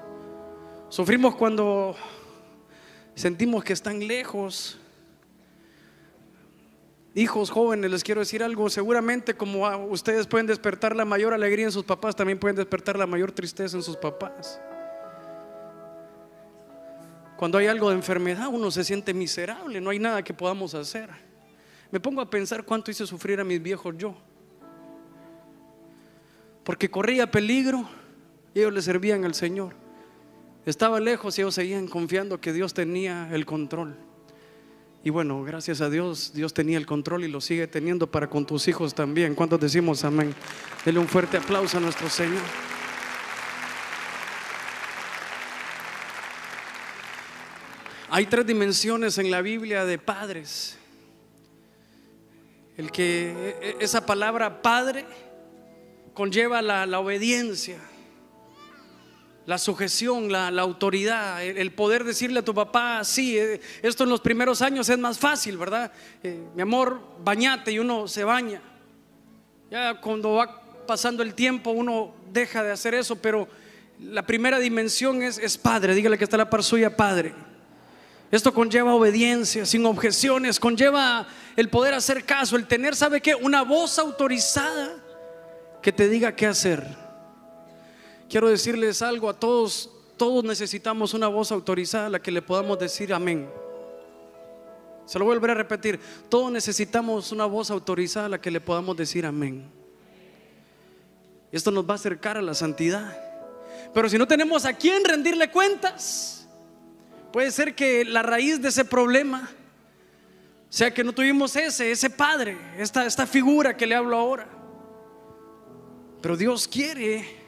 Sufrimos 0.90 1.34
cuando 1.34 1.96
sentimos 3.14 3.64
que 3.64 3.72
están 3.72 4.06
lejos. 4.06 4.78
Hijos 7.14 7.50
jóvenes, 7.50 7.90
les 7.90 8.04
quiero 8.04 8.20
decir 8.20 8.42
algo, 8.42 8.70
seguramente 8.70 9.34
como 9.34 9.66
ustedes 9.86 10.26
pueden 10.26 10.46
despertar 10.46 10.94
la 10.94 11.04
mayor 11.04 11.34
alegría 11.34 11.66
en 11.66 11.72
sus 11.72 11.84
papás, 11.84 12.14
también 12.14 12.38
pueden 12.38 12.56
despertar 12.56 12.98
la 12.98 13.06
mayor 13.06 13.32
tristeza 13.32 13.76
en 13.76 13.82
sus 13.82 13.96
papás. 13.96 14.61
Cuando 17.36 17.58
hay 17.58 17.66
algo 17.66 17.88
de 17.88 17.96
enfermedad, 17.96 18.48
uno 18.48 18.70
se 18.70 18.84
siente 18.84 19.14
miserable, 19.14 19.80
no 19.80 19.90
hay 19.90 19.98
nada 19.98 20.22
que 20.22 20.34
podamos 20.34 20.74
hacer. 20.74 21.08
Me 21.90 21.98
pongo 21.98 22.20
a 22.20 22.30
pensar 22.30 22.64
cuánto 22.64 22.90
hice 22.90 23.06
sufrir 23.06 23.40
a 23.40 23.44
mis 23.44 23.61
viejos 23.61 23.94
yo 23.96 24.14
porque 26.70 26.88
corría 26.90 27.30
peligro 27.30 27.88
y 28.54 28.61
ellos 28.61 28.72
le 28.72 28.82
servían 28.82 29.24
al 29.24 29.34
Señor. 29.34 29.74
Estaba 30.66 31.00
lejos 31.00 31.36
y 31.36 31.40
ellos 31.40 31.54
seguían 31.54 31.88
confiando 31.88 32.40
que 32.40 32.52
Dios 32.52 32.74
tenía 32.74 33.28
el 33.32 33.46
control. 33.46 33.96
Y 35.03 35.11
bueno, 35.11 35.42
gracias 35.42 35.80
a 35.80 35.88
Dios, 35.88 36.32
Dios 36.34 36.53
tenía 36.53 36.76
el 36.76 36.84
control 36.84 37.24
y 37.24 37.28
lo 37.28 37.40
sigue 37.40 37.66
teniendo 37.66 38.07
para 38.07 38.28
con 38.28 38.44
tus 38.44 38.68
hijos 38.68 38.94
también. 38.94 39.34
¿Cuántos 39.34 39.59
decimos 39.59 40.05
amén? 40.05 40.34
Dele 40.84 40.98
un 40.98 41.09
fuerte 41.09 41.38
aplauso 41.38 41.78
a 41.78 41.80
nuestro 41.80 42.11
Señor. 42.11 42.42
Hay 48.11 48.26
tres 48.26 48.44
dimensiones 48.44 49.18
en 49.18 49.30
la 49.30 49.40
Biblia 49.40 49.84
de 49.84 49.96
padres. 49.96 50.76
El 52.76 52.90
que 52.90 53.30
e, 53.30 53.68
e, 53.68 53.76
esa 53.80 54.05
palabra 54.05 54.62
padre 54.62 55.07
conlleva 56.12 56.61
la, 56.61 56.98
obediencia, 56.98 57.78
la 59.51 59.59
sujeción, 59.59 60.30
la, 60.30 60.46
autoridad, 60.61 61.42
el, 61.42 61.72
poder 61.72 62.05
decirle 62.05 62.38
a 62.38 62.44
tu 62.44 62.55
papá, 62.55 63.03
sí, 63.03 63.36
eh, 63.36 63.61
esto 63.82 64.05
en 64.05 64.11
los 64.11 64.20
primeros 64.20 64.62
años 64.62 64.88
es 64.88 64.96
más 64.96 65.18
fácil, 65.18 65.59
¿verdad? 65.59 65.90
Eh, 66.22 66.40
mi 66.55 66.62
amor, 66.62 67.01
bañate 67.24 67.72
y 67.72 67.80
uno 67.80 68.07
se 68.07 68.22
baña. 68.22 68.62
Ya 69.68 70.01
cuando 70.01 70.34
va 70.34 70.86
pasando 70.86 71.24
el 71.24 71.34
tiempo 71.34 71.72
uno 71.72 72.14
deja 72.32 72.62
de 72.62 72.70
hacer 72.70 72.94
eso, 72.94 73.16
pero 73.16 73.48
la 73.98 74.24
primera 74.24 74.61
dimensión 74.61 75.20
es, 75.20 75.36
es 75.36 75.59
padre, 75.59 75.96
dígale 75.96 76.16
que 76.16 76.22
está 76.22 76.36
la 76.36 76.48
par 76.48 76.62
suya, 76.62 76.96
padre. 76.96 77.34
Esto 78.30 78.55
conlleva 78.55 78.94
obediencia, 78.94 79.66
sin 79.66 79.84
objeciones, 79.84 80.61
conlleva 80.61 81.26
el 81.57 81.68
poder 81.68 81.94
hacer 81.94 82.24
caso, 82.24 82.55
el 82.55 82.68
tener, 82.68 82.94
¿sabe 82.94 83.20
qué? 83.20 83.34
Una 83.34 83.62
voz 83.62 83.98
autorizada 83.98 84.94
que 85.82 85.90
te 85.90 86.09
diga 86.09 86.36
qué 86.36 86.46
hacer. 86.46 86.99
Quiero 88.31 88.49
decirles 88.49 89.03
algo 89.03 89.28
a 89.28 89.35
todos, 89.35 89.91
todos 90.16 90.45
necesitamos 90.45 91.14
una 91.14 91.26
voz 91.26 91.51
autorizada 91.51 92.07
a 92.07 92.11
la 92.11 92.22
que 92.22 92.31
le 92.31 92.41
podamos 92.41 92.78
decir 92.78 93.12
amén. 93.12 93.51
Se 95.05 95.18
lo 95.18 95.24
vuelvo 95.24 95.47
a 95.47 95.55
repetir, 95.55 95.99
todos 96.28 96.53
necesitamos 96.53 97.33
una 97.33 97.45
voz 97.47 97.72
autorizada 97.72 98.26
a 98.26 98.28
la 98.28 98.41
que 98.41 98.53
le 98.53 98.61
podamos 98.61 98.97
decir 98.97 99.26
amén. 99.26 99.68
Esto 101.51 101.72
nos 101.72 101.85
va 101.85 101.95
a 101.95 101.97
acercar 101.97 102.37
a 102.37 102.43
la 102.43 102.55
santidad. 102.55 103.18
Pero 103.93 104.09
si 104.09 104.16
no 104.16 104.28
tenemos 104.28 104.64
a 104.64 104.74
quién 104.74 105.05
rendirle 105.05 105.51
cuentas, 105.51 106.47
puede 107.33 107.51
ser 107.51 107.74
que 107.74 108.05
la 108.05 108.22
raíz 108.22 108.62
de 108.62 108.68
ese 108.68 108.85
problema 108.85 109.51
sea 110.68 110.95
que 110.95 111.03
no 111.03 111.12
tuvimos 111.12 111.57
ese, 111.57 111.91
ese 111.91 112.09
padre, 112.09 112.57
esta, 112.78 113.05
esta 113.05 113.26
figura 113.26 113.76
que 113.76 113.89
le 113.89 113.97
hablo 113.97 114.16
ahora. 114.16 114.47
Pero 116.22 116.37
Dios 116.37 116.68
quiere 116.68 117.39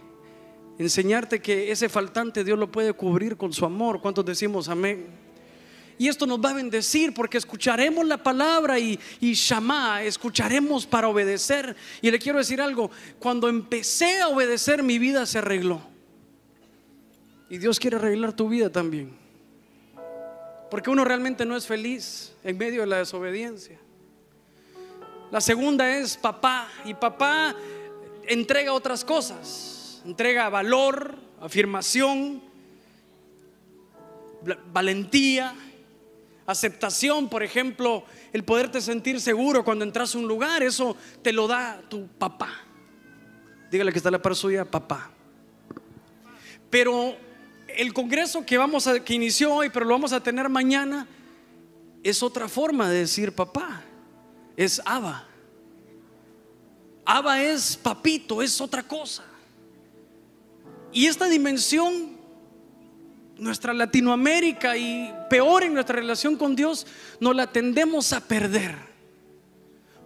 enseñarte 0.79 1.41
que 1.41 1.71
ese 1.71 1.89
faltante 1.89 2.45
Dios 2.45 2.59
lo 2.59 2.71
puede 2.71 2.93
cubrir 2.93 3.37
con 3.37 3.53
su 3.53 3.65
amor. 3.65 4.01
¿Cuántos 4.01 4.25
decimos 4.25 4.69
amén? 4.69 5.07
Y 5.99 6.09
esto 6.09 6.27
nos 6.27 6.41
va 6.41 6.51
a 6.51 6.55
bendecir 6.55 7.15
porque 7.15 7.39
escucharemos 7.39 8.07
la 8.07 8.23
palabra 8.23 8.79
y, 8.79 8.99
y 9.21 9.35
escucharemos 10.03 10.87
para 10.87 11.09
obedecer. 11.09 11.77
Y 12.01 12.11
le 12.11 12.19
quiero 12.19 12.39
decir 12.39 12.61
algo, 12.61 12.91
cuando 13.19 13.49
empecé 13.49 14.21
a 14.21 14.29
obedecer 14.29 14.83
mi 14.83 14.99
vida 14.99 15.27
se 15.27 15.39
arregló. 15.39 15.81
Y 17.49 17.59
Dios 17.59 17.79
quiere 17.79 17.97
arreglar 17.97 18.33
tu 18.33 18.49
vida 18.49 18.71
también. 18.71 19.15
Porque 20.71 20.89
uno 20.89 21.05
realmente 21.05 21.45
no 21.45 21.55
es 21.55 21.67
feliz 21.67 22.33
en 22.43 22.57
medio 22.57 22.81
de 22.81 22.87
la 22.87 22.97
desobediencia. 22.97 23.79
La 25.31 25.41
segunda 25.41 25.99
es 25.99 26.17
papá. 26.17 26.69
Y 26.85 26.95
papá 26.95 27.55
entrega 28.27 28.73
otras 28.73 29.05
cosas, 29.05 29.72
entrega 30.05 30.49
valor, 30.49 31.19
afirmación, 31.41 32.43
valentía, 34.73 35.55
aceptación, 36.47 37.29
por 37.29 37.43
ejemplo, 37.43 38.05
el 38.33 38.45
poderte 38.45 38.81
sentir 38.81 39.21
seguro 39.21 39.65
cuando 39.65 39.85
entras 39.85 40.15
a 40.15 40.19
un 40.19 40.27
lugar, 40.27 40.63
eso 40.63 40.97
te 41.23 41.33
lo 41.33 41.47
da 41.47 41.81
tu 41.89 42.07
papá. 42.07 42.51
Dígale 43.71 43.93
que 43.93 43.99
está 43.99 44.11
la 44.11 44.21
par 44.21 44.37
suya, 44.37 44.65
papá. 44.65 45.11
Pero 46.71 47.17
el 47.69 47.93
congreso 47.93 48.45
que 48.45 48.59
vamos 48.59 48.87
a 48.87 49.01
que 49.01 49.15
inició 49.15 49.55
hoy, 49.55 49.71
pero 49.71 49.87
lo 49.87 49.93
vamos 49.93 50.13
a 50.13 50.23
tener 50.23 50.49
mañana, 50.49 51.07
es 52.03 52.23
otra 52.23 52.49
forma 52.49 52.89
de 52.89 53.01
decir 53.01 53.33
papá. 53.33 53.83
Es 54.57 54.81
Abba. 54.85 55.27
Abba 57.05 57.43
es 57.43 57.77
papito, 57.77 58.43
es 58.43 58.61
otra 58.61 58.83
cosa. 58.83 59.25
Y 60.93 61.07
esta 61.07 61.27
dimensión, 61.27 62.19
nuestra 63.39 63.73
Latinoamérica 63.73 64.77
y 64.77 65.13
peor 65.31 65.65
en 65.65 65.75
nuestra 65.75 65.97
relación 65.97 66.37
con 66.37 66.55
Dios, 66.55 66.87
no 67.19 67.33
la 67.33 67.51
tendemos 67.51 68.13
a 68.13 68.21
perder. 68.21 68.75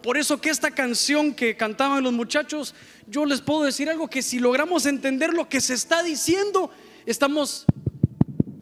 Por 0.02 0.16
eso 0.16 0.40
que 0.40 0.50
esta 0.50 0.70
canción 0.70 1.34
que 1.34 1.56
cantaban 1.56 2.04
los 2.04 2.12
muchachos, 2.12 2.74
yo 3.08 3.26
les 3.26 3.40
puedo 3.40 3.64
decir 3.64 3.90
algo 3.90 4.08
que 4.08 4.22
si 4.22 4.38
logramos 4.38 4.86
entender 4.86 5.34
lo 5.34 5.48
que 5.48 5.60
se 5.60 5.74
está 5.74 6.04
diciendo, 6.04 6.70
estamos 7.06 7.66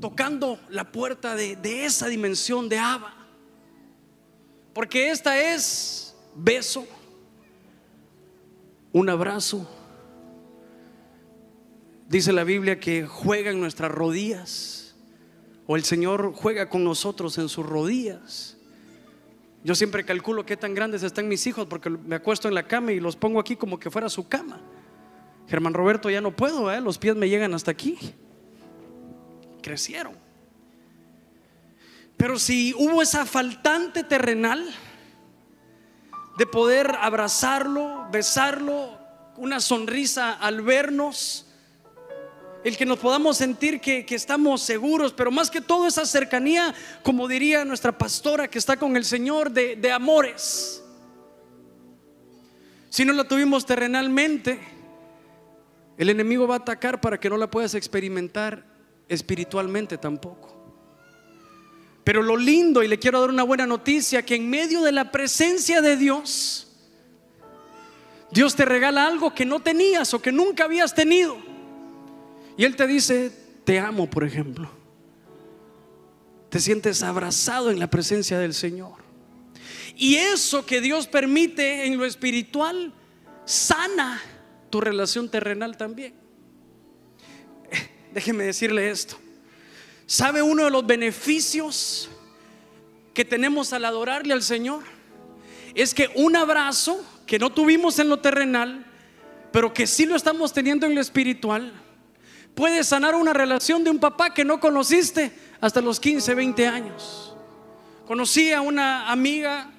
tocando 0.01 0.59
la 0.71 0.91
puerta 0.91 1.37
de, 1.37 1.57
de 1.57 1.85
esa 1.85 2.07
dimensión 2.07 2.71
de 2.71 2.79
Abba. 2.79 3.15
Porque 4.73 5.11
esta 5.11 5.39
es 5.39 6.15
beso, 6.35 6.87
un 8.93 9.11
abrazo. 9.11 9.69
Dice 12.09 12.33
la 12.33 12.45
Biblia 12.45 12.79
que 12.79 13.07
juega 13.07 13.51
en 13.51 13.61
nuestras 13.61 13.91
rodillas, 13.91 14.95
o 15.67 15.77
el 15.77 15.85
Señor 15.85 16.33
juega 16.35 16.69
con 16.69 16.85
nosotros 16.85 17.39
en 17.39 17.49
sus 17.49 17.65
rodillas. 17.65 18.57
Yo 19.63 19.75
siempre 19.75 20.05
calculo 20.05 20.45
qué 20.45 20.57
tan 20.57 20.75
grandes 20.75 21.03
están 21.03 21.27
mis 21.27 21.47
hijos 21.47 21.67
porque 21.67 21.89
me 21.89 22.17
acuesto 22.17 22.49
en 22.49 22.55
la 22.55 22.67
cama 22.67 22.93
y 22.93 23.01
los 23.01 23.17
pongo 23.17 23.41
aquí 23.41 23.57
como 23.57 23.79
que 23.79 23.91
fuera 23.91 24.11
su 24.11 24.29
cama. 24.29 24.61
Germán 25.49 25.73
Roberto 25.73 26.11
ya 26.11 26.21
no 26.21 26.37
puedo, 26.37 26.71
¿eh? 26.71 26.81
los 26.81 26.99
pies 26.99 27.17
me 27.17 27.29
llegan 27.29 27.55
hasta 27.55 27.71
aquí. 27.71 27.97
Crecieron. 29.63 30.15
Pero 32.19 32.39
si 32.39 32.75
hubo 32.75 33.01
esa 33.01 33.25
faltante 33.25 34.05
terrenal, 34.05 34.65
de 36.37 36.47
poder 36.47 36.97
abrazarlo, 37.01 38.07
besarlo, 38.11 38.99
una 39.37 39.61
sonrisa 39.61 40.33
al 40.33 40.63
vernos. 40.63 41.44
El 42.65 42.79
que 42.79 42.87
nos 42.87 42.99
podamos 42.99 43.37
sentir 43.37 43.79
que, 43.79 44.07
estamos 44.09 44.63
seguros, 44.63 45.13
pero 45.13 45.31
más 45.31 45.51
que 45.51 45.61
todo 45.61 45.87
esa 45.87 46.07
cercanía, 46.07 46.75
como 47.03 47.29
diría 47.29 47.65
nuestra 47.65 47.97
pastora 47.97 48.49
que 48.49 48.59
está 48.59 48.79
con 48.79 48.97
el 48.97 49.05
Señor, 49.05 49.51
de, 49.51 49.77
de 49.77 49.93
amores. 49.93 50.83
Si 52.89 53.05
no 53.05 53.13
la 53.13 53.25
tuvimos 53.25 53.67
terrenalmente, 53.67 54.59
el 55.99 56.09
enemigo 56.09 56.49
va 56.49 56.55
a 56.55 56.59
atacar 56.59 57.03
para 57.03 57.21
que 57.21 57.29
no 57.29 57.37
la 57.37 57.51
puedas 57.51 57.75
experimentar 57.75 58.65
espiritualmente 59.09 59.99
tampoco. 59.99 60.55
Pero 62.03 62.23
lo 62.23 62.37
lindo, 62.37 62.83
y 62.83 62.89
le 62.89 62.99
quiero 62.99 63.21
dar 63.21 63.29
una 63.29 63.43
buena 63.43 63.67
noticia, 63.67 64.25
que 64.25 64.37
en 64.37 64.49
medio 64.49 64.81
de 64.83 64.93
la 64.93 65.11
presencia 65.11 65.83
de 65.83 65.99
Dios, 65.99 66.67
Dios 68.31 68.57
te 68.57 68.65
regala 68.65 69.07
algo 69.07 69.35
que 69.35 69.45
no 69.45 69.61
tenías 69.61 70.15
o 70.15 70.23
que 70.23 70.33
nunca 70.33 70.65
habías 70.65 70.95
tenido. 70.95 71.54
Y 72.57 72.65
Él 72.65 72.77
te 72.77 72.87
dice, 72.87 73.33
te 73.65 73.79
amo, 73.79 74.09
por 74.09 74.25
ejemplo. 74.25 74.71
Te 76.51 76.61
sientes 76.61 77.03
abrazado 77.03 77.71
en 77.71 77.81
la 77.81 77.89
presencia 77.89 78.39
del 78.39 78.55
Señor. 78.55 79.03
Y 79.97 80.17
eso 80.17 80.67
que 80.67 80.81
Dios 80.81 81.07
permite 81.07 81.87
en 81.87 81.99
lo 81.99 82.05
espiritual, 82.05 82.93
sana 83.45 84.21
tu 84.71 84.81
relación 84.81 85.29
terrenal 85.29 85.77
también. 85.77 86.15
Déjeme 88.13 88.45
decirle 88.45 88.91
esto. 88.91 89.17
¿Sabe 90.07 90.43
uno 90.43 90.65
de 90.65 90.71
los 90.71 90.87
beneficios 90.87 92.11
que 93.13 93.25
tenemos 93.25 93.73
al 93.73 93.85
adorarle 93.85 94.33
al 94.33 94.43
Señor? 94.43 94.83
Es 95.75 95.95
que 95.95 96.11
un 96.15 96.37
abrazo 96.37 97.05
que 97.27 97.39
no 97.39 97.51
tuvimos 97.51 97.99
en 97.99 98.09
lo 98.09 98.19
terrenal, 98.19 98.87
pero 99.51 99.73
que 99.73 99.87
sí 99.87 100.07
lo 100.07 100.15
estamos 100.15 100.53
teniendo 100.53 100.87
en 100.87 100.95
lo 100.95 101.01
espiritual, 101.01 101.73
puede 102.55 102.85
sanar 102.85 103.15
una 103.15 103.33
relación 103.33 103.85
de 103.85 103.91
un 103.91 103.99
papá 103.99 104.33
que 104.33 104.45
no 104.45 104.61
conociste 104.61 105.33
hasta 105.61 105.81
los 105.81 105.99
15, 106.01 106.35
20 106.35 106.67
años. 106.67 107.37
Conocí 108.07 108.53
a 108.53 108.61
una 108.61 109.11
amiga 109.11 109.71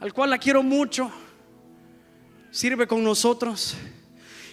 al 0.00 0.12
cual 0.12 0.30
la 0.30 0.38
quiero 0.38 0.62
mucho, 0.62 1.10
sirve 2.50 2.86
con 2.86 3.02
nosotros, 3.02 3.76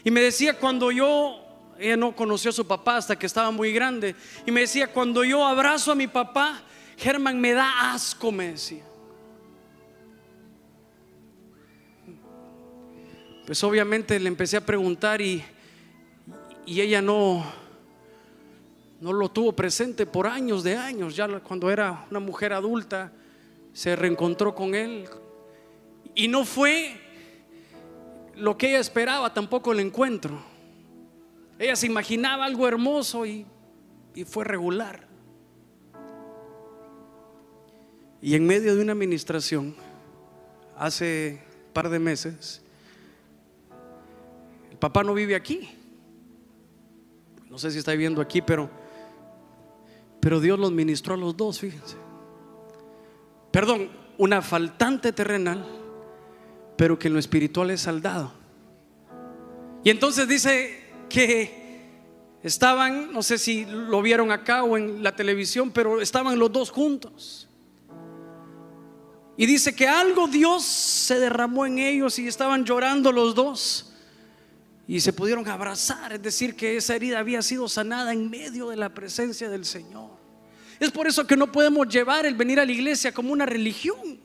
y 0.03 0.09
me 0.11 0.21
decía 0.21 0.57
cuando 0.57 0.91
yo 0.91 1.45
ella 1.77 1.97
no 1.97 2.15
conoció 2.15 2.49
a 2.49 2.53
su 2.53 2.65
papá 2.65 2.97
hasta 2.97 3.17
que 3.17 3.25
estaba 3.25 3.51
muy 3.51 3.73
grande. 3.73 4.15
Y 4.45 4.51
me 4.51 4.61
decía, 4.61 4.91
cuando 4.91 5.23
yo 5.23 5.45
abrazo 5.45 5.91
a 5.91 5.95
mi 5.95 6.07
papá, 6.07 6.61
Germán 6.97 7.39
me 7.39 7.53
da 7.53 7.93
asco, 7.93 8.31
me 8.31 8.51
decía. 8.51 8.83
Pues 13.45 13.63
obviamente 13.63 14.19
le 14.19 14.27
empecé 14.27 14.57
a 14.57 14.65
preguntar 14.65 15.21
y, 15.21 15.43
y 16.65 16.81
ella 16.81 17.01
no, 17.01 17.45
no 19.01 19.13
lo 19.13 19.29
tuvo 19.29 19.53
presente 19.53 20.05
por 20.05 20.27
años 20.27 20.63
de 20.63 20.75
años. 20.75 21.15
Ya 21.15 21.27
cuando 21.39 21.69
era 21.69 22.05
una 22.09 22.19
mujer 22.19 22.53
adulta, 22.53 23.11
se 23.73 23.95
reencontró 23.95 24.55
con 24.55 24.73
él. 24.73 25.07
Y 26.15 26.27
no 26.27 26.45
fue 26.45 26.99
lo 28.35 28.57
que 28.57 28.69
ella 28.69 28.79
esperaba 28.79 29.33
tampoco 29.33 29.73
el 29.73 29.79
encuentro. 29.79 30.41
Ella 31.59 31.75
se 31.75 31.85
imaginaba 31.85 32.45
algo 32.45 32.67
hermoso 32.67 33.25
y, 33.25 33.45
fue 34.25 34.45
regular. 34.45 35.07
Y 38.21 38.35
en 38.35 38.47
medio 38.47 38.75
de 38.75 38.81
una 38.81 38.93
administración, 38.93 39.75
hace 40.77 41.41
par 41.73 41.89
de 41.89 41.99
meses, 41.99 42.61
el 44.71 44.77
papá 44.77 45.03
no 45.03 45.13
vive 45.13 45.35
aquí. 45.35 45.74
No 47.55 47.59
sé 47.59 47.71
si 47.71 47.77
está 47.77 47.93
viviendo 47.93 48.19
aquí, 48.19 48.41
pero, 48.41 48.69
pero 50.19 50.41
Dios 50.41 50.59
los 50.59 50.73
ministró 50.73 51.13
a 51.13 51.17
los 51.17 51.37
dos, 51.37 51.57
fíjense. 51.57 51.95
Perdón, 53.49 53.89
una 54.17 54.41
faltante 54.41 55.13
terrenal, 55.13 55.65
pero 56.75 56.99
que 56.99 57.07
en 57.07 57.13
lo 57.13 57.19
espiritual 57.21 57.69
es 57.71 57.79
saldado. 57.79 58.33
Y 59.85 59.89
entonces 59.89 60.27
dice 60.27 60.83
que 61.07 61.93
estaban, 62.43 63.13
no 63.13 63.23
sé 63.23 63.37
si 63.37 63.63
lo 63.63 64.01
vieron 64.01 64.33
acá 64.33 64.65
o 64.65 64.75
en 64.75 65.01
la 65.01 65.15
televisión, 65.15 65.71
pero 65.71 66.01
estaban 66.01 66.37
los 66.37 66.51
dos 66.51 66.71
juntos. 66.71 67.47
Y 69.37 69.45
dice 69.45 69.73
que 69.73 69.87
algo 69.87 70.27
Dios 70.27 70.65
se 70.65 71.21
derramó 71.21 71.65
en 71.65 71.79
ellos 71.79 72.19
y 72.19 72.27
estaban 72.27 72.65
llorando 72.65 73.13
los 73.13 73.33
dos. 73.33 73.94
Y 74.87 74.99
se 74.99 75.13
pudieron 75.13 75.47
abrazar, 75.47 76.13
es 76.13 76.21
decir, 76.21 76.55
que 76.55 76.77
esa 76.77 76.95
herida 76.95 77.19
había 77.19 77.41
sido 77.41 77.67
sanada 77.67 78.13
en 78.13 78.29
medio 78.29 78.69
de 78.69 78.77
la 78.77 78.89
presencia 78.89 79.49
del 79.49 79.65
Señor. 79.65 80.11
Es 80.79 80.91
por 80.91 81.07
eso 81.07 81.25
que 81.25 81.37
no 81.37 81.51
podemos 81.51 81.87
llevar 81.87 82.25
el 82.25 82.35
venir 82.35 82.59
a 82.59 82.65
la 82.65 82.71
iglesia 82.71 83.11
como 83.11 83.31
una 83.31 83.45
religión. 83.45 84.19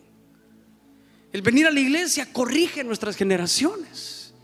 El 1.32 1.42
venir 1.42 1.66
a 1.66 1.70
la 1.70 1.80
iglesia 1.80 2.30
corrige 2.32 2.82
nuestras 2.82 3.16
generaciones. 3.16 4.34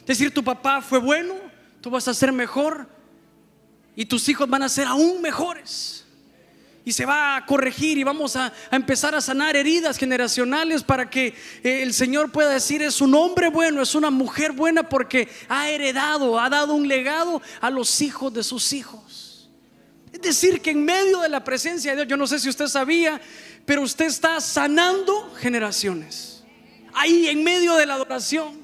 Es 0.00 0.06
decir, 0.06 0.32
tu 0.32 0.42
papá 0.42 0.80
fue 0.80 0.98
bueno, 0.98 1.34
tú 1.80 1.90
vas 1.90 2.08
a 2.08 2.14
ser 2.14 2.32
mejor 2.32 2.88
y 3.94 4.06
tus 4.06 4.28
hijos 4.28 4.48
van 4.48 4.62
a 4.62 4.68
ser 4.68 4.86
aún 4.86 5.20
mejores. 5.20 5.99
Y 6.84 6.92
se 6.92 7.04
va 7.04 7.36
a 7.36 7.46
corregir 7.46 7.98
y 7.98 8.04
vamos 8.04 8.36
a, 8.36 8.52
empezar 8.70 9.14
a 9.14 9.20
sanar 9.20 9.54
heridas 9.54 9.98
generacionales 9.98 10.82
para 10.82 11.10
que 11.10 11.34
eh, 11.62 11.82
el 11.82 11.92
Señor 11.92 12.32
pueda 12.32 12.48
decir 12.50 12.82
es 12.82 13.00
un 13.00 13.14
hombre 13.14 13.48
bueno, 13.48 13.82
es 13.82 13.94
una 13.94 14.10
mujer 14.10 14.52
buena 14.52 14.88
porque 14.88 15.28
ha 15.48 15.68
heredado, 15.68 16.38
ha 16.38 16.48
dado 16.48 16.74
un 16.74 16.88
legado 16.88 17.42
a 17.60 17.70
los 17.70 18.00
hijos 18.00 18.32
de 18.32 18.42
sus 18.42 18.72
hijos. 18.72 19.50
Es 20.12 20.20
decir, 20.22 20.60
que 20.60 20.70
en 20.70 20.84
medio 20.84 21.20
de 21.20 21.28
la 21.28 21.44
presencia 21.44 21.92
de 21.92 21.98
Dios, 21.98 22.08
yo 22.08 22.16
no 22.16 22.26
sé 22.26 22.38
si 22.38 22.48
usted 22.48 22.66
sabía, 22.66 23.20
pero 23.64 23.82
usted 23.82 24.06
está 24.06 24.40
sanando 24.40 25.32
generaciones. 25.38 26.42
Ahí 26.92 27.28
en 27.28 27.44
medio 27.44 27.74
de 27.76 27.86
la 27.86 27.94
adoración. 27.94 28.60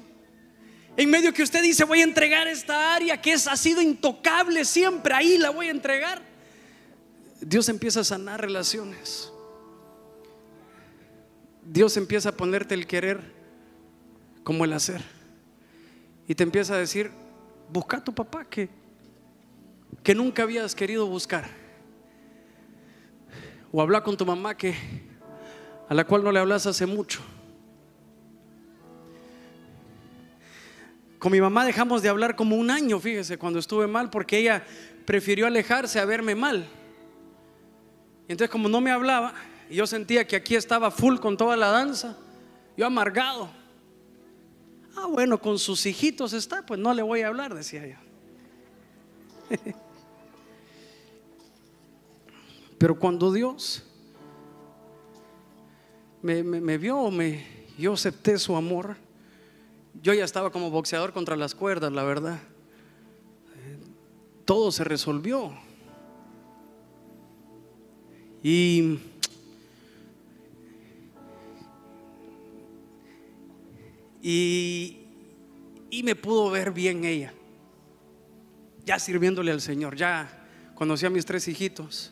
En 0.97 1.09
medio 1.09 1.31
que 1.31 1.43
usted 1.43 1.61
dice, 1.61 1.83
voy 1.83 2.01
a 2.01 2.03
entregar 2.03 2.47
esta 2.47 2.95
área 2.95 3.21
que 3.21 3.33
es, 3.33 3.47
ha 3.47 3.55
sido 3.55 3.81
intocable 3.81 4.65
siempre, 4.65 5.13
ahí 5.13 5.37
la 5.37 5.51
voy 5.51 5.67
a 5.67 5.71
entregar. 5.71 6.26
Dios 7.41 7.69
empieza 7.69 8.01
a 8.01 8.03
sanar 8.03 8.41
relaciones. 8.41 9.31
Dios 11.63 11.97
empieza 11.97 12.29
a 12.29 12.31
ponerte 12.31 12.73
el 12.73 12.87
querer 12.87 13.19
como 14.43 14.65
el 14.65 14.73
hacer. 14.73 15.01
Y 16.27 16.35
te 16.35 16.43
empieza 16.43 16.75
a 16.75 16.77
decir, 16.77 17.11
busca 17.71 17.97
a 17.97 18.03
tu 18.03 18.13
papá 18.13 18.45
que, 18.45 18.69
que 20.03 20.15
nunca 20.15 20.43
habías 20.43 20.75
querido 20.75 21.05
buscar. 21.07 21.49
O 23.71 23.81
habla 23.81 24.03
con 24.03 24.17
tu 24.17 24.25
mamá 24.25 24.55
que 24.55 24.75
a 25.89 25.93
la 25.93 26.05
cual 26.05 26.23
no 26.23 26.31
le 26.31 26.39
hablas 26.39 26.65
hace 26.65 26.85
mucho. 26.85 27.21
Con 31.19 31.31
mi 31.31 31.41
mamá 31.41 31.65
dejamos 31.65 32.01
de 32.01 32.09
hablar 32.09 32.35
como 32.35 32.55
un 32.55 32.69
año, 32.69 32.99
fíjese, 32.99 33.37
cuando 33.37 33.59
estuve 33.59 33.87
mal, 33.87 34.09
porque 34.09 34.37
ella 34.37 34.63
prefirió 35.05 35.47
alejarse 35.47 35.99
a 35.99 36.05
verme 36.05 36.35
mal. 36.35 36.69
Y 38.27 38.33
entonces 38.33 38.49
como 38.49 38.67
no 38.67 38.81
me 38.81 38.91
hablaba, 38.91 39.33
y 39.69 39.75
yo 39.75 39.87
sentía 39.87 40.27
que 40.27 40.35
aquí 40.35 40.55
estaba 40.55 40.91
full 40.91 41.17
con 41.19 41.37
toda 41.37 41.55
la 41.55 41.67
danza, 41.67 42.17
yo 42.75 42.85
amargado. 42.85 43.49
Ah, 44.95 45.07
bueno, 45.07 45.39
con 45.39 45.59
sus 45.59 45.85
hijitos 45.85 46.33
está, 46.33 46.65
pues 46.65 46.79
no 46.79 46.93
le 46.93 47.03
voy 47.03 47.21
a 47.21 47.27
hablar, 47.27 47.53
decía 47.53 47.87
yo. 47.87 47.95
Pero 52.77 52.97
cuando 52.99 53.31
Dios 53.31 53.83
me, 56.21 56.77
vio, 56.77 57.09
me, 57.09 57.45
yo 57.77 57.93
acepté 57.93 58.37
su 58.37 58.55
amor, 58.55 58.97
yo 60.01 60.13
ya 60.13 60.25
estaba 60.25 60.51
como 60.51 60.69
boxeador 60.69 61.13
contra 61.13 61.35
las 61.35 61.55
cuerdas, 61.55 61.91
la 61.91 62.03
verdad. 62.03 62.39
Todo 64.45 64.71
se 64.71 64.83
resolvió. 64.83 65.51
Y 68.43 68.99
y, 74.21 74.97
y 75.89 76.03
me 76.03 76.15
pudo 76.15 76.51
ver 76.51 76.71
bien 76.71 77.05
ella, 77.05 77.33
ya 78.85 78.99
sirviéndole 78.99 79.51
al 79.51 79.61
Señor, 79.61 79.95
ya 79.95 80.45
conocí 80.75 81.05
a 81.05 81.09
mis 81.09 81.25
tres 81.25 81.47
hijitos 81.47 82.11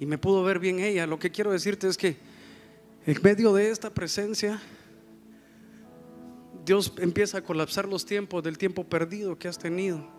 y 0.00 0.06
me 0.06 0.18
pudo 0.18 0.42
ver 0.42 0.58
bien 0.58 0.80
ella. 0.80 1.06
Lo 1.06 1.18
que 1.18 1.30
quiero 1.30 1.52
decirte 1.52 1.86
es 1.88 1.96
que 1.96 2.16
en 3.06 3.20
medio 3.22 3.52
de 3.52 3.70
esta 3.70 3.90
presencia, 3.90 4.60
Dios 6.64 6.94
empieza 6.98 7.38
a 7.38 7.42
colapsar 7.42 7.86
los 7.86 8.06
tiempos 8.06 8.42
del 8.42 8.56
tiempo 8.56 8.84
perdido 8.84 9.38
que 9.38 9.48
has 9.48 9.58
tenido. 9.58 10.13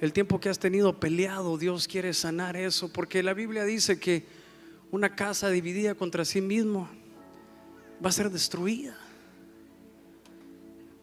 El 0.00 0.12
tiempo 0.12 0.38
que 0.38 0.48
has 0.48 0.58
tenido 0.58 1.00
peleado, 1.00 1.56
Dios 1.56 1.88
quiere 1.88 2.12
sanar 2.12 2.56
eso, 2.56 2.92
porque 2.92 3.22
la 3.22 3.32
Biblia 3.32 3.64
dice 3.64 3.98
que 3.98 4.26
una 4.90 5.14
casa 5.16 5.48
dividida 5.48 5.94
contra 5.94 6.24
sí 6.24 6.40
mismo 6.40 6.88
va 8.04 8.10
a 8.10 8.12
ser 8.12 8.30
destruida. 8.30 8.96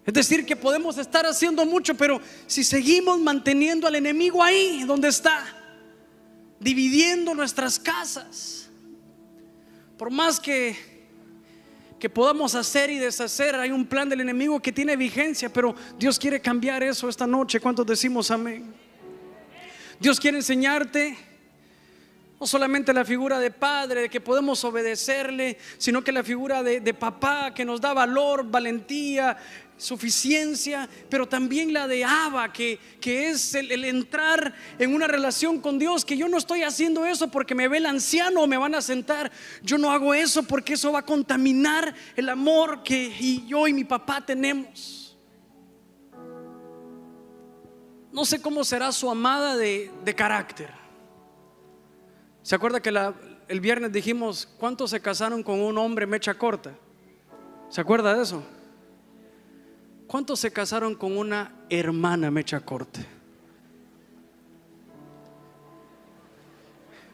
Es 0.06 0.14
decir, 0.14 0.46
que 0.46 0.56
podemos 0.56 0.98
estar 0.98 1.26
haciendo 1.26 1.66
mucho, 1.66 1.96
pero 1.96 2.22
si 2.46 2.64
seguimos 2.64 3.20
manteniendo 3.20 3.88
al 3.88 3.96
enemigo 3.96 4.44
ahí 4.44 4.84
donde 4.84 5.08
está, 5.08 5.44
dividiendo 6.60 7.34
nuestras 7.34 7.80
casas, 7.80 8.70
por 9.98 10.12
más 10.12 10.40
que 10.40 10.94
que 12.04 12.10
podamos 12.10 12.54
hacer 12.54 12.90
y 12.90 12.98
deshacer, 12.98 13.56
hay 13.56 13.72
un 13.72 13.86
plan 13.86 14.10
del 14.10 14.20
enemigo 14.20 14.60
que 14.60 14.74
tiene 14.74 14.98
vigencia, 14.98 15.48
pero 15.48 15.74
Dios 15.98 16.20
quiere 16.20 16.42
cambiar 16.42 16.84
eso 16.84 17.08
esta 17.08 17.26
noche. 17.26 17.62
¿Cuántos 17.62 17.86
decimos 17.86 18.30
amén? 18.30 18.74
Dios 20.04 20.20
quiere 20.20 20.36
enseñarte 20.36 21.16
no 22.38 22.46
solamente 22.46 22.92
la 22.92 23.06
figura 23.06 23.40
de 23.40 23.52
padre, 23.52 24.02
de 24.02 24.10
que 24.10 24.20
podemos 24.20 24.62
obedecerle, 24.66 25.58
sino 25.78 26.04
que 26.04 26.12
la 26.12 26.26
figura 26.26 26.62
de, 26.62 26.94
papá 26.94 27.54
que 27.54 27.64
nos 27.64 27.80
da 27.80 27.94
valor, 27.94 28.44
valentía, 28.52 29.38
suficiencia, 29.78 30.90
pero 31.10 31.26
también 31.26 31.72
la 31.72 31.88
de 31.88 32.04
Abba, 32.04 32.52
que, 32.52 32.80
que 33.00 33.30
es 33.30 33.56
el, 33.56 33.86
entrar 33.86 34.54
en 34.78 34.94
una 34.94 35.08
relación 35.08 35.62
con 35.62 35.80
Dios, 35.80 36.04
que 36.04 36.18
yo 36.18 36.28
no 36.28 36.38
estoy 36.38 36.64
haciendo 36.64 37.06
eso 37.06 37.32
porque 37.32 37.56
me 37.56 37.70
ve 37.70 37.78
el 37.78 37.86
anciano 37.86 38.42
o 38.42 38.48
me 38.48 38.58
van 38.58 38.76
a 38.76 38.82
sentar, 38.82 39.32
yo 39.62 39.78
no 39.78 39.90
hago 39.90 40.14
eso 40.14 40.44
porque 40.44 40.74
eso 40.74 40.92
va 40.92 41.00
a 41.00 41.06
contaminar 41.06 41.96
el 42.18 42.28
amor 42.28 42.84
que 42.84 43.10
yo 43.48 43.70
y 43.70 43.74
mi 43.74 43.86
papá 43.86 44.20
tenemos. 44.20 45.03
No 48.14 48.26
sé 48.26 48.42
cómo 48.42 48.64
será 48.64 48.92
su 48.92 49.10
amada 49.10 49.58
de, 49.58 49.92
de 50.06 50.16
carácter. 50.16 50.70
¿Se 52.44 52.54
acuerda 52.54 52.80
que 52.80 52.90
el 53.48 53.60
viernes 53.60 53.92
dijimos 53.92 54.48
cuántos 54.60 54.92
se 54.92 55.02
casaron 55.02 55.42
con 55.42 55.60
un 55.60 55.78
hombre 55.80 56.06
mecha 56.06 56.36
corta? 56.36 56.74
¿Se 57.70 57.82
acuerda 57.82 58.14
de 58.14 58.22
eso? 58.22 58.44
¿Cuántos 60.06 60.40
se 60.40 60.54
casaron 60.54 60.94
con 60.94 61.18
una 61.18 61.56
hermana 61.72 62.30
mecha 62.30 62.60
corta? 62.60 63.02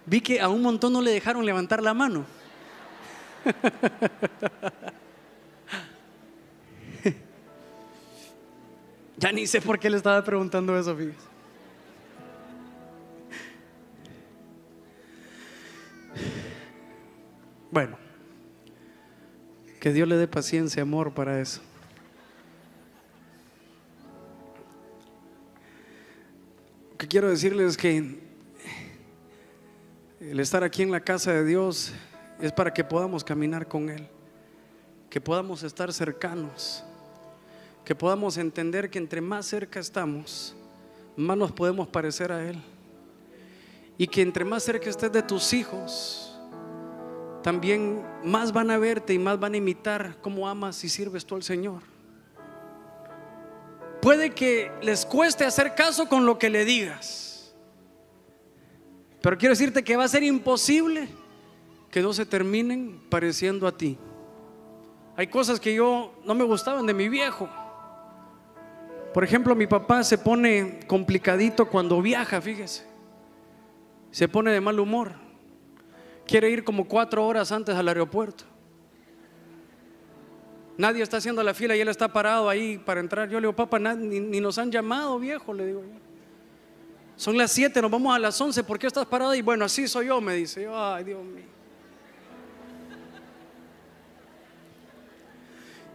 Vi 0.06 0.20
que 0.20 0.41
a 0.41 0.50
un 0.50 0.62
montón 0.62 0.91
no 0.91 1.02
le 1.02 1.12
dejaron 1.12 1.45
levantar 1.45 1.82
la 1.82 1.93
mano. 1.93 2.26
ya 9.20 9.34
ni 9.34 9.46
sé 9.46 9.60
por 9.60 9.78
qué 9.78 9.90
le 9.90 9.98
estaba 9.98 10.24
preguntando 10.24 10.78
eso, 10.80 10.96
fíjese. 10.96 11.28
Bueno, 17.70 17.98
que 19.80 19.92
Dios 19.92 20.08
le 20.08 20.16
dé 20.16 20.28
paciencia, 20.28 20.82
amor 20.82 21.14
para 21.14 21.40
eso. 21.40 21.62
Lo 26.92 26.98
que 26.98 27.08
quiero 27.08 27.30
decirles 27.30 27.72
es 27.72 27.78
que 27.78 28.20
el 30.22 30.40
estar 30.40 30.64
aquí 30.64 30.82
en 30.82 30.92
la 30.92 31.02
casa 31.02 31.34
de 31.34 31.46
Dios 31.46 31.94
es 32.40 32.54
para 32.54 32.74
que 32.74 32.86
podamos 32.86 33.24
caminar 33.24 33.68
con 33.68 33.90
Él, 33.90 34.08
que 35.10 35.20
podamos 35.20 35.64
estar 35.64 35.92
cercanos, 35.92 36.86
que 37.84 37.96
podamos 37.96 38.38
entender 38.38 38.90
que 38.90 39.00
entre 39.00 39.22
más 39.22 39.46
cerca 39.46 39.80
estamos, 39.80 40.56
más 41.16 41.38
nos 41.38 41.52
podemos 41.52 41.88
parecer 41.88 42.32
a 42.32 42.48
Él. 42.48 42.62
Y 43.98 44.08
que 44.08 44.22
entre 44.22 44.46
más 44.46 44.64
cerca 44.64 44.90
estés 44.90 45.12
de 45.12 45.22
tus 45.22 45.54
hijos, 45.54 46.40
también 47.44 48.04
más 48.24 48.52
van 48.52 48.72
a 48.72 48.78
verte 48.78 49.14
y 49.14 49.20
más 49.20 49.40
van 49.40 49.54
a 49.54 49.58
imitar 49.58 50.18
cómo 50.22 50.48
amas 50.48 50.84
y 50.84 50.90
sirves 50.90 51.26
tú 51.26 51.36
al 51.36 51.44
Señor. 51.44 51.82
Puede 54.02 54.32
que 54.32 54.72
les 54.82 55.06
cueste 55.06 55.44
hacer 55.44 55.76
caso 55.76 56.08
con 56.08 56.26
lo 56.26 56.40
que 56.40 56.50
le 56.50 56.64
digas, 56.64 57.54
pero 59.22 59.38
quiero 59.38 59.54
decirte 59.54 59.84
que 59.84 59.98
va 59.98 60.06
a 60.06 60.08
ser 60.08 60.24
imposible 60.24 61.10
que 61.92 62.02
no 62.02 62.14
se 62.14 62.26
terminen 62.26 63.02
pareciendo 63.10 63.68
a 63.68 63.76
ti. 63.76 63.98
Hay 65.18 65.28
cosas 65.28 65.60
que 65.60 65.74
yo 65.74 66.14
no 66.24 66.34
me 66.34 66.46
gustaban 66.46 66.86
de 66.86 66.94
mi 66.94 67.10
viejo. 67.10 67.50
Por 69.14 69.24
ejemplo, 69.24 69.55
mi 69.55 69.68
papá 69.68 70.03
se 70.03 70.18
pone 70.18 70.80
complicadito 70.88 71.68
cuando 71.68 72.01
viaja, 72.01 72.41
fíjese. 72.41 72.86
Se 74.12 74.28
pone 74.28 74.51
de 74.51 74.62
mal 74.62 74.80
humor 74.80 75.30
quiere 76.30 76.47
ir 76.51 76.64
como 76.64 76.88
cuatro 76.88 77.26
horas 77.26 77.51
antes 77.51 77.76
al 77.76 77.88
aeropuerto. 77.88 78.43
Nadie 80.78 81.01
está 81.01 81.18
haciendo 81.18 81.41
la 81.41 81.55
fila 81.55 81.76
y 81.76 81.82
él 81.82 81.88
está 81.89 82.07
parado 82.07 82.47
ahí 82.47 82.78
para 82.78 82.99
entrar. 82.99 83.28
Yo 83.28 83.39
le 83.39 83.47
digo, 83.47 83.55
papá, 83.55 83.80
ni, 83.80 84.39
nos 84.39 84.60
han 84.60 84.72
llamado, 84.72 85.20
viejo, 85.20 85.53
le 85.53 85.66
digo 85.66 85.84
Son 87.16 87.36
las 87.36 87.51
siete, 87.51 87.82
nos 87.82 87.89
vamos 87.89 88.16
a 88.16 88.20
las 88.20 88.39
once, 88.39 88.64
¿por 88.64 88.78
qué 88.78 88.88
estás 88.88 89.07
parado? 89.07 89.34
Y 89.34 89.41
bueno, 89.41 89.66
así 89.66 89.88
soy 89.88 90.05
yo, 90.05 90.22
me 90.22 90.36
dice. 90.36 90.70
Ay, 90.72 91.03
Dios 91.03 91.24
mío. 91.24 91.49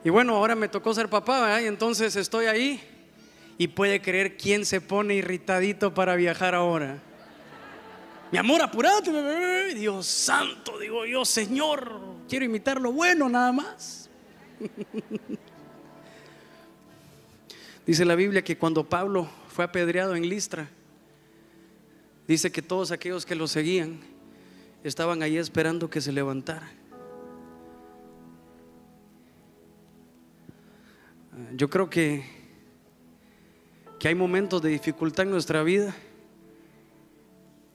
Y 0.02 0.10
bueno, 0.10 0.36
ahora 0.36 0.54
me 0.54 0.68
tocó 0.68 0.92
ser 0.92 1.08
papá, 1.08 1.62
y 1.62 1.66
entonces 1.66 2.14
estoy 2.16 2.44
ahí 2.44 2.93
y 3.59 3.68
puede 3.68 4.02
creer 4.02 4.36
quién 4.36 4.64
se 4.64 4.80
pone 4.80 5.14
irritadito 5.14 5.94
para 5.94 6.16
viajar 6.16 6.55
ahora. 6.55 7.02
Mi 8.32 8.38
amor, 8.38 8.62
apurate, 8.62 9.74
Dios 9.74 10.07
santo, 10.07 10.78
digo 10.78 11.07
yo, 11.07 11.24
Señor, 11.24 12.00
quiero 12.28 12.44
imitar 12.44 12.80
lo 12.80 12.90
bueno 12.92 13.28
nada 13.28 13.52
más. 13.52 14.11
Dice 17.86 18.05
la 18.05 18.14
Biblia 18.14 18.42
que 18.42 18.57
cuando 18.57 18.88
Pablo 18.88 19.28
fue 19.48 19.64
apedreado 19.64 20.16
en 20.16 20.26
Listra, 20.26 20.68
dice 22.26 22.50
que 22.50 22.62
todos 22.62 22.90
aquellos 22.90 23.26
que 23.26 23.34
lo 23.34 23.46
seguían 23.46 24.00
estaban 24.82 25.22
ahí 25.22 25.36
esperando 25.36 25.90
que 25.90 26.00
se 26.00 26.11
levantara. 26.11 26.72
Yo 31.55 31.68
creo 31.68 31.90
que, 31.90 32.24
que 34.05 34.09
hay 34.09 34.14
momentos 34.14 34.61
de 34.61 34.68
dificultad 34.68 35.24
en 35.24 35.30
nuestra 35.30 35.62
vida 35.62 35.96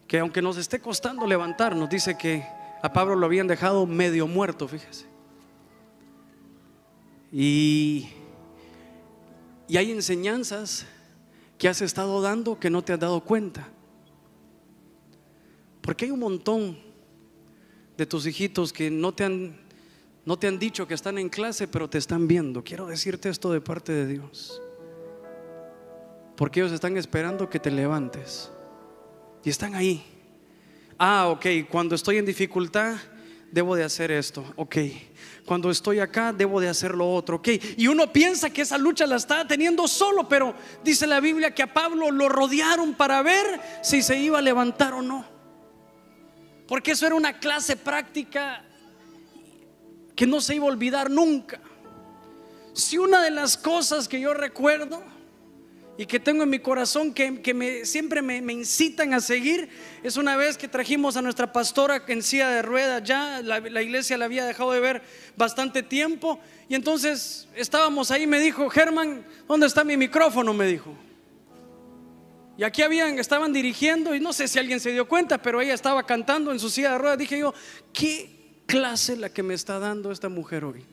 que 0.08 0.20
aunque 0.20 0.44
nos 0.44 0.58
esté 0.58 0.80
costando 0.80 1.26
levantarnos, 1.26 1.90
dice 1.90 2.20
que 2.20 2.46
a 2.84 2.94
Pablo 2.94 3.16
lo 3.16 3.26
habían 3.26 3.48
dejado 3.48 3.88
medio 3.88 4.28
muerto, 4.28 4.68
fíjese. 4.68 5.08
Y, 7.32 8.10
y 9.68 9.78
hay 9.78 9.90
enseñanzas 9.90 10.86
que 11.58 11.68
has 11.68 11.82
estado 11.82 12.22
dando 12.22 12.60
que 12.60 12.70
no 12.70 12.84
te 12.84 12.94
has 12.94 13.00
dado 13.00 13.22
cuenta. 13.22 13.68
Porque 15.82 16.06
hay 16.06 16.12
un 16.12 16.20
montón 16.20 16.78
de 17.98 18.06
tus 18.06 18.28
hijitos 18.28 18.72
que 18.72 18.92
no 18.92 19.16
te 19.16 19.24
han 19.24 19.58
no 20.26 20.38
te 20.38 20.46
han 20.46 20.60
dicho 20.60 20.88
que 20.88 20.94
están 20.94 21.18
en 21.18 21.30
clase, 21.30 21.68
pero 21.68 21.90
te 21.90 21.98
están 21.98 22.28
viendo. 22.28 22.64
Quiero 22.64 22.86
decirte 22.86 23.30
esto 23.30 23.52
de 23.52 23.62
parte 23.62 23.94
de 23.94 24.06
Dios. 24.06 24.62
Porque 26.40 26.62
ellos 26.62 26.72
están 26.72 26.96
esperando 26.96 27.50
que 27.50 27.60
te 27.60 27.70
levantes. 27.70 28.50
Y 29.44 29.50
están 29.50 29.76
ahí. 29.76 30.02
Ah, 30.98 31.28
ok, 31.28 31.46
cuando 31.70 31.96
estoy 31.96 32.18
en 32.18 32.26
dificultad, 32.26 32.96
debo 33.52 33.76
de 33.76 33.84
hacer 33.84 34.10
esto. 34.10 34.46
Ok, 34.56 34.78
cuando 35.46 35.70
estoy 35.70 36.00
acá, 36.00 36.32
debo 36.32 36.62
de 36.62 36.70
hacer 36.70 36.96
lo 36.96 37.12
otro. 37.12 37.36
Ok, 37.36 37.50
y 37.76 37.88
uno 37.88 38.14
piensa 38.14 38.50
que 38.52 38.62
esa 38.62 38.78
lucha 38.78 39.06
la 39.06 39.18
está 39.18 39.46
teniendo 39.46 39.86
solo, 39.86 40.30
pero 40.30 40.56
dice 40.82 41.06
la 41.08 41.20
Biblia 41.20 41.54
que 41.54 41.64
a 41.64 41.74
Pablo 41.74 42.10
lo 42.10 42.30
rodearon 42.30 42.94
para 42.94 43.22
ver 43.22 43.60
si 43.84 44.02
se 44.02 44.18
iba 44.18 44.40
a 44.40 44.42
levantar 44.42 44.94
o 44.94 45.02
no. 45.02 45.26
Porque 46.70 46.92
eso 46.92 47.06
era 47.06 47.16
una 47.16 47.38
clase 47.38 47.76
práctica 47.76 48.64
que 50.16 50.26
no 50.26 50.40
se 50.40 50.56
iba 50.56 50.64
a 50.64 50.70
olvidar 50.70 51.12
nunca. 51.12 51.60
Si 52.72 52.98
una 52.98 53.22
de 53.22 53.32
las 53.32 53.58
cosas 53.58 54.08
que 54.08 54.22
yo 54.22 54.34
recuerdo 54.34 55.19
y 56.00 56.06
que 56.06 56.18
tengo 56.18 56.44
en 56.44 56.50
mi 56.50 56.60
corazón 56.60 57.14
que, 57.14 57.54
me, 57.54 57.84
siempre 57.84 58.22
me, 58.22 58.54
incitan 58.54 59.14
a 59.14 59.20
seguir 59.20 59.68
es 60.02 60.16
una 60.16 60.38
vez 60.38 60.58
que 60.58 60.70
trajimos 60.70 61.18
a 61.18 61.22
nuestra 61.22 61.52
pastora 61.52 62.02
en 62.08 62.24
silla 62.24 62.50
de 62.50 62.62
ruedas, 62.62 63.04
ya 63.04 63.42
la, 63.42 63.60
iglesia 63.82 64.18
la 64.18 64.24
había 64.24 64.46
dejado 64.46 64.72
de 64.72 64.80
ver 64.80 65.02
bastante 65.36 65.84
tiempo 65.84 66.40
y 66.70 66.76
entonces 66.76 67.50
estábamos 67.54 68.12
ahí, 68.12 68.26
me 68.28 68.40
dijo, 68.40 68.70
Germán, 68.70 69.26
¿dónde 69.46 69.68
está 69.68 69.84
mi 69.84 69.98
micrófono? 69.98 70.54
Me 70.54 70.68
dijo. 70.68 70.96
Y 72.58 72.64
aquí 72.64 72.82
habían, 72.82 73.20
estaban 73.20 73.52
dirigiendo 73.52 74.16
y 74.16 74.22
no 74.22 74.32
sé 74.32 74.48
si 74.48 74.58
alguien 74.58 74.80
se 74.80 74.94
dio 74.94 75.06
cuenta, 75.06 75.42
pero 75.42 75.60
ella 75.60 75.74
estaba 75.74 76.06
cantando 76.06 76.54
en 76.54 76.62
su 76.62 76.70
silla 76.70 76.94
de 76.94 76.98
ruedas. 76.98 77.18
Dije 77.18 77.40
yo, 77.40 77.54
¿qué 77.92 78.62
clase 78.68 79.18
la 79.18 79.34
que 79.34 79.44
me 79.44 79.54
está 79.54 79.80
dando 79.80 80.14
esta 80.14 80.30
mujer 80.30 80.64
hoy? 80.64 80.86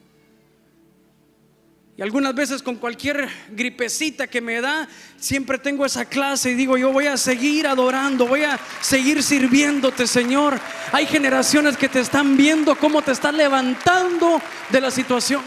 Y 1.98 2.02
algunas 2.02 2.34
veces 2.34 2.62
con 2.62 2.76
cualquier 2.76 3.26
gripecita 3.50 4.26
que 4.26 4.42
me 4.42 4.60
da, 4.60 4.86
siempre 5.16 5.58
tengo 5.58 5.86
esa 5.86 6.04
clase 6.04 6.50
y 6.50 6.54
digo, 6.54 6.76
yo 6.76 6.92
voy 6.92 7.06
a 7.06 7.16
seguir 7.16 7.66
adorando, 7.66 8.26
voy 8.26 8.44
a 8.44 8.60
seguir 8.82 9.22
sirviéndote, 9.22 10.06
Señor. 10.06 10.60
Hay 10.92 11.06
generaciones 11.06 11.78
que 11.78 11.88
te 11.88 12.00
están 12.00 12.36
viendo 12.36 12.76
cómo 12.76 13.00
te 13.00 13.12
estás 13.12 13.32
levantando 13.32 14.42
de 14.70 14.80
la 14.80 14.90
situación. 14.90 15.42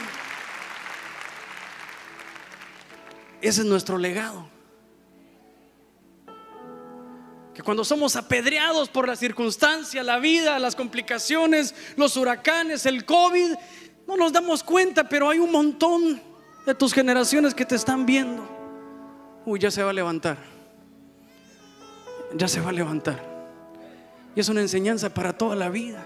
ese 3.42 3.62
es 3.62 3.68
nuestro 3.68 3.98
legado. 3.98 4.50
Que 7.54 7.62
cuando 7.62 7.84
somos 7.84 8.16
apedreados 8.16 8.90
por 8.90 9.08
la 9.08 9.16
circunstancia, 9.16 10.04
la 10.04 10.20
vida, 10.20 10.60
las 10.60 10.76
complicaciones, 10.76 11.76
los 11.96 12.16
huracanes, 12.18 12.86
el 12.86 13.06
COVID, 13.06 13.54
no 14.08 14.18
nos 14.18 14.34
damos 14.34 14.64
cuenta, 14.64 15.08
pero 15.08 15.30
hay 15.30 15.40
un 15.40 15.52
montón 15.52 16.29
de 16.66 16.76
tus 16.76 16.94
generaciones 16.94 17.54
que 17.54 17.66
te 17.66 17.76
están 17.76 18.06
viendo. 18.06 18.48
Uy, 19.46 19.60
ya 19.60 19.72
se 19.72 19.84
va 19.84 19.90
a 19.90 19.94
levantar. 19.94 20.38
Ya 22.36 22.48
se 22.48 22.62
va 22.62 22.70
a 22.70 22.74
levantar. 22.74 23.24
Y 24.36 24.40
es 24.40 24.50
una 24.50 24.62
enseñanza 24.62 25.14
para 25.14 25.34
toda 25.34 25.56
la 25.56 25.70
vida. 25.70 26.06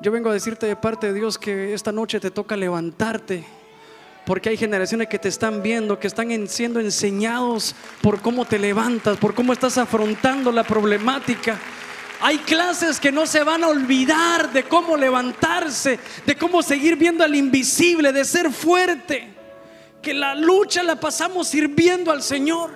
Yo 0.00 0.12
vengo 0.12 0.30
a 0.30 0.32
decirte 0.32 0.66
de 0.66 0.76
parte 0.76 1.08
de 1.08 1.14
Dios 1.14 1.38
que 1.38 1.74
esta 1.74 1.90
noche 1.90 2.20
te 2.20 2.30
toca 2.30 2.56
levantarte 2.56 3.44
porque 4.26 4.48
hay 4.48 4.56
generaciones 4.56 5.06
que 5.08 5.20
te 5.20 5.28
están 5.28 5.62
viendo, 5.62 6.00
que 6.00 6.08
están 6.08 6.48
siendo 6.48 6.80
enseñados 6.80 7.76
por 8.02 8.20
cómo 8.20 8.44
te 8.44 8.58
levantas, 8.58 9.16
por 9.18 9.36
cómo 9.36 9.52
estás 9.52 9.78
afrontando 9.78 10.50
la 10.50 10.64
problemática. 10.64 11.56
Hay 12.20 12.38
clases 12.38 12.98
que 12.98 13.12
no 13.12 13.24
se 13.24 13.44
van 13.44 13.62
a 13.62 13.68
olvidar 13.68 14.52
de 14.52 14.64
cómo 14.64 14.96
levantarse, 14.96 16.00
de 16.26 16.34
cómo 16.34 16.60
seguir 16.60 16.96
viendo 16.96 17.22
al 17.22 17.36
invisible, 17.36 18.12
de 18.12 18.24
ser 18.24 18.50
fuerte. 18.50 19.35
Que 20.06 20.14
la 20.14 20.36
lucha 20.36 20.84
la 20.84 21.00
pasamos 21.00 21.48
sirviendo 21.48 22.12
al 22.12 22.22
Señor. 22.22 22.70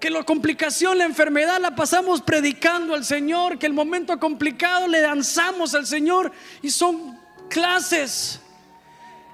Que 0.00 0.08
la 0.08 0.22
complicación, 0.22 0.96
la 0.96 1.04
enfermedad 1.04 1.60
la 1.60 1.74
pasamos 1.74 2.22
predicando 2.22 2.94
al 2.94 3.04
Señor. 3.04 3.58
Que 3.58 3.66
el 3.66 3.74
momento 3.74 4.18
complicado 4.18 4.88
le 4.88 5.02
danzamos 5.02 5.74
al 5.74 5.86
Señor. 5.86 6.32
Y 6.62 6.70
son 6.70 7.20
clases 7.50 8.40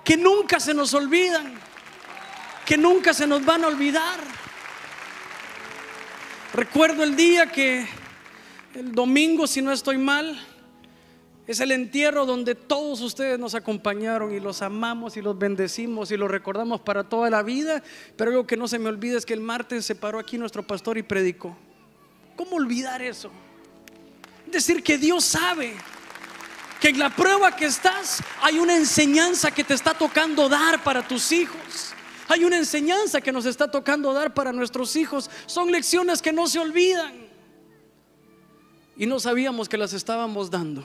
que 0.03 0.17
nunca 0.17 0.59
se 0.59 0.75
nos 0.75 0.93
olvidan, 0.93 1.55
que 2.65 2.77
nunca 2.77 3.15
se 3.15 3.29
nos 3.29 3.45
van 3.45 3.63
a 3.63 3.69
olvidar. 3.69 4.19
Recuerdo 6.53 7.05
el 7.05 7.15
día 7.15 7.47
que 7.47 7.87
el 8.75 8.91
domingo, 8.91 9.47
si 9.47 9.63
no 9.63 9.71
estoy 9.71 9.99
mal, 9.99 10.37
es 11.47 11.61
el 11.61 11.71
entierro 11.71 12.27
donde 12.27 12.57
todos 12.57 13.01
ustedes 13.01 13.39
nos 13.39 13.55
acompañaron 13.55 14.35
y 14.35 14.41
los 14.41 14.63
amamos 14.63 15.17
y 15.17 15.23
los 15.23 15.39
bendecimos 15.39 16.11
y 16.11 16.17
los 16.17 16.29
recordamos 16.29 16.81
para 16.81 17.05
toda 17.05 17.31
la 17.31 17.43
vida. 17.45 17.85
Pero 18.17 18.31
algo 18.33 18.47
que 18.47 18.57
no 18.57 18.67
se 18.67 18.81
me 18.81 18.89
olvida 18.89 19.17
es 19.17 19.25
que 19.25 19.35
el 19.35 19.41
martes 19.41 19.87
se 19.87 19.95
paró 19.95 20.19
aquí 20.19 20.39
nuestro 20.39 20.67
pastor 20.67 20.99
y 20.99 21.05
predicó. 21.05 21.57
¿Cómo 22.35 22.57
olvidar 22.57 23.01
eso? 23.01 23.31
Decir 24.47 24.83
que 24.83 24.99
Dios 24.99 25.25
sabe 25.25 25.75
que 26.81 26.89
en 26.89 26.99
la 26.99 27.15
prueba 27.15 27.55
que 27.55 27.67
estás 27.67 28.21
hay 28.43 28.59
una 28.59 28.77
enseñanza 28.77 29.53
que 29.53 29.63
te 29.63 29.75
está 29.75 29.95
tocando 29.95 30.49
dar 30.49 30.83
para 30.83 31.07
tus 31.07 31.31
hijos. 31.31 31.95
Hay 32.29 32.43
una 32.43 32.57
enseñanza 32.57 33.21
que 33.21 33.31
nos 33.31 33.47
está 33.47 33.71
tocando 33.71 34.13
dar 34.13 34.35
para 34.35 34.53
nuestros 34.53 34.97
hijos. 34.97 35.31
Son 35.47 35.71
lecciones 35.71 36.21
que 36.21 36.33
no 36.33 36.49
se 36.49 36.59
olvidan. 36.59 37.15
Y 38.97 39.07
no 39.07 39.21
sabíamos 39.21 39.69
que 39.69 39.79
las 39.79 39.93
estábamos 39.93 40.51
dando. 40.51 40.85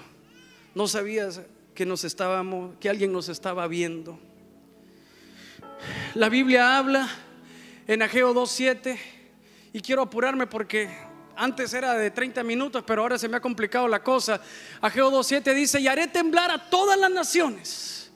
No 0.74 0.88
sabías 0.88 1.42
que 1.74 1.86
nos 1.86 2.04
estábamos 2.04 2.76
que 2.80 2.90
alguien 2.90 3.12
nos 3.12 3.30
estaba 3.30 3.68
viendo. 3.68 4.20
La 6.16 6.30
Biblia 6.30 6.78
habla 6.78 7.10
en 7.88 8.02
Ageo 8.02 8.34
2:7 8.34 8.98
y 9.74 9.82
quiero 9.82 10.04
apurarme 10.04 10.48
porque 10.48 10.90
antes 11.36 11.74
era 11.74 11.94
de 11.96 12.12
30 12.12 12.44
minutos, 12.44 12.84
pero 12.86 13.02
ahora 13.02 13.18
se 13.18 13.28
me 13.28 13.38
ha 13.38 13.42
complicado 13.42 13.88
la 13.88 14.04
cosa. 14.04 14.42
Ageo 14.82 15.12
2.7 15.12 15.54
dice, 15.54 15.80
y 15.80 15.88
haré 15.88 16.08
temblar 16.08 16.52
a 16.52 16.70
todas 16.70 17.00
las 17.00 17.12
naciones. 17.12 18.12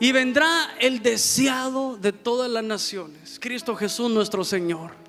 Y 0.00 0.12
vendrá 0.12 0.74
el 0.80 1.02
deseado 1.02 1.96
de 1.96 2.12
todas 2.12 2.50
las 2.50 2.64
naciones, 2.64 3.38
Cristo 3.40 3.76
Jesús 3.76 4.10
nuestro 4.10 4.44
Señor. 4.44 5.03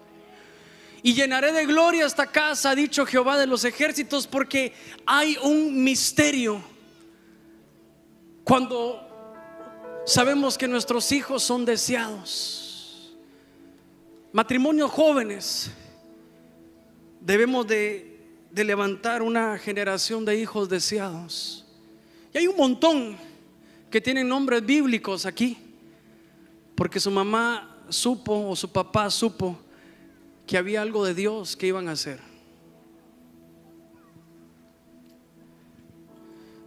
Y 1.06 1.14
llenaré 1.14 1.52
de 1.52 1.68
gloria 1.68 2.08
esta 2.08 2.26
casa, 2.26 2.72
ha 2.72 2.76
dicho 2.76 3.06
Jehová 3.06 3.38
de 3.38 3.46
los 3.46 3.64
ejércitos, 3.64 4.26
porque 4.26 4.74
hay 5.06 5.38
un 5.44 5.84
misterio. 5.84 6.64
Cuando 8.44 9.08
sabemos 10.04 10.58
que 10.58 10.68
nuestros 10.68 11.12
hijos 11.12 11.44
son 11.44 11.64
deseados, 11.64 13.16
matrimonios 14.34 14.90
jóvenes, 14.90 15.70
debemos 17.22 17.68
de, 17.68 18.42
levantar 18.52 19.22
una 19.22 19.60
generación 19.60 20.26
de 20.26 20.40
hijos 20.40 20.68
deseados. 20.68 21.68
Y 22.34 22.40
hay 22.40 22.48
un 22.48 22.58
montón 22.58 23.16
que 23.92 24.02
tienen 24.02 24.28
nombres 24.28 24.66
bíblicos 24.66 25.28
aquí, 25.28 25.56
porque 26.74 27.00
su 27.00 27.12
mamá 27.12 27.86
supo 27.90 28.50
o 28.50 28.56
su 28.56 28.72
papá 28.72 29.12
supo 29.12 29.60
que 30.46 30.58
había 30.58 30.82
algo 30.82 31.06
de 31.06 31.14
Dios 31.14 31.56
que 31.56 31.68
iban 31.68 31.88
a 31.88 31.92
hacer. 31.92 32.36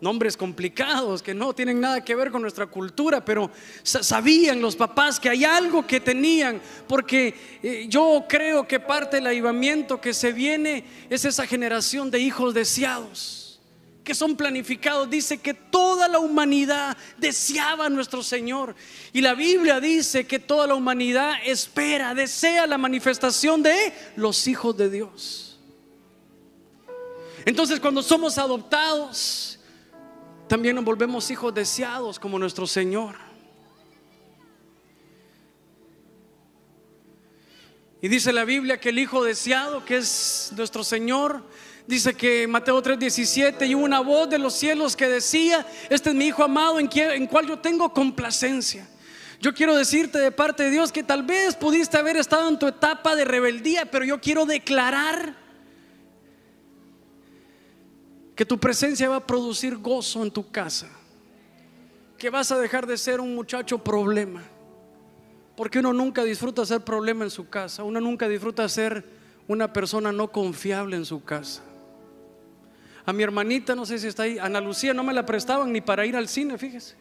nombres 0.00 0.36
complicados 0.36 1.22
que 1.22 1.34
no 1.34 1.52
tienen 1.52 1.80
nada 1.80 2.04
que 2.04 2.14
ver 2.14 2.30
con 2.30 2.42
nuestra 2.42 2.66
cultura, 2.66 3.24
pero 3.24 3.50
sabían 3.82 4.60
los 4.60 4.76
papás 4.76 5.18
que 5.18 5.28
hay 5.28 5.44
algo 5.44 5.86
que 5.86 6.00
tenían, 6.00 6.60
porque 6.86 7.34
eh, 7.62 7.86
yo 7.88 8.24
creo 8.28 8.66
que 8.66 8.80
parte 8.80 9.16
del 9.16 9.26
avivamiento 9.26 10.00
que 10.00 10.14
se 10.14 10.32
viene 10.32 10.84
es 11.10 11.24
esa 11.24 11.46
generación 11.46 12.10
de 12.10 12.20
hijos 12.20 12.54
deseados 12.54 13.60
que 14.04 14.14
son 14.14 14.36
planificados. 14.36 15.10
Dice 15.10 15.36
que 15.36 15.52
la 16.08 16.18
humanidad 16.18 16.96
deseaba 17.16 17.86
a 17.86 17.88
nuestro 17.88 18.22
Señor. 18.22 18.74
Y 19.12 19.20
la 19.20 19.34
Biblia 19.34 19.80
dice 19.80 20.26
que 20.26 20.38
toda 20.38 20.66
la 20.66 20.74
humanidad 20.74 21.34
espera, 21.44 22.14
desea 22.14 22.66
la 22.66 22.78
manifestación 22.78 23.62
de 23.62 23.92
los 24.16 24.46
hijos 24.46 24.76
de 24.76 24.90
Dios. 24.90 25.58
Entonces 27.44 27.80
cuando 27.80 28.02
somos 28.02 28.36
adoptados, 28.38 29.58
también 30.48 30.74
nos 30.74 30.84
volvemos 30.84 31.30
hijos 31.30 31.54
deseados 31.54 32.18
como 32.18 32.38
nuestro 32.38 32.66
Señor. 32.66 33.14
Y 38.00 38.08
dice 38.08 38.32
la 38.32 38.44
Biblia 38.44 38.78
que 38.78 38.90
el 38.90 38.98
Hijo 38.98 39.24
deseado, 39.24 39.84
que 39.84 39.96
es 39.96 40.52
nuestro 40.56 40.84
Señor, 40.84 41.42
dice 41.88 42.14
que 42.14 42.46
Mateo 42.46 42.82
3:17, 42.82 43.66
y 43.66 43.74
una 43.74 44.00
voz 44.00 44.28
de 44.28 44.38
los 44.38 44.52
cielos 44.52 44.94
que 44.94 45.08
decía, 45.08 45.66
este 45.88 46.10
es 46.10 46.14
mi 46.14 46.26
Hijo 46.26 46.44
amado 46.44 46.78
en, 46.78 46.86
quien, 46.86 47.10
en 47.12 47.26
cual 47.26 47.48
yo 47.48 47.58
tengo 47.58 47.92
complacencia. 47.94 48.86
Yo 49.40 49.54
quiero 49.54 49.74
decirte 49.74 50.18
de 50.18 50.30
parte 50.30 50.64
de 50.64 50.70
Dios 50.70 50.92
que 50.92 51.02
tal 51.02 51.22
vez 51.22 51.56
pudiste 51.56 51.96
haber 51.96 52.16
estado 52.18 52.46
en 52.48 52.58
tu 52.58 52.66
etapa 52.66 53.16
de 53.16 53.24
rebeldía, 53.24 53.86
pero 53.86 54.04
yo 54.04 54.20
quiero 54.20 54.44
declarar 54.44 55.34
que 58.34 58.44
tu 58.44 58.58
presencia 58.58 59.08
va 59.08 59.16
a 59.16 59.26
producir 59.26 59.78
gozo 59.78 60.22
en 60.22 60.30
tu 60.30 60.50
casa, 60.50 60.88
que 62.18 62.28
vas 62.28 62.52
a 62.52 62.58
dejar 62.58 62.86
de 62.86 62.98
ser 62.98 63.18
un 63.20 63.34
muchacho 63.34 63.78
problema, 63.78 64.42
porque 65.56 65.78
uno 65.78 65.94
nunca 65.94 66.22
disfruta 66.22 66.66
ser 66.66 66.82
problema 66.82 67.24
en 67.24 67.30
su 67.30 67.48
casa, 67.48 67.82
uno 67.82 67.98
nunca 67.98 68.28
disfruta 68.28 68.68
ser 68.68 69.04
una 69.46 69.72
persona 69.72 70.12
no 70.12 70.30
confiable 70.30 70.94
en 70.96 71.06
su 71.06 71.24
casa. 71.24 71.62
A 73.08 73.12
mi 73.14 73.22
hermanita, 73.22 73.74
no 73.74 73.86
sé 73.86 73.98
si 73.98 74.06
está 74.06 74.24
ahí, 74.24 74.38
Ana 74.38 74.60
Lucía, 74.60 74.92
no 74.92 75.02
me 75.02 75.14
la 75.14 75.24
prestaban 75.24 75.72
ni 75.72 75.80
para 75.80 76.04
ir 76.04 76.14
al 76.14 76.28
cine, 76.28 76.58
fíjese. 76.58 76.94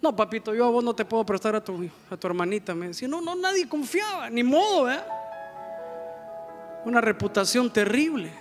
No, 0.00 0.16
papito, 0.16 0.54
yo 0.54 0.64
a 0.64 0.70
vos 0.70 0.82
no 0.82 0.94
te 0.94 1.04
puedo 1.04 1.22
prestar 1.26 1.54
a 1.54 1.62
tu, 1.62 1.86
a 2.08 2.16
tu 2.16 2.26
hermanita. 2.26 2.74
Me 2.74 2.88
decía, 2.88 3.06
no, 3.06 3.20
no, 3.20 3.36
nadie 3.36 3.68
confiaba, 3.68 4.30
ni 4.30 4.42
modo, 4.42 4.90
¿eh? 4.90 5.00
Una 6.86 7.02
reputación 7.02 7.70
terrible. 7.70 8.32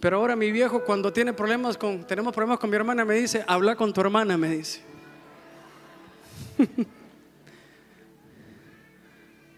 Pero 0.00 0.18
ahora 0.18 0.36
mi 0.36 0.52
viejo 0.52 0.84
cuando 0.84 1.10
tiene 1.10 1.32
problemas 1.32 1.78
con, 1.78 2.06
tenemos 2.06 2.34
problemas 2.34 2.58
con 2.58 2.68
mi 2.68 2.76
hermana, 2.76 3.06
me 3.06 3.14
dice, 3.14 3.42
habla 3.46 3.74
con 3.74 3.90
tu 3.94 4.02
hermana, 4.02 4.36
me 4.36 4.50
dice. 4.50 4.82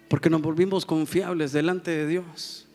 Porque 0.09 0.31
nos 0.31 0.41
volvimos 0.41 0.87
confiables 0.87 1.51
delante 1.51 1.91
de 1.91 2.07
Dios. 2.07 2.66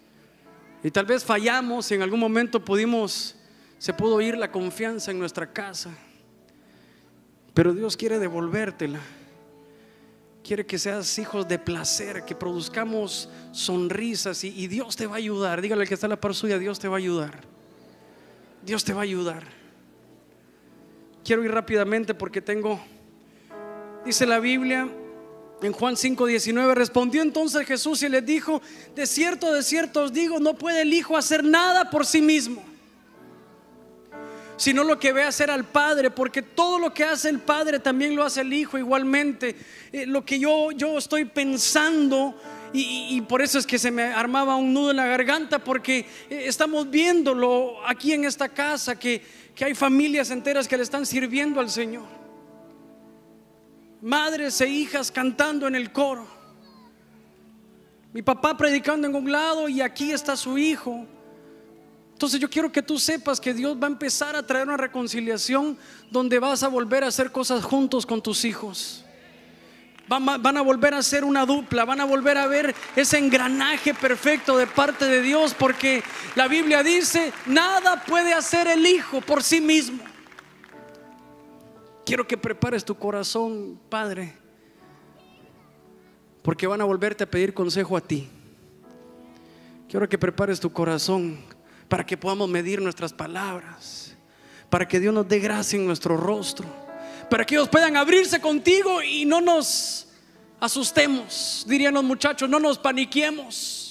Y 0.84 0.92
tal 0.92 1.06
vez 1.06 1.24
fallamos 1.24 1.92
y 1.92 1.96
en 1.96 2.02
algún 2.02 2.20
momento 2.20 2.64
pudimos, 2.64 3.36
se 3.78 3.94
pudo 3.94 4.20
ir 4.22 4.38
la 4.38 4.52
confianza 4.52 5.12
en 5.12 5.20
nuestra 5.20 5.52
casa. 5.52 5.92
Pero 7.54 7.74
Dios 7.74 7.96
quiere 7.96 8.18
devolvértela. 8.18 9.00
Quiere 10.44 10.66
que 10.66 10.80
seas 10.80 11.20
hijos 11.20 11.48
de 11.48 11.60
placer, 11.60 12.26
que 12.26 12.34
produzcamos 12.34 13.30
sonrisas 13.52 14.44
y, 14.44 14.68
Dios 14.68 14.96
te 14.96 15.06
va 15.06 15.16
a 15.16 15.18
ayudar. 15.18 15.62
Dígale 15.62 15.86
que 15.86 15.94
está 15.94 16.08
la 16.08 16.20
par 16.20 16.34
suya, 16.34 16.58
Dios 16.58 16.80
te 16.80 16.88
va 16.88 16.96
a 16.96 16.98
ayudar. 16.98 17.42
Dios 18.66 18.84
te 18.84 18.94
va 18.94 19.02
a 19.02 19.04
ayudar. 19.04 19.44
Quiero 21.24 21.44
ir 21.44 21.52
rápidamente 21.52 22.16
porque 22.16 22.42
tengo, 22.42 22.80
dice 24.04 24.26
la 24.26 24.40
Biblia 24.40 24.90
en 25.62 25.74
Juan 25.74 25.96
5:19, 25.96 26.74
respondió 26.74 27.22
entonces 27.22 27.66
Jesús 27.68 28.02
y 28.04 28.10
les 28.10 28.26
dijo, 28.26 28.62
de 28.96 29.06
cierto, 29.06 29.54
de 29.54 29.64
cierto 29.64 30.04
os 30.04 30.14
digo, 30.14 30.40
no 30.40 30.56
puede 30.56 30.82
el 30.82 30.94
Hijo 30.94 31.16
hacer 31.16 31.44
nada 31.44 31.90
por 31.90 32.06
sí 32.06 32.22
mismo, 32.22 32.64
sino 34.58 34.84
lo 34.84 35.00
que 35.00 35.14
ve 35.14 35.24
hacer 35.24 35.52
al 35.52 35.66
Padre, 35.66 36.10
porque 36.10 36.42
todo 36.42 36.80
lo 36.80 36.94
que 36.94 37.04
hace 37.04 37.30
el 37.30 37.40
Padre 37.40 37.80
también 37.80 38.16
lo 38.16 38.24
hace 38.24 38.42
el 38.42 38.54
Hijo 38.54 38.78
igualmente. 38.78 39.56
Eh, 39.92 40.06
lo 40.06 40.26
que 40.26 40.40
yo, 40.40 40.72
yo 40.72 40.98
estoy 40.98 41.26
pensando, 41.26 42.36
y, 42.74 43.20
por 43.22 43.42
eso 43.42 43.60
es 43.60 43.68
que 43.68 43.78
se 43.78 43.92
me 43.92 44.04
armaba 44.04 44.56
un 44.56 44.74
nudo 44.74 44.92
en 44.92 44.98
la 44.98 45.06
garganta, 45.06 45.60
porque 45.60 46.06
eh, 46.30 46.44
estamos 46.46 46.90
viéndolo 46.90 47.86
aquí 47.86 48.14
en 48.14 48.24
esta 48.24 48.50
casa, 48.50 48.98
que, 48.98 49.22
que 49.54 49.66
hay 49.66 49.76
familias 49.76 50.32
enteras 50.32 50.68
que 50.68 50.78
le 50.78 50.84
están 50.84 51.06
sirviendo 51.06 51.60
al 51.60 51.70
Señor. 51.70 52.21
Madres 54.02 54.60
e 54.62 54.68
hijas 54.68 55.12
cantando 55.12 55.68
en 55.68 55.76
el 55.76 55.92
coro. 55.92 56.28
Mi 58.14 58.22
papá 58.22 58.58
predicando 58.58 59.08
en 59.08 59.16
un 59.16 59.32
lado 59.32 59.70
y 59.70 59.82
aquí 59.82 60.12
está 60.12 60.36
su 60.36 60.58
hijo 60.58 61.08
entonces 62.22 62.40
yo 62.40 62.52
quiero 62.52 62.72
que 62.72 62.84
tú 62.84 63.00
sepas 63.00 63.42
que 63.42 63.52
Dios 63.52 63.76
va 63.82 63.88
a 63.88 63.90
empezar 63.90 64.36
a 64.36 64.46
traer 64.46 64.68
una 64.68 64.78
reconciliación 64.78 65.76
donde 66.12 66.38
vas 66.38 66.62
a 66.62 66.68
volver 66.68 67.04
a 67.04 67.08
hacer 67.08 67.32
cosas 67.32 67.64
juntos 67.64 68.06
con 68.06 68.22
tus 68.22 68.46
hijos. 68.46 69.04
Van, 70.08 70.56
a 70.56 70.62
volver 70.62 70.94
a 70.94 71.02
ser 71.02 71.24
una 71.24 71.48
dupla, 71.48 71.84
van 71.84 72.00
a 72.00 72.06
volver 72.06 72.38
a 72.38 72.46
ver 72.46 72.76
ese 72.96 73.18
engranaje 73.18 73.96
perfecto 73.96 74.56
de 74.56 74.68
parte 74.68 75.06
de 75.06 75.24
Dios, 75.24 75.56
porque 75.58 76.04
la 76.36 76.48
Biblia 76.48 76.84
dice, 76.84 77.34
nada 77.48 78.04
puede 78.04 78.36
hacer 78.36 78.68
el 78.68 78.86
Hijo 78.86 79.22
por 79.22 79.42
sí 79.42 79.60
mismo. 79.60 80.04
Quiero 82.12 82.28
que 82.28 82.36
prepares 82.36 82.84
tu 82.84 82.94
corazón, 82.96 83.80
Padre, 83.88 84.34
porque 86.42 86.68
van 86.68 86.82
a 86.82 86.84
volverte 86.84 87.24
a 87.24 87.32
pedir 87.32 87.54
consejo 87.54 87.96
a 87.96 88.02
ti. 88.02 88.28
Quiero 89.88 90.10
que 90.10 90.18
prepares 90.18 90.60
tu 90.60 90.74
corazón 90.74 91.40
para 91.88 92.06
que 92.06 92.18
podamos 92.18 92.50
medir 92.50 92.82
nuestras 92.82 93.14
palabras, 93.14 94.14
para 94.70 94.86
que 94.86 95.00
Dios 95.00 95.14
nos 95.14 95.26
dé 95.26 95.40
gracia 95.40 95.80
en 95.80 95.86
nuestro 95.86 96.18
rostro, 96.18 96.68
para 97.30 97.46
que 97.46 97.56
ellos 97.56 97.70
puedan 97.70 97.96
abrirse 97.96 98.42
contigo 98.42 99.02
y 99.02 99.24
no 99.24 99.40
nos 99.40 100.10
asustemos, 100.60 101.64
dirían 101.66 101.94
los 101.94 102.04
muchachos, 102.04 102.50
no 102.50 102.60
nos 102.60 102.78
paniquemos. 102.78 103.91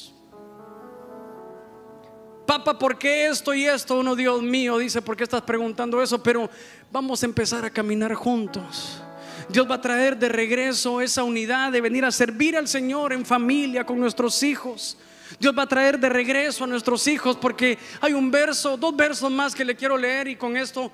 Papa, 2.50 2.76
¿por 2.76 2.98
qué 2.98 3.28
esto 3.28 3.54
y 3.54 3.64
esto? 3.64 4.00
Uno, 4.00 4.16
Dios 4.16 4.42
mío, 4.42 4.76
dice, 4.78 5.00
¿por 5.00 5.16
qué 5.16 5.22
estás 5.22 5.42
preguntando 5.42 6.02
eso? 6.02 6.20
Pero 6.20 6.50
vamos 6.90 7.22
a 7.22 7.26
empezar 7.26 7.64
a 7.64 7.70
caminar 7.70 8.12
juntos. 8.14 9.00
Dios 9.48 9.70
va 9.70 9.76
a 9.76 9.80
traer 9.80 10.16
de 10.16 10.28
regreso 10.28 11.00
esa 11.00 11.22
unidad 11.22 11.70
de 11.70 11.80
venir 11.80 12.04
a 12.04 12.10
servir 12.10 12.56
al 12.56 12.66
Señor 12.66 13.12
en 13.12 13.24
familia, 13.24 13.86
con 13.86 14.00
nuestros 14.00 14.42
hijos. 14.42 14.98
Dios 15.38 15.54
va 15.56 15.62
a 15.62 15.68
traer 15.68 16.00
de 16.00 16.08
regreso 16.08 16.64
a 16.64 16.66
nuestros 16.66 17.06
hijos 17.06 17.36
porque 17.36 17.78
hay 18.00 18.14
un 18.14 18.32
verso, 18.32 18.76
dos 18.76 18.96
versos 18.96 19.30
más 19.30 19.54
que 19.54 19.64
le 19.64 19.76
quiero 19.76 19.96
leer 19.96 20.26
y 20.26 20.34
con 20.34 20.56
esto 20.56 20.90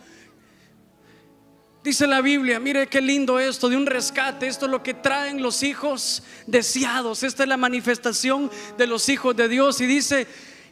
dice 1.82 2.06
la 2.06 2.20
Biblia, 2.20 2.60
mire 2.60 2.86
qué 2.86 3.00
lindo 3.00 3.38
esto 3.38 3.70
de 3.70 3.78
un 3.78 3.86
rescate, 3.86 4.46
esto 4.46 4.66
es 4.66 4.70
lo 4.70 4.82
que 4.82 4.92
traen 4.92 5.40
los 5.40 5.62
hijos 5.62 6.22
deseados, 6.46 7.22
esta 7.22 7.44
es 7.44 7.48
la 7.48 7.56
manifestación 7.56 8.50
de 8.76 8.86
los 8.86 9.08
hijos 9.08 9.34
de 9.34 9.48
Dios 9.48 9.80
y 9.80 9.86
dice, 9.86 10.26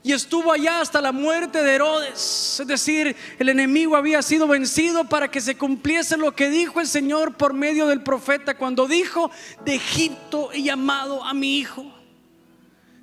y 0.05 0.13
estuvo 0.13 0.53
allá 0.53 0.81
hasta 0.81 1.01
la 1.01 1.11
muerte 1.11 1.65
de 1.65 1.75
Herodes. 1.75 2.61
Es 2.61 2.67
decir, 2.69 3.17
el 3.41 3.49
enemigo 3.49 3.97
había 3.97 4.23
sido 4.23 4.47
vencido 4.47 5.09
para 5.09 5.29
que 5.29 5.41
se 5.41 5.57
cumpliese 5.57 6.17
lo 6.17 6.37
que 6.37 6.49
dijo 6.49 6.81
el 6.81 6.87
Señor 6.87 7.37
por 7.37 7.55
medio 7.55 7.89
del 7.89 8.03
profeta 8.03 8.57
cuando 8.57 8.87
dijo, 8.87 9.33
de 9.65 9.75
Egipto 9.75 10.53
he 10.53 10.63
llamado 10.63 11.25
a 11.25 11.35
mi 11.35 11.59
hijo 11.59 11.93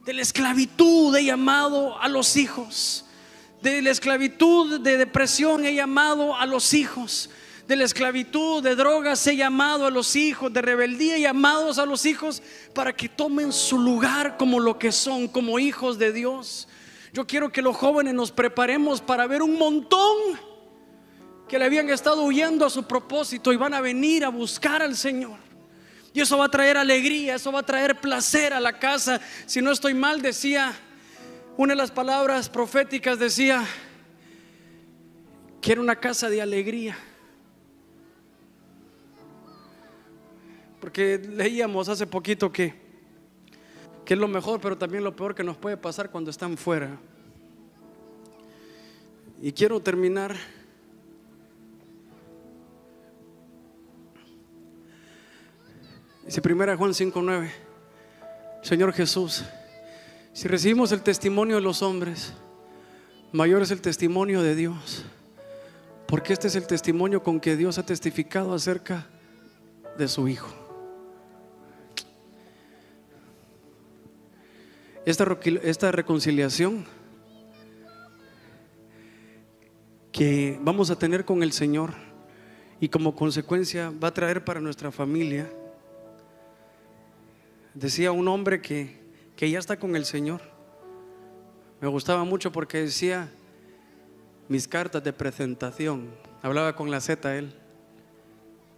de 0.06 0.14
la 0.14 0.22
esclavitud 0.22 1.16
he 1.16 1.26
llamado 1.26 2.00
a 2.00 2.08
los 2.08 2.36
hijos. 2.36 3.06
De 3.62 3.82
la 3.82 3.92
esclavitud 3.92 4.80
de 4.80 4.98
depresión 4.98 5.64
he 5.66 5.76
llamado 5.76 6.36
a 6.36 6.46
los 6.46 6.74
hijos. 6.74 7.30
De 7.68 7.76
la 7.76 7.84
esclavitud 7.84 8.64
de 8.64 8.76
drogas 8.76 9.26
he 9.28 9.36
llamado 9.36 9.86
a 9.86 9.92
los 9.92 10.16
hijos. 10.16 10.52
De 10.52 10.62
rebeldía 10.62 11.18
he 11.18 11.22
llamado 11.22 11.80
a 11.80 11.86
los 11.86 12.06
hijos 12.06 12.42
para 12.74 12.96
que 12.96 13.10
tomen 13.10 13.54
su 13.54 13.78
lugar 13.78 14.38
como 14.38 14.60
lo 14.60 14.80
que 14.80 14.92
son, 14.92 15.28
como 15.28 15.60
hijos 15.60 16.00
de 16.00 16.12
Dios. 16.12 16.68
Yo 17.14 17.28
quiero 17.28 17.52
que 17.52 17.62
los 17.62 17.76
jóvenes 17.76 18.14
nos 18.14 18.32
preparemos 18.32 19.02
para 19.02 19.28
ver 19.28 19.42
un 19.42 19.58
montón 19.58 20.18
que 21.48 21.60
le 21.60 21.66
habían 21.66 21.90
estado 21.90 22.24
huyendo 22.24 22.66
a 22.66 22.70
su 22.70 22.84
propósito 22.84 23.52
y 23.52 23.58
van 23.58 23.74
a 23.74 23.82
venir 23.82 24.24
a 24.24 24.30
buscar 24.30 24.82
al 24.82 24.96
Señor. 24.96 25.38
Y 26.14 26.22
eso 26.22 26.38
va 26.38 26.46
a 26.46 26.50
traer 26.50 26.78
alegría, 26.78 27.36
eso 27.36 27.52
va 27.52 27.60
a 27.60 27.66
traer 27.66 28.00
placer 28.00 28.54
a 28.54 28.60
la 28.60 28.80
casa. 28.80 29.20
Si 29.46 29.62
no 29.62 29.72
estoy 29.72 29.94
mal, 29.94 30.22
decía, 30.22 30.74
una 31.58 31.74
de 31.74 31.78
las 31.78 31.92
palabras 31.92 32.50
proféticas 32.50 33.20
decía, 33.20 33.66
quiero 35.62 35.82
una 35.82 35.98
casa 35.98 36.30
de 36.30 36.42
alegría. 36.42 36.98
Porque 40.80 41.18
leíamos 41.18 41.90
hace 41.90 42.08
poquito 42.08 42.52
que, 42.52 42.81
que 44.06 44.14
es 44.14 44.20
lo 44.20 44.28
mejor, 44.28 44.60
pero 44.60 44.78
también 44.78 45.04
lo 45.04 45.16
peor 45.16 45.36
que 45.36 45.44
nos 45.44 45.58
puede 45.58 45.78
pasar 45.78 46.10
cuando 46.10 46.32
están 46.32 46.58
fuera. 46.58 47.00
Y 49.42 49.52
quiero 49.52 49.80
terminar 49.80 50.36
Dice 56.32 56.42
1 56.42 56.78
Juan 56.78 56.94
5:9. 56.94 57.52
Señor 58.62 58.94
Jesús, 58.94 59.44
si 60.32 60.48
recibimos 60.48 60.94
el 60.94 61.02
testimonio 61.02 61.56
de 61.58 61.62
los 61.62 61.82
hombres, 61.82 62.32
mayor 63.34 63.64
es 63.64 63.72
el 63.72 63.82
testimonio 63.82 64.42
de 64.42 64.56
Dios. 64.56 65.04
Porque 66.08 66.32
este 66.32 66.48
es 66.48 66.56
el 66.56 66.68
testimonio 66.68 67.22
con 67.22 67.42
que 67.42 67.58
Dios 67.58 67.78
ha 67.80 67.86
testificado 67.86 68.54
acerca 68.54 69.08
de 69.98 70.08
su 70.08 70.28
Hijo. 70.28 70.61
Esta, 75.06 75.38
esta 75.64 75.92
reconciliación 75.92 76.86
que 80.12 80.60
vamos 80.62 80.92
a 80.92 80.98
tener 80.98 81.26
con 81.26 81.42
el 81.42 81.52
Señor 81.52 81.94
y 82.80 82.90
como 82.90 83.16
consecuencia 83.16 83.92
va 83.92 84.10
a 84.10 84.14
traer 84.14 84.44
para 84.44 84.60
nuestra 84.60 84.92
familia 84.92 85.50
decía 87.74 88.12
un 88.12 88.28
hombre 88.28 88.62
que, 88.62 89.00
que 89.36 89.50
ya 89.50 89.60
está 89.60 89.78
con 89.78 89.96
el 89.96 90.06
Señor. 90.06 90.42
Me 91.80 91.88
gustaba 91.88 92.24
mucho 92.24 92.52
porque 92.52 92.82
decía 92.82 93.30
mis 94.48 94.68
cartas 94.68 95.04
de 95.04 95.14
presentación. 95.14 96.10
Hablaba 96.42 96.76
con 96.76 96.92
la 96.92 97.02
Z 97.02 97.38
él. 97.38 97.54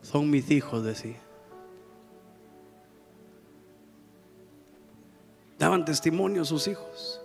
Son 0.01 0.29
mis 0.29 0.49
hijos, 0.51 0.83
decía. 0.83 1.22
Daban 5.63 5.85
testimonio 5.85 6.41
a 6.41 6.45
sus 6.45 6.67
hijos. 6.67 7.21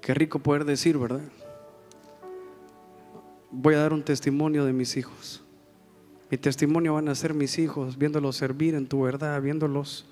Qué 0.00 0.14
rico 0.14 0.40
poder 0.40 0.64
decir, 0.64 0.98
¿verdad? 0.98 1.22
Voy 3.52 3.74
a 3.74 3.78
dar 3.78 3.92
un 3.92 4.02
testimonio 4.02 4.64
de 4.64 4.72
mis 4.72 4.96
hijos. 4.96 5.40
Mi 6.28 6.38
testimonio 6.38 6.94
van 6.94 7.08
a 7.08 7.14
ser 7.14 7.34
mis 7.34 7.56
hijos, 7.60 7.96
viéndolos 7.96 8.34
servir 8.34 8.74
en 8.74 8.88
tu 8.88 9.02
verdad, 9.02 9.40
viéndolos 9.40 10.06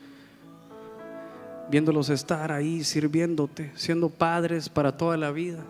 viéndolos 1.69 2.09
estar 2.09 2.53
ahí 2.53 2.85
sirviéndote, 2.85 3.73
siendo 3.75 4.09
padres 4.09 4.69
para 4.69 4.97
toda 4.97 5.17
la 5.17 5.33
vida. 5.33 5.65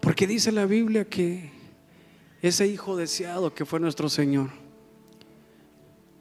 Porque 0.00 0.26
dice 0.26 0.50
la 0.50 0.64
Biblia 0.64 1.04
que 1.04 1.50
ese 2.40 2.66
hijo 2.66 2.96
deseado 2.96 3.52
que 3.52 3.66
fue 3.66 3.80
nuestro 3.80 4.08
Señor, 4.08 4.48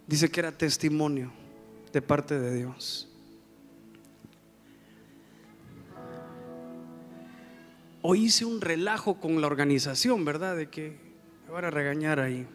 dice 0.06 0.30
que 0.30 0.42
era 0.42 0.52
testimonio 0.52 1.32
de 1.94 2.02
parte 2.02 2.38
de 2.38 2.56
Dios. 2.56 3.08
Hoy 8.06 8.26
hice 8.26 8.44
un 8.44 8.60
relajo 8.60 9.18
con 9.22 9.40
la 9.40 9.48
organización, 9.48 10.26
¿verdad? 10.26 10.58
De 10.58 10.68
que 10.68 10.98
me 11.46 11.54
van 11.54 11.64
a 11.64 11.72
regañar 11.72 12.20
ahí. 12.20 12.46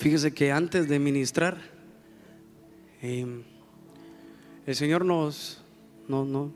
Fíjese 0.00 0.34
que 0.34 0.50
antes 0.50 0.88
de 0.88 0.98
ministrar, 0.98 1.56
em, 3.00 3.44
el 4.66 4.74
Señor 4.74 5.04
nos, 5.04 5.62
no, 6.08 6.24
no, 6.24 6.52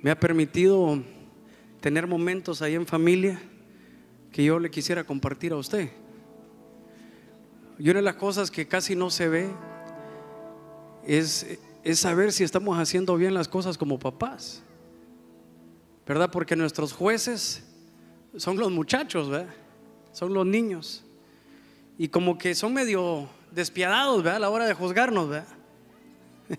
me 0.00 0.12
ha 0.12 0.20
permitido 0.20 1.02
tener 1.80 2.06
momentos 2.06 2.62
ahí 2.62 2.76
en 2.76 2.86
familia 2.86 3.40
que 4.30 4.44
yo 4.44 4.60
le 4.60 4.70
quisiera 4.70 5.02
compartir 5.02 5.50
a 5.50 5.56
usted. 5.56 5.90
Y 7.76 7.90
una 7.90 7.98
de 7.98 8.04
las 8.04 8.14
cosas 8.14 8.52
que 8.52 8.68
casi 8.68 8.94
no 8.94 9.10
se 9.10 9.28
ve 9.28 9.50
es, 11.04 11.58
es 11.84 12.00
saber 12.00 12.32
si 12.32 12.44
estamos 12.44 12.78
haciendo 12.78 13.16
bien 13.16 13.34
las 13.34 13.48
cosas 13.48 13.78
como 13.78 13.98
papás. 13.98 14.62
¿Verdad? 16.06 16.30
Porque 16.30 16.56
nuestros 16.56 16.92
jueces 16.92 17.64
son 18.36 18.56
los 18.56 18.70
muchachos, 18.70 19.28
¿verdad? 19.28 19.54
Son 20.12 20.32
los 20.32 20.46
niños 20.46 21.04
y 21.98 22.08
como 22.08 22.38
que 22.38 22.54
son 22.54 22.72
medio 22.72 23.28
despiadados, 23.50 24.22
¿verdad? 24.22 24.36
A 24.36 24.40
la 24.40 24.50
hora 24.50 24.66
de 24.66 24.74
juzgarnos, 24.74 25.28
¿verdad? 25.28 25.48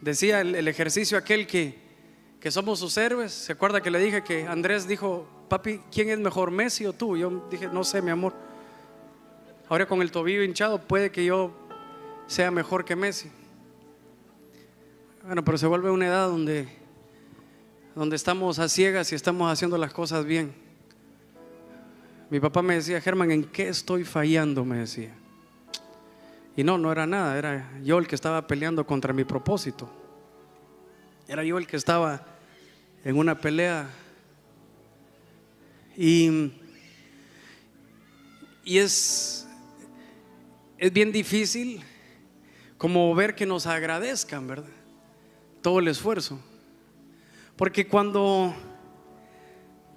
Decía 0.00 0.40
el, 0.40 0.68
ejercicio 0.68 1.16
aquel 1.16 1.46
que 1.46 1.90
que 2.40 2.50
somos 2.50 2.78
sus 2.78 2.96
héroes. 2.96 3.32
¿Se 3.32 3.52
acuerda 3.52 3.82
que 3.82 3.90
le 3.90 3.98
dije 3.98 4.24
que 4.24 4.46
Andrés 4.46 4.88
dijo, 4.88 5.28
papi, 5.48 5.80
¿quién 5.92 6.08
es 6.08 6.18
mejor, 6.18 6.50
Messi 6.50 6.86
o 6.86 6.92
tú? 6.92 7.16
Yo 7.16 7.46
dije, 7.50 7.68
no 7.68 7.84
sé, 7.84 8.00
mi 8.00 8.10
amor. 8.10 8.34
Ahora 9.68 9.86
con 9.86 10.00
el 10.00 10.10
tobillo 10.10 10.42
hinchado 10.42 10.80
puede 10.80 11.12
que 11.12 11.24
yo 11.24 11.52
sea 12.26 12.50
mejor 12.50 12.84
que 12.84 12.96
Messi. 12.96 13.30
Bueno, 15.22 15.44
pero 15.44 15.58
se 15.58 15.66
vuelve 15.66 15.90
una 15.90 16.06
edad 16.06 16.28
donde, 16.28 16.66
donde 17.94 18.16
estamos 18.16 18.58
a 18.58 18.70
ciegas 18.70 19.12
y 19.12 19.14
estamos 19.14 19.52
haciendo 19.52 19.76
las 19.76 19.92
cosas 19.92 20.24
bien. 20.24 20.54
Mi 22.30 22.40
papá 22.40 22.62
me 22.62 22.76
decía, 22.76 23.02
Germán, 23.02 23.30
¿en 23.30 23.44
qué 23.44 23.68
estoy 23.68 24.04
fallando? 24.04 24.64
Me 24.64 24.78
decía. 24.78 25.12
Y 26.56 26.64
no, 26.64 26.78
no 26.78 26.90
era 26.90 27.06
nada, 27.06 27.36
era 27.36 27.70
yo 27.82 27.98
el 27.98 28.06
que 28.06 28.14
estaba 28.14 28.46
peleando 28.46 28.86
contra 28.86 29.12
mi 29.12 29.24
propósito. 29.24 29.90
Era 31.28 31.44
yo 31.44 31.58
el 31.58 31.66
que 31.66 31.76
estaba 31.76 32.24
en 33.04 33.18
una 33.18 33.38
pelea. 33.38 33.90
Y, 35.98 36.50
y 38.64 38.78
es, 38.78 39.46
es 40.78 40.92
bien 40.92 41.12
difícil 41.12 41.82
como 42.78 43.14
ver 43.14 43.34
que 43.34 43.44
nos 43.44 43.66
agradezcan, 43.66 44.46
¿verdad? 44.46 44.79
Todo 45.62 45.78
el 45.78 45.88
esfuerzo. 45.88 46.38
Porque 47.56 47.86
cuando, 47.86 48.54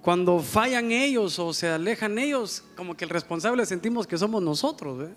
cuando 0.02 0.40
fallan 0.40 0.92
ellos 0.92 1.38
o 1.38 1.54
se 1.54 1.68
alejan 1.68 2.18
ellos, 2.18 2.62
como 2.76 2.96
que 2.96 3.04
el 3.04 3.10
responsable 3.10 3.64
sentimos 3.64 4.06
que 4.06 4.18
somos 4.18 4.42
nosotros. 4.42 5.08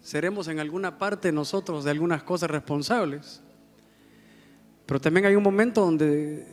Seremos 0.00 0.48
en 0.48 0.60
alguna 0.60 0.96
parte 0.96 1.32
nosotros 1.32 1.84
de 1.84 1.90
algunas 1.90 2.22
cosas 2.22 2.50
responsables. 2.50 3.42
Pero 4.86 5.00
también 5.00 5.26
hay 5.26 5.34
un 5.34 5.42
momento 5.42 5.80
donde 5.82 6.46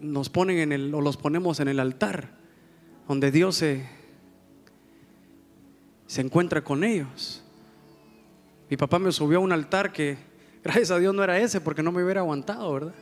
nos 0.00 0.28
ponen 0.28 0.58
en 0.58 0.72
el, 0.72 0.94
o 0.94 1.00
los 1.00 1.16
ponemos 1.16 1.60
en 1.60 1.68
el 1.68 1.80
altar, 1.80 2.30
donde 3.08 3.30
Dios 3.30 3.56
se, 3.56 3.88
se 6.06 6.20
encuentra 6.20 6.64
con 6.64 6.84
ellos. 6.84 7.42
Mi 8.68 8.76
papá 8.76 8.98
me 8.98 9.12
subió 9.12 9.38
a 9.38 9.40
un 9.40 9.52
altar 9.52 9.92
que, 9.92 10.16
gracias 10.64 10.90
a 10.90 10.98
Dios, 10.98 11.14
no 11.14 11.22
era 11.22 11.38
ese 11.38 11.60
porque 11.60 11.82
no 11.82 11.92
me 11.92 12.02
hubiera 12.02 12.22
aguantado, 12.22 12.72
¿verdad? 12.72 12.94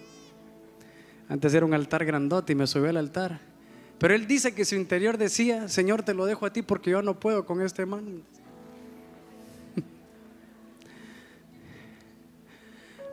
Antes 1.28 1.54
era 1.54 1.64
un 1.64 1.72
altar 1.72 2.04
grandote 2.04 2.52
y 2.52 2.56
me 2.56 2.66
subió 2.66 2.90
al 2.90 2.98
altar. 2.98 3.40
Pero 3.98 4.14
él 4.14 4.26
dice 4.26 4.54
que 4.54 4.64
su 4.64 4.74
interior 4.74 5.16
decía, 5.16 5.68
Señor, 5.68 6.02
te 6.02 6.12
lo 6.12 6.26
dejo 6.26 6.44
a 6.44 6.52
ti 6.52 6.60
porque 6.60 6.90
yo 6.90 7.00
no 7.02 7.18
puedo 7.18 7.46
con 7.46 7.62
este 7.62 7.86
man. 7.86 8.24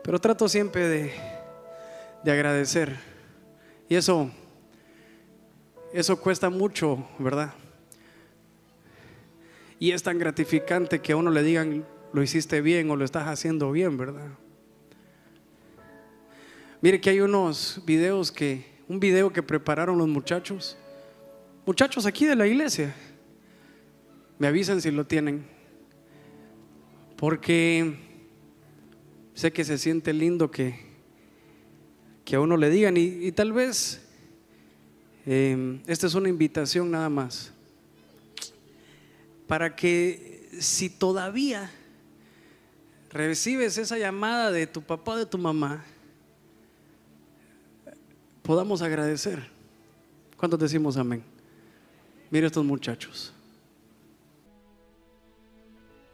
Pero 0.02 0.18
trato 0.18 0.48
siempre 0.48 0.88
de, 0.88 1.12
de 2.24 2.32
agradecer. 2.32 2.96
Y 3.88 3.94
eso, 3.94 4.30
eso 5.92 6.20
cuesta 6.20 6.50
mucho, 6.50 7.08
¿verdad? 7.20 7.54
Y 9.78 9.92
es 9.92 10.02
tan 10.02 10.18
gratificante 10.18 10.98
que 11.00 11.12
a 11.12 11.16
uno 11.16 11.30
le 11.30 11.44
digan, 11.44 11.86
lo 12.12 12.22
hiciste 12.22 12.60
bien 12.60 12.90
o 12.90 12.96
lo 12.96 13.04
estás 13.04 13.28
haciendo 13.28 13.70
bien, 13.72 13.96
¿verdad? 13.96 14.28
Mire 16.82 16.98
que 16.98 17.10
hay 17.10 17.20
unos 17.20 17.82
videos 17.84 18.32
que, 18.32 18.64
un 18.88 18.98
video 18.98 19.30
que 19.30 19.42
prepararon 19.42 19.98
los 19.98 20.08
muchachos, 20.08 20.78
muchachos 21.66 22.06
aquí 22.06 22.24
de 22.24 22.34
la 22.34 22.46
iglesia, 22.46 22.94
me 24.38 24.46
avisan 24.46 24.80
si 24.80 24.90
lo 24.90 25.06
tienen, 25.06 25.44
porque 27.18 27.96
sé 29.34 29.52
que 29.52 29.62
se 29.62 29.76
siente 29.76 30.14
lindo 30.14 30.50
que, 30.50 30.74
que 32.24 32.36
a 32.36 32.40
uno 32.40 32.56
le 32.56 32.70
digan 32.70 32.96
y, 32.96 33.30
tal 33.32 33.52
vez 33.52 34.00
eh, 35.26 35.82
esta 35.86 36.06
es 36.06 36.14
una 36.14 36.30
invitación 36.30 36.90
nada 36.90 37.10
más, 37.10 37.52
para 39.46 39.76
que 39.76 40.48
si 40.58 40.88
todavía 40.88 41.70
recibes 43.10 43.76
esa 43.76 43.98
llamada 43.98 44.50
de 44.50 44.66
tu 44.66 44.80
papá 44.80 45.12
o 45.12 45.16
de 45.18 45.26
tu 45.26 45.36
mamá, 45.36 45.84
podamos 48.50 48.82
agradecer. 48.82 49.38
¿Cuántos 50.36 50.58
decimos 50.58 50.96
amén? 50.96 51.22
Mira 52.30 52.48
estos 52.48 52.64
muchachos. 52.64 53.32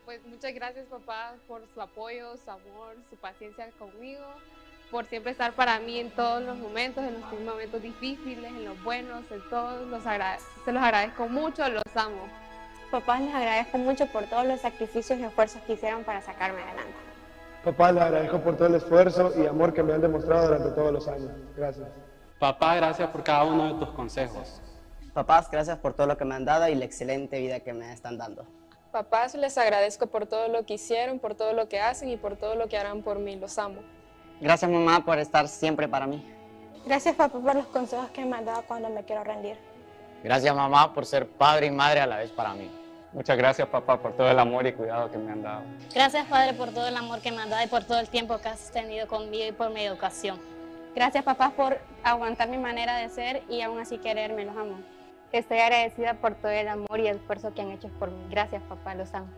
Pues 0.05 0.21
muchas 0.27 0.53
gracias 0.53 0.85
papá 0.85 1.33
por 1.49 1.63
su 1.73 1.81
apoyo, 1.81 2.37
su 2.37 2.51
amor, 2.51 2.95
su 3.09 3.17
paciencia 3.17 3.71
conmigo, 3.79 4.27
por 4.91 5.07
siempre 5.07 5.33
estar 5.33 5.55
para 5.55 5.81
mí 5.81 5.99
en 5.99 6.11
todos 6.11 6.43
los 6.43 6.59
momentos, 6.59 7.03
en 7.05 7.15
los 7.15 7.41
momentos 7.41 7.81
difíciles, 7.81 8.45
en 8.45 8.67
los 8.67 8.85
buenos, 8.85 9.25
en 9.31 9.41
todos. 9.49 9.89
Los 9.89 10.03
se 10.03 10.73
los 10.73 10.83
agradezco 10.83 11.29
mucho, 11.31 11.67
los 11.71 11.83
amo. 11.95 12.29
Papás, 12.91 13.23
les 13.23 13.35
agradezco 13.35 13.79
mucho 13.79 14.07
por 14.09 14.25
todos 14.27 14.47
los 14.47 14.61
sacrificios 14.61 15.19
y 15.19 15.25
esfuerzos 15.25 15.63
que 15.63 15.73
hicieron 15.73 16.05
para 16.05 16.21
sacarme 16.21 16.61
adelante. 16.61 16.99
Papá, 17.65 17.93
les 17.93 18.03
agradezco 18.03 18.41
por 18.43 18.59
todo 18.59 18.69
el 18.69 18.75
esfuerzo 18.75 19.33
y 19.43 19.47
amor 19.47 19.73
que 19.73 19.83
me 19.83 19.95
han 19.95 20.03
demostrado 20.03 20.49
durante 20.49 20.69
todos 20.73 20.93
los 20.93 21.09
años. 21.09 21.31
Gracias. 21.57 21.89
Papá, 22.39 22.75
gracias 22.75 23.09
por 23.09 23.25
cada 23.25 23.45
uno 23.45 23.73
de 23.73 23.85
tus 23.87 23.95
consejos. 23.95 24.61
Papás, 25.15 25.51
gracias 25.51 25.79
por 25.79 25.95
todo 25.95 26.07
lo 26.07 26.19
que 26.19 26.27
me 26.27 26.35
han 26.35 26.45
dado 26.45 26.69
y 26.69 26.75
la 26.75 26.85
excelente 26.85 27.41
vida 27.41 27.61
que 27.61 27.73
me 27.73 27.91
están 27.91 28.19
dando. 28.19 28.45
Papás, 28.93 29.35
les 29.35 29.57
agradezco 29.57 30.07
por 30.07 30.27
todo 30.27 30.49
lo 30.49 30.67
que 30.67 30.75
hicieron, 30.75 31.19
por 31.19 31.35
todo 31.35 31.55
lo 31.55 31.67
que 31.69 31.81
hacen 31.81 32.11
y 32.11 32.19
por 32.19 32.37
todo 32.37 32.55
lo 32.55 32.69
que 32.69 32.77
harán 32.77 33.03
por 33.03 33.19
mí. 33.19 33.37
Los 33.37 33.59
amo. 33.59 33.81
Gracias, 34.39 34.71
mamá, 34.71 35.03
por 35.03 35.19
estar 35.19 35.49
siempre 35.49 35.89
para 35.89 36.07
mí. 36.07 36.31
Gracias, 36.85 37.15
papá, 37.15 37.39
por 37.39 37.55
los 37.55 37.67
consejos 37.69 38.11
que 38.11 38.27
me 38.27 38.37
han 38.37 38.45
dado 38.45 38.63
cuando 38.69 38.91
me 38.91 39.03
quiero 39.05 39.25
rendir. 39.25 39.57
Gracias, 40.23 40.55
mamá, 40.55 40.93
por 40.93 41.07
ser 41.07 41.27
padre 41.27 41.69
y 41.69 41.71
madre 41.71 42.01
a 42.01 42.07
la 42.07 42.19
vez 42.19 42.31
para 42.31 42.53
mí. 42.53 42.71
Muchas 43.15 43.39
gracias, 43.39 43.67
papá, 43.69 43.99
por 43.99 44.15
todo 44.15 44.31
el 44.31 44.39
amor 44.39 44.67
y 44.67 44.75
cuidado 44.75 45.11
que 45.11 45.17
me 45.17 45.33
han 45.33 45.43
dado. 45.43 45.63
Gracias, 45.95 46.27
padre, 46.27 46.53
por 46.53 46.71
todo 46.73 46.87
el 46.87 46.97
amor 46.97 47.23
que 47.23 47.33
me 47.33 47.41
han 47.41 47.49
dado 47.49 47.65
y 47.65 47.69
por 47.69 47.85
todo 47.85 47.99
el 47.99 48.11
tiempo 48.11 48.37
que 48.39 48.49
has 48.49 48.71
tenido 48.73 49.07
conmigo 49.07 49.47
y 49.49 49.53
por 49.53 49.71
mi 49.71 49.81
educación. 49.83 50.39
Gracias, 50.97 51.25
papá, 51.25 51.51
por 51.51 51.79
aguantar 52.03 52.49
mi 52.49 52.57
manera 52.57 52.97
de 52.97 53.11
ser 53.11 53.43
y 53.51 53.61
aún 53.61 53.79
así 53.79 53.99
quererme. 53.99 54.47
Los 54.47 54.57
amo. 54.57 54.81
Estoy 55.31 55.59
agradecida 55.59 56.15
por 56.15 56.35
todo 56.37 56.51
el 56.51 56.67
amor 56.69 57.01
y 57.01 57.07
el 57.07 57.17
esfuerzo 57.17 57.53
que 57.53 57.61
han 57.61 57.71
hecho 57.71 57.89
por 57.99 58.11
mí. 58.11 58.25
Gracias, 58.31 58.63
papá, 58.63 58.95
los 58.95 59.13
amo. 59.13 59.29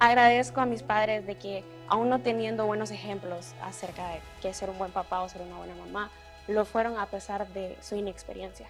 Agradezco 0.00 0.60
a 0.60 0.66
mis 0.66 0.82
padres 0.82 1.26
de 1.26 1.36
que, 1.36 1.64
aún 1.88 2.10
no 2.10 2.18
teniendo 2.18 2.66
buenos 2.66 2.90
ejemplos 2.90 3.54
acerca 3.62 4.06
de 4.10 4.20
qué 4.42 4.52
ser 4.52 4.68
un 4.68 4.76
buen 4.76 4.92
papá 4.92 5.22
o 5.22 5.30
ser 5.30 5.40
una 5.40 5.56
buena 5.56 5.74
mamá, 5.76 6.10
lo 6.46 6.66
fueron 6.66 6.98
a 6.98 7.06
pesar 7.06 7.48
de 7.48 7.78
su 7.80 7.96
inexperiencia. 7.96 8.66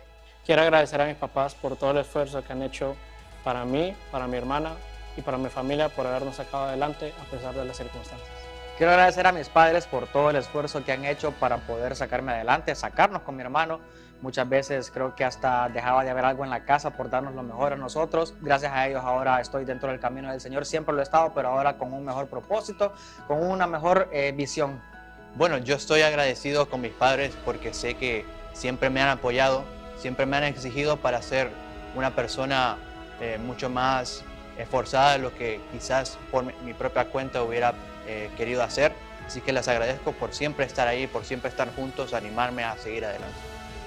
Quiero 0.47 0.63
agradecer 0.63 1.01
a 1.01 1.07
mis 1.07 1.17
papás 1.17 1.57
por 1.57 1.75
todo 1.75 1.91
el 1.91 1.99
esfuerzo 1.99 2.45
que 2.45 2.53
han 2.53 2.63
hecho 2.63 2.95
para 3.43 3.65
mí, 3.65 3.97
para 4.13 4.29
mi 4.29 4.37
hermana 4.37 4.77
y 5.17 5.23
para 5.23 5.39
mi 5.39 5.49
familia 5.49 5.89
por 5.89 6.07
habernos 6.07 6.37
sacado 6.37 6.67
adelante 6.67 7.13
a 7.21 7.25
pesar 7.33 7.53
de 7.53 7.65
las 7.65 7.77
circunstancias. 7.77 8.38
Quiero 8.79 8.93
agradecer 8.93 9.27
a 9.27 9.33
mis 9.33 9.49
padres 9.49 9.89
por 9.89 10.07
todo 10.07 10.31
el 10.31 10.37
esfuerzo 10.37 10.85
que 10.85 10.93
han 10.93 11.05
hecho 11.05 11.33
para 11.33 11.57
poder 11.57 11.97
sacarme 11.97 12.31
adelante, 12.31 12.73
sacarnos 12.77 13.23
con 13.23 13.35
mi 13.35 13.43
hermano. 13.43 13.81
Muchas 14.23 14.49
veces 14.49 14.93
creo 14.95 15.17
que 15.17 15.25
hasta 15.25 15.69
dejaba 15.69 16.05
de 16.05 16.11
haber 16.11 16.25
algo 16.25 16.45
en 16.45 16.51
la 16.51 16.65
casa 16.65 16.91
por 16.91 17.11
darnos 17.11 17.35
lo 17.35 17.43
mejor 17.43 17.73
a 17.73 17.77
nosotros. 17.77 18.35
Gracias 18.41 18.71
a 18.73 18.87
ellos 18.87 19.03
ahora 19.03 19.41
estoy 19.41 19.65
dentro 19.65 19.89
del 19.91 19.99
camino 19.99 20.31
del 20.31 20.41
Señor. 20.41 20.65
Siempre 20.65 20.95
lo 20.95 21.01
he 21.01 21.03
estado, 21.03 21.33
pero 21.35 21.49
ahora 21.49 21.77
con 21.77 21.93
un 21.93 22.05
mejor 22.05 22.29
propósito, 22.29 22.93
con 23.27 23.45
una 23.45 23.67
mejor 23.67 24.09
eh, 24.13 24.31
visión. 24.31 24.81
Bueno, 25.35 25.59
yo 25.59 25.75
estoy 25.75 26.03
agradecido 26.03 26.71
con 26.71 26.81
mis 26.81 26.93
padres 26.93 27.35
porque 27.45 27.75
sé 27.75 27.95
que 27.95 28.25
siempre 28.53 28.91
me 28.91 29.03
han 29.03 29.09
apoyado, 29.09 29.65
siempre 29.97 30.25
me 30.25 30.37
han 30.37 30.45
exigido 30.45 30.99
para 30.99 31.21
ser 31.21 31.51
una 31.97 32.15
persona 32.15 32.77
eh, 33.21 33.39
mucho 33.45 33.71
más 33.71 34.23
esforzada 34.57 35.15
de 35.15 35.19
lo 35.19 35.35
que 35.35 35.61
quizás 35.73 36.17
por 36.31 36.45
mi 36.63 36.75
propia 36.75 37.07
cuenta 37.07 37.43
hubiera 37.43 37.75
eh, 38.09 38.31
querido 38.37 38.63
hacer. 38.63 38.93
Así 39.27 39.43
que 39.43 39.53
les 39.53 39.69
agradezco 39.69 40.13
por 40.13 40.35
siempre 40.35 40.65
estar 40.65 40.89
ahí, 40.89 41.07
por 41.07 41.25
siempre 41.25 41.51
estar 41.51 41.73
juntos, 41.75 42.15
animarme 42.15 42.65
a 42.65 42.77
seguir 42.79 43.05
adelante. 43.05 43.37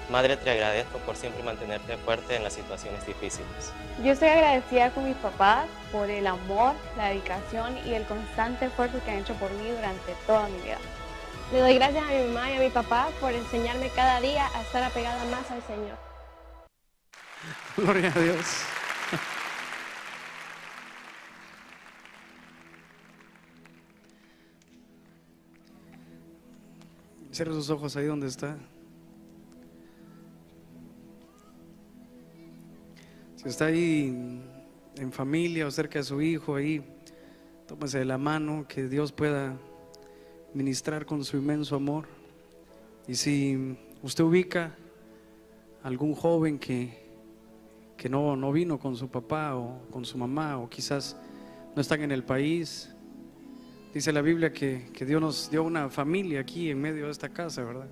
Madre, 0.08 0.36
te 0.36 0.50
agradezco 0.50 0.98
por 0.98 1.16
siempre 1.16 1.42
mantenerte 1.42 1.96
fuerte 1.96 2.36
en 2.36 2.44
las 2.44 2.52
situaciones 2.52 3.04
difíciles. 3.06 3.72
Yo 4.04 4.12
estoy 4.12 4.28
agradecida 4.28 4.90
con 4.90 5.04
mis 5.04 5.16
papás 5.16 5.66
por 5.90 6.08
el 6.08 6.26
amor, 6.26 6.74
la 6.96 7.08
dedicación 7.08 7.76
y 7.84 7.94
el 7.94 8.04
constante 8.04 8.66
esfuerzo 8.66 9.00
que 9.04 9.10
han 9.10 9.18
hecho 9.18 9.34
por 9.34 9.50
mí 9.52 9.70
durante 9.70 10.14
toda 10.26 10.48
mi 10.48 10.60
vida. 10.60 10.78
Le 11.52 11.58
doy 11.58 11.74
gracias 11.74 12.04
a 12.04 12.12
mi 12.12 12.24
mamá 12.28 12.50
y 12.50 12.56
a 12.56 12.60
mi 12.60 12.70
papá 12.70 13.08
por 13.20 13.32
enseñarme 13.32 13.90
cada 13.90 14.20
día 14.20 14.48
a 14.54 14.62
estar 14.62 14.82
apegada 14.82 15.24
más 15.24 15.50
al 15.50 15.62
Señor. 15.66 15.98
Gloria 17.76 18.12
a 18.14 18.20
Dios. 18.20 18.46
Cierra 27.32 27.54
sus 27.54 27.70
ojos 27.70 27.96
ahí 27.96 28.04
donde 28.04 28.26
está. 28.26 28.58
Si 33.36 33.48
está 33.48 33.64
ahí 33.66 34.42
en 34.96 35.12
familia 35.12 35.66
o 35.66 35.70
cerca 35.70 35.98
de 35.98 36.04
su 36.04 36.20
hijo, 36.20 36.56
ahí, 36.56 36.84
tómese 37.66 38.00
de 38.00 38.04
la 38.04 38.18
mano, 38.18 38.66
que 38.68 38.86
Dios 38.86 39.12
pueda 39.12 39.56
ministrar 40.52 41.06
con 41.06 41.24
su 41.24 41.38
inmenso 41.38 41.74
amor. 41.74 42.06
Y 43.08 43.14
si 43.14 43.78
usted 44.02 44.24
ubica 44.24 44.76
algún 45.82 46.14
joven 46.14 46.58
que, 46.58 47.02
que 47.96 48.10
no, 48.10 48.36
no 48.36 48.52
vino 48.52 48.78
con 48.78 48.94
su 48.94 49.08
papá 49.08 49.56
o 49.56 49.88
con 49.90 50.04
su 50.04 50.18
mamá 50.18 50.58
o 50.58 50.68
quizás 50.68 51.16
no 51.74 51.80
están 51.80 52.02
en 52.02 52.12
el 52.12 52.24
país, 52.24 52.94
dice 53.92 54.12
la 54.12 54.22
Biblia 54.22 54.52
que, 54.52 54.88
que 54.92 55.04
Dios 55.04 55.20
nos 55.20 55.50
dio 55.50 55.62
una 55.62 55.88
familia 55.88 56.40
aquí 56.40 56.70
en 56.70 56.80
medio 56.80 57.06
de 57.06 57.12
esta 57.12 57.28
casa, 57.28 57.62
¿verdad? 57.62 57.88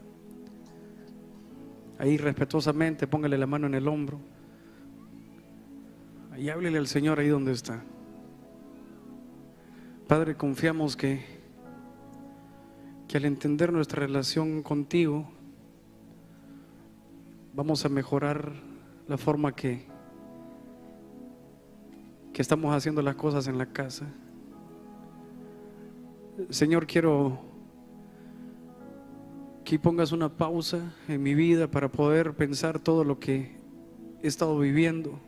Ahí 1.99 2.17
respetuosamente 2.17 3.07
póngale 3.07 3.37
la 3.37 3.47
mano 3.47 3.67
en 3.67 3.75
el 3.75 3.87
hombro. 3.87 4.19
Y 6.39 6.49
háblele 6.49 6.79
al 6.79 6.87
Señor 6.87 7.19
ahí 7.19 7.29
donde 7.29 7.53
está. 7.53 7.83
Padre, 10.09 10.35
confiamos 10.35 10.97
que, 10.97 11.23
que 13.07 13.19
al 13.19 13.27
entender 13.27 13.71
nuestra 13.71 14.01
relación 14.01 14.63
contigo, 14.63 15.31
vamos 17.53 17.85
a 17.85 17.91
mejorar 17.91 18.55
la 19.07 19.19
forma 19.19 19.55
que, 19.55 19.87
que 22.33 22.41
estamos 22.41 22.75
haciendo 22.75 23.03
las 23.03 23.17
cosas 23.17 23.47
en 23.47 23.59
la 23.59 23.67
casa. 23.67 24.07
Señor, 26.49 26.87
quiero 26.87 27.39
que 29.65 29.79
pongas 29.79 30.13
una 30.13 30.37
pausa 30.37 30.95
en 31.07 31.23
mi 31.23 31.35
vida 31.35 31.71
para 31.71 31.91
poder 31.91 32.35
pensar 32.35 32.79
todo 32.79 33.05
lo 33.05 33.21
que 33.21 33.59
he 34.23 34.27
estado 34.27 34.59
viviendo, 34.59 35.21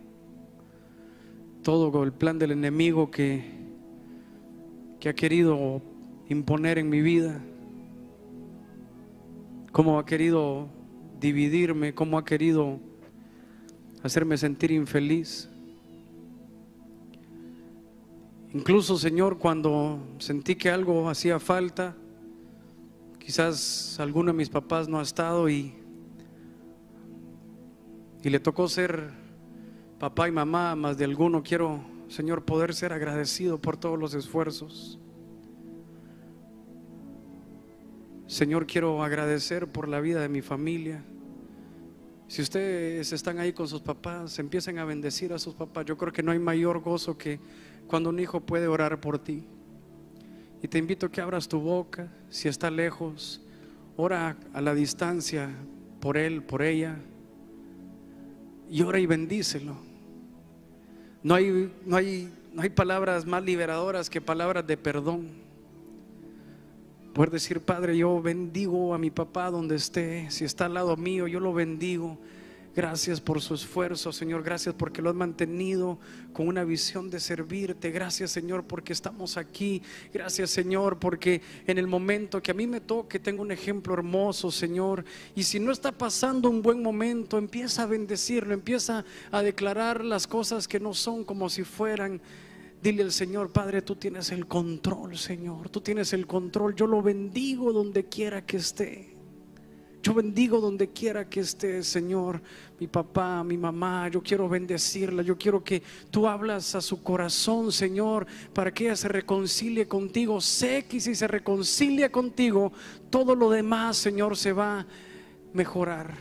todo 1.63 2.03
el 2.03 2.13
plan 2.13 2.39
del 2.39 2.53
enemigo 2.53 3.11
que, 3.11 3.45
que 4.99 5.11
ha 5.11 5.15
querido 5.15 5.83
imponer 6.29 6.79
en 6.79 6.89
mi 6.89 7.03
vida, 7.03 7.41
cómo 9.71 9.99
ha 9.99 10.07
querido 10.07 10.69
dividirme, 11.21 11.95
cómo 11.95 12.19
ha 12.19 12.25
querido 12.25 12.81
hacerme 14.03 14.37
sentir 14.37 14.71
infeliz. 14.71 15.52
Incluso, 18.55 18.99
Señor, 18.99 19.39
cuando 19.39 19.99
sentí 20.19 20.57
que 20.57 20.71
algo 20.71 21.09
hacía 21.09 21.39
falta, 21.39 21.97
quizás 23.19 23.99
alguno 23.99 24.33
de 24.33 24.37
mis 24.37 24.51
papás 24.51 24.89
no 24.89 24.99
ha 24.99 25.03
estado 25.03 25.49
y, 25.49 25.73
y 28.23 28.29
le 28.29 28.41
tocó 28.41 28.69
ser 28.69 29.11
papá 29.99 30.29
y 30.29 30.33
mamá 30.33 30.77
más 30.77 30.99
de 30.99 31.07
alguno, 31.07 31.43
quiero, 31.43 31.81
Señor, 32.09 32.45
poder 32.45 32.75
ser 32.75 32.93
agradecido 32.93 33.59
por 33.59 33.79
todos 33.79 33.99
los 33.99 34.13
esfuerzos. 34.13 34.99
Señor, 38.27 38.67
quiero 38.67 39.03
agradecer 39.03 39.67
por 39.67 39.89
la 39.89 40.01
vida 40.01 40.21
de 40.21 40.29
mi 40.29 40.43
familia. 40.43 41.03
Si 42.29 42.43
ustedes 42.43 43.13
están 43.13 43.39
ahí 43.39 43.55
con 43.55 43.67
sus 43.67 43.81
papás, 43.81 44.39
empiecen 44.39 44.79
a 44.79 44.85
bendecir 44.85 45.33
a 45.33 45.39
sus 45.39 45.55
papás. 45.55 45.87
Yo 45.87 45.97
creo 45.97 46.13
que 46.13 46.23
no 46.23 46.33
hay 46.33 46.39
mayor 46.39 46.81
gozo 46.81 47.17
que 47.17 47.41
cuando 47.87 48.11
un 48.11 48.19
hijo 48.19 48.41
puede 48.41 48.69
orar 48.69 49.01
por 49.01 49.19
ti. 49.19 49.45
Y 50.63 50.69
te 50.69 50.79
invito 50.79 51.07
a 51.07 51.11
que 51.11 51.21
abras 51.21 51.49
tu 51.49 51.61
boca, 51.61 52.09
si 52.29 52.49
está 52.49 52.71
lejos, 52.71 53.41
ora 53.97 54.37
a 54.53 54.61
la 54.61 54.75
distancia 54.75 55.51
por 56.01 56.17
él, 56.17 56.43
por 56.43 56.63
ella, 56.63 56.97
y 58.71 58.83
ora 58.83 58.99
y 58.99 59.07
bendícelo. 59.07 59.77
No 61.23 61.35
hay, 61.35 61.73
no 61.85 61.97
hay, 61.97 62.33
no 62.53 62.63
hay 62.63 62.71
palabras 62.71 63.27
más 63.27 63.43
liberadoras 63.43 64.09
que 64.09 64.21
palabras 64.21 64.67
de 64.67 64.77
perdón. 64.77 65.29
Poder 67.13 67.31
decir, 67.31 67.61
Padre, 67.61 67.97
yo 67.97 68.23
bendigo 68.23 68.95
a 68.95 68.99
mi 68.99 69.11
papá 69.11 69.51
donde 69.51 69.77
esté, 69.77 70.31
si 70.31 70.45
está 70.45 70.67
al 70.67 70.75
lado 70.75 70.97
mío, 70.97 71.27
yo 71.27 71.41
lo 71.41 71.53
bendigo. 71.53 72.19
Gracias 72.75 73.21
por 73.21 73.43
su 73.43 73.55
esfuerzo, 73.55 74.13
Señor. 74.13 74.43
Gracias 74.43 74.75
porque 74.75 75.03
lo 75.03 75.11
has 75.11 75.15
mantenido 75.15 75.99
con 76.33 76.49
una 76.49 76.65
visión 76.65 77.11
de 77.11 77.21
servirte. 77.21 77.91
Gracias, 77.91 78.31
Señor, 78.31 78.65
porque 78.65 78.95
estamos 78.95 79.37
aquí. 79.37 79.83
Gracias, 80.11 80.51
Señor, 80.51 80.99
porque 80.99 81.43
en 81.67 81.77
el 81.77 81.87
momento 81.87 82.43
que 82.43 82.51
a 82.51 82.55
mí 82.55 82.67
me 82.67 82.81
toque 82.81 83.19
tengo 83.19 83.43
un 83.43 83.53
ejemplo 83.53 83.93
hermoso, 83.93 84.51
Señor. 84.51 85.05
Y 85.35 85.43
si 85.43 85.61
no 85.61 85.71
está 85.71 85.93
pasando 85.93 86.49
un 86.49 86.63
buen 86.63 86.83
momento, 86.83 87.37
empieza 87.37 87.83
a 87.83 87.87
bendecirlo, 87.87 88.55
empieza 88.55 89.05
a 89.31 89.43
declarar 89.43 90.03
las 90.03 90.27
cosas 90.27 90.67
que 90.67 90.81
no 90.81 90.95
son 90.95 91.25
como 91.25 91.51
si 91.51 91.65
fueran. 91.65 92.23
Dile 92.83 93.03
al 93.03 93.13
Señor, 93.13 93.53
Padre, 93.53 93.83
tú 93.83 93.97
tienes 93.97 94.33
el 94.33 94.47
control, 94.47 95.19
Señor. 95.19 95.69
Tú 95.69 95.83
tienes 95.83 96.15
el 96.15 96.27
control. 96.27 96.75
Yo 96.75 96.87
lo 96.87 97.03
bendigo 97.03 97.71
donde 97.71 98.07
quiera 98.07 98.47
que 98.47 98.57
esté. 98.57 99.12
Yo 100.03 100.15
bendigo 100.15 100.61
donde 100.61 100.89
quiera 100.89 101.29
que 101.29 101.39
esté, 101.39 101.81
Señor, 101.85 102.43
mi 102.81 102.89
papá, 102.89 103.45
mi 103.45 103.57
mamá. 103.57 104.09
Yo 104.09 104.21
quiero 104.21 104.49
bendecirla. 104.49 105.23
Yo 105.23 105.39
quiero 105.39 105.63
que 105.63 105.81
tú 106.11 106.27
hablas 106.27 106.75
a 106.75 106.81
su 106.81 107.05
corazón, 107.05 107.71
Señor, 107.71 108.27
para 108.53 108.75
que 108.75 108.87
ella 108.87 108.97
se 108.97 109.07
reconcilie 109.07 109.87
contigo. 109.87 110.41
Sé 110.41 110.87
que 110.87 110.99
si 110.99 111.15
se 111.15 111.29
reconcilia 111.29 112.11
contigo, 112.11 112.73
todo 113.11 113.37
lo 113.37 113.49
demás, 113.49 113.97
Señor, 113.97 114.37
se 114.37 114.53
va 114.53 114.81
a 114.81 114.87
mejorar. 115.53 116.15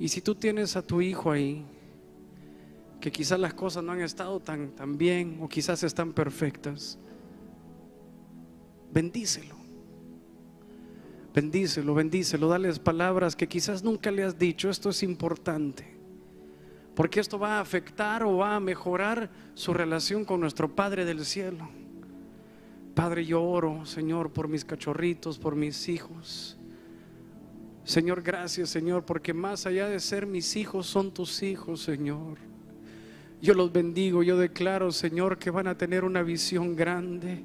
Y 0.00 0.08
si 0.08 0.20
tú 0.20 0.34
tienes 0.34 0.74
a 0.74 0.82
tu 0.82 1.00
hijo 1.00 1.30
ahí, 1.30 1.64
que 3.00 3.12
quizás 3.12 3.38
las 3.38 3.54
cosas 3.54 3.84
no 3.84 3.92
han 3.92 4.00
estado 4.00 4.40
tan, 4.40 4.72
tan 4.72 4.98
bien 4.98 5.38
o 5.40 5.48
quizás 5.48 5.84
están 5.84 6.12
perfectas, 6.12 6.98
bendícelo. 8.92 9.61
Bendícelo, 11.34 11.94
bendícelo, 11.94 12.48
dales 12.48 12.78
palabras 12.78 13.34
que 13.34 13.48
quizás 13.48 13.82
nunca 13.82 14.10
le 14.10 14.24
has 14.24 14.38
dicho. 14.38 14.68
Esto 14.68 14.90
es 14.90 15.02
importante. 15.02 15.86
Porque 16.94 17.20
esto 17.20 17.38
va 17.38 17.56
a 17.56 17.60
afectar 17.60 18.22
o 18.22 18.36
va 18.36 18.56
a 18.56 18.60
mejorar 18.60 19.30
su 19.54 19.72
relación 19.72 20.24
con 20.24 20.40
nuestro 20.40 20.74
Padre 20.74 21.04
del 21.04 21.24
cielo. 21.24 21.68
Padre, 22.94 23.24
yo 23.24 23.42
oro, 23.42 23.86
Señor, 23.86 24.30
por 24.30 24.48
mis 24.48 24.64
cachorritos, 24.64 25.38
por 25.38 25.56
mis 25.56 25.88
hijos. 25.88 26.58
Señor, 27.84 28.22
gracias, 28.22 28.68
Señor, 28.68 29.04
porque 29.04 29.32
más 29.32 29.64
allá 29.66 29.88
de 29.88 29.98
ser 29.98 30.26
mis 30.26 30.54
hijos, 30.56 30.86
son 30.86 31.12
tus 31.12 31.42
hijos, 31.42 31.80
Señor. 31.80 32.36
Yo 33.40 33.54
los 33.54 33.72
bendigo, 33.72 34.22
yo 34.22 34.36
declaro, 34.36 34.92
Señor, 34.92 35.38
que 35.38 35.50
van 35.50 35.66
a 35.66 35.76
tener 35.76 36.04
una 36.04 36.22
visión 36.22 36.76
grande. 36.76 37.42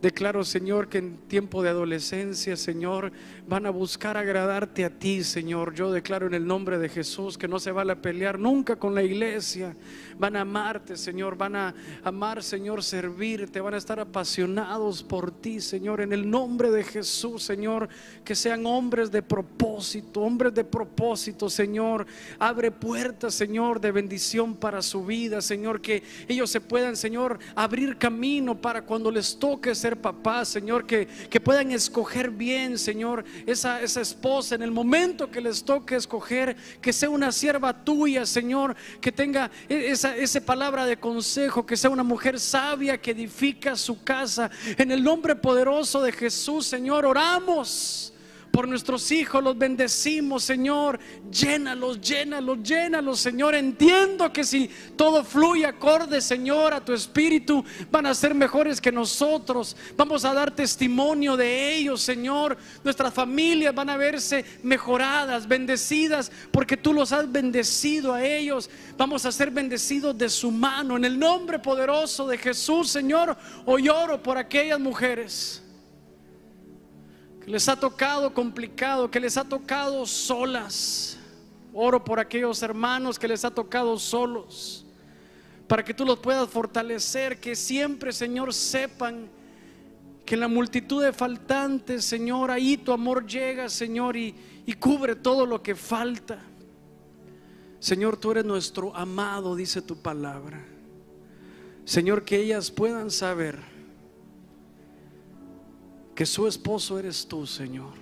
Declaro, 0.00 0.44
Señor, 0.44 0.88
que 0.88 0.98
en 0.98 1.16
tiempo 1.26 1.60
de 1.60 1.70
adolescencia, 1.70 2.56
Señor, 2.56 3.10
van 3.48 3.66
a 3.66 3.70
buscar 3.70 4.16
agradarte 4.16 4.84
a 4.84 4.90
ti, 4.90 5.24
Señor. 5.24 5.74
Yo 5.74 5.90
declaro 5.90 6.28
en 6.28 6.34
el 6.34 6.46
nombre 6.46 6.78
de 6.78 6.88
Jesús 6.88 7.36
que 7.36 7.48
no 7.48 7.58
se 7.58 7.72
van 7.72 7.90
a 7.90 8.00
pelear 8.00 8.38
nunca 8.38 8.76
con 8.76 8.94
la 8.94 9.02
iglesia. 9.02 9.74
Van 10.16 10.36
a 10.36 10.42
amarte, 10.42 10.96
Señor. 10.96 11.36
Van 11.36 11.56
a 11.56 11.74
amar, 12.04 12.44
Señor, 12.44 12.84
servirte. 12.84 13.60
Van 13.60 13.74
a 13.74 13.78
estar 13.78 13.98
apasionados 13.98 15.02
por 15.02 15.32
ti, 15.32 15.60
Señor. 15.60 16.00
En 16.00 16.12
el 16.12 16.30
nombre 16.30 16.70
de 16.70 16.84
Jesús, 16.84 17.42
Señor, 17.42 17.88
que 18.24 18.36
sean 18.36 18.66
hombres 18.66 19.10
de 19.10 19.22
propósito, 19.22 20.20
hombres 20.20 20.54
de 20.54 20.62
propósito, 20.62 21.50
Señor. 21.50 22.06
Abre 22.38 22.70
puertas, 22.70 23.34
Señor, 23.34 23.80
de 23.80 23.90
bendición 23.90 24.54
para 24.54 24.80
su 24.80 25.04
vida, 25.04 25.40
Señor. 25.40 25.80
Que 25.80 26.04
ellos 26.28 26.50
se 26.50 26.60
puedan, 26.60 26.94
Señor, 26.94 27.40
abrir 27.56 27.98
camino 27.98 28.60
para 28.60 28.82
cuando 28.82 29.10
les 29.10 29.36
toque 29.36 29.74
ser 29.88 30.46
Señor, 30.46 30.86
que, 30.86 31.06
que 31.06 31.40
puedan 31.40 31.72
escoger 31.72 32.30
bien, 32.30 32.78
Señor, 32.78 33.24
esa, 33.46 33.80
esa 33.80 34.00
esposa 34.00 34.54
en 34.54 34.62
el 34.62 34.70
momento 34.70 35.30
que 35.30 35.40
les 35.40 35.64
toque 35.64 35.96
escoger, 35.96 36.56
que 36.80 36.92
sea 36.92 37.08
una 37.10 37.32
sierva 37.32 37.72
tuya, 37.72 38.26
Señor, 38.26 38.76
que 39.00 39.12
tenga 39.12 39.50
esa, 39.68 40.16
esa 40.16 40.40
palabra 40.40 40.84
de 40.84 40.98
consejo, 40.98 41.64
que 41.64 41.76
sea 41.76 41.90
una 41.90 42.02
mujer 42.02 42.38
sabia 42.38 43.00
que 43.00 43.12
edifica 43.12 43.76
su 43.76 44.02
casa. 44.02 44.50
En 44.76 44.90
el 44.90 45.02
nombre 45.02 45.34
poderoso 45.36 46.02
de 46.02 46.12
Jesús, 46.12 46.66
Señor, 46.66 47.06
oramos 47.06 48.12
por 48.50 48.66
nuestros 48.66 49.10
hijos, 49.12 49.42
los 49.42 49.56
bendecimos, 49.56 50.42
Señor. 50.44 50.98
Llénalos, 51.30 52.00
llénalos, 52.00 52.62
llénalos, 52.62 53.20
Señor. 53.20 53.54
Entiendo 53.54 54.32
que 54.32 54.44
si 54.44 54.70
todo 54.96 55.24
fluye 55.24 55.66
acorde, 55.66 56.20
Señor, 56.20 56.74
a 56.74 56.84
tu 56.84 56.92
espíritu, 56.92 57.64
van 57.90 58.06
a 58.06 58.14
ser 58.14 58.34
mejores 58.34 58.80
que 58.80 58.90
nosotros. 58.90 59.76
Vamos 59.96 60.24
a 60.24 60.34
dar 60.34 60.50
testimonio 60.50 61.36
de 61.36 61.74
ellos, 61.76 62.00
Señor. 62.00 62.56
Nuestras 62.82 63.12
familias 63.12 63.74
van 63.74 63.90
a 63.90 63.96
verse 63.96 64.44
mejoradas, 64.62 65.46
bendecidas, 65.46 66.32
porque 66.50 66.76
tú 66.76 66.92
los 66.92 67.12
has 67.12 67.30
bendecido 67.30 68.14
a 68.14 68.24
ellos. 68.24 68.70
Vamos 68.96 69.24
a 69.24 69.32
ser 69.32 69.50
bendecidos 69.50 70.16
de 70.16 70.28
su 70.28 70.50
mano. 70.50 70.96
En 70.96 71.04
el 71.04 71.18
nombre 71.18 71.58
poderoso 71.58 72.26
de 72.26 72.38
Jesús, 72.38 72.90
Señor, 72.90 73.36
hoy 73.66 73.88
oro 73.88 74.22
por 74.22 74.38
aquellas 74.38 74.80
mujeres 74.80 75.62
les 77.48 77.68
ha 77.68 77.76
tocado 77.76 78.32
complicado, 78.34 79.10
que 79.10 79.20
les 79.20 79.36
ha 79.36 79.44
tocado 79.44 80.04
solas. 80.06 81.18
Oro 81.72 82.04
por 82.04 82.20
aquellos 82.20 82.62
hermanos 82.62 83.18
que 83.18 83.28
les 83.28 83.44
ha 83.44 83.50
tocado 83.50 83.98
solos, 83.98 84.84
para 85.66 85.84
que 85.84 85.94
tú 85.94 86.04
los 86.04 86.18
puedas 86.18 86.48
fortalecer, 86.48 87.38
que 87.40 87.54
siempre, 87.54 88.12
Señor, 88.12 88.52
sepan 88.52 89.28
que 90.24 90.34
en 90.34 90.40
la 90.40 90.48
multitud 90.48 91.02
de 91.02 91.12
faltantes, 91.12 92.04
Señor, 92.04 92.50
ahí 92.50 92.76
tu 92.76 92.92
amor 92.92 93.26
llega, 93.26 93.68
Señor, 93.68 94.16
y, 94.16 94.34
y 94.66 94.72
cubre 94.74 95.14
todo 95.14 95.46
lo 95.46 95.62
que 95.62 95.74
falta. 95.74 96.38
Señor, 97.80 98.16
tú 98.16 98.32
eres 98.32 98.44
nuestro 98.44 98.94
amado, 98.94 99.54
dice 99.54 99.80
tu 99.80 99.96
palabra. 100.02 100.62
Señor, 101.84 102.24
que 102.24 102.36
ellas 102.36 102.70
puedan 102.70 103.10
saber 103.10 103.77
que 106.18 106.26
su 106.26 106.48
esposo 106.48 106.98
eres 106.98 107.28
tú, 107.28 107.46
Señor. 107.46 107.92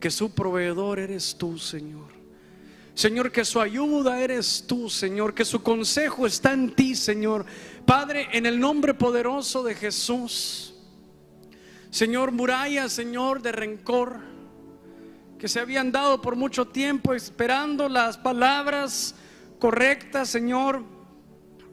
Que 0.00 0.10
su 0.10 0.34
proveedor 0.34 0.98
eres 0.98 1.36
tú, 1.38 1.56
Señor. 1.56 2.08
Señor, 2.94 3.30
que 3.30 3.44
su 3.44 3.60
ayuda 3.60 4.20
eres 4.20 4.64
tú, 4.66 4.90
Señor, 4.90 5.32
que 5.32 5.44
su 5.44 5.62
consejo 5.62 6.26
está 6.26 6.52
en 6.52 6.74
ti, 6.74 6.96
Señor. 6.96 7.46
Padre, 7.86 8.26
en 8.32 8.44
el 8.44 8.58
nombre 8.58 8.92
poderoso 8.92 9.62
de 9.62 9.76
Jesús. 9.76 10.74
Señor, 11.90 12.32
muralla, 12.32 12.88
Señor, 12.88 13.40
de 13.40 13.52
rencor, 13.52 14.18
que 15.38 15.46
se 15.46 15.60
habían 15.60 15.92
dado 15.92 16.20
por 16.20 16.34
mucho 16.34 16.66
tiempo 16.66 17.14
esperando 17.14 17.88
las 17.88 18.18
palabras 18.18 19.14
correctas, 19.60 20.28
Señor. 20.28 20.82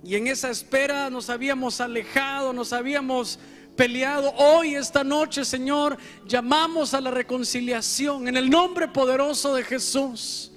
Y 0.04 0.14
en 0.14 0.28
esa 0.28 0.52
espera 0.52 1.10
nos 1.10 1.32
habíamos 1.32 1.82
alejado, 1.82 2.54
nos 2.54 2.72
habíamos 2.72 3.40
peleado. 3.78 4.34
Hoy, 4.36 4.76
esta 4.76 5.06
noche, 5.06 5.46
Señor, 5.46 5.98
llamamos 6.26 6.94
a 6.94 7.00
la 7.00 7.12
reconciliación 7.12 8.28
en 8.28 8.36
el 8.36 8.50
nombre 8.50 8.90
poderoso 8.90 9.56
de 9.56 9.64
Jesús. 9.64 10.52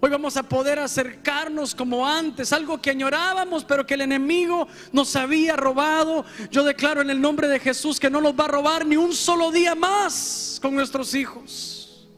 Hoy 0.00 0.10
vamos 0.10 0.36
a 0.36 0.44
poder 0.44 0.78
acercarnos 0.78 1.74
como 1.74 2.06
antes, 2.06 2.52
algo 2.52 2.80
que 2.80 2.90
añorábamos, 2.90 3.64
pero 3.64 3.84
que 3.84 3.94
el 3.94 4.02
enemigo 4.02 4.68
nos 4.92 5.16
había 5.16 5.56
robado. 5.56 6.24
Yo 6.52 6.62
declaro 6.62 7.02
en 7.02 7.10
el 7.10 7.20
nombre 7.20 7.48
de 7.48 7.58
Jesús 7.58 7.98
que 7.98 8.08
no 8.08 8.20
nos 8.20 8.32
va 8.32 8.44
a 8.44 8.48
robar 8.48 8.86
ni 8.86 8.96
un 8.96 9.12
solo 9.12 9.50
día 9.50 9.74
más 9.74 10.60
con 10.62 10.74
nuestros 10.74 11.14
hijos. 11.14 12.08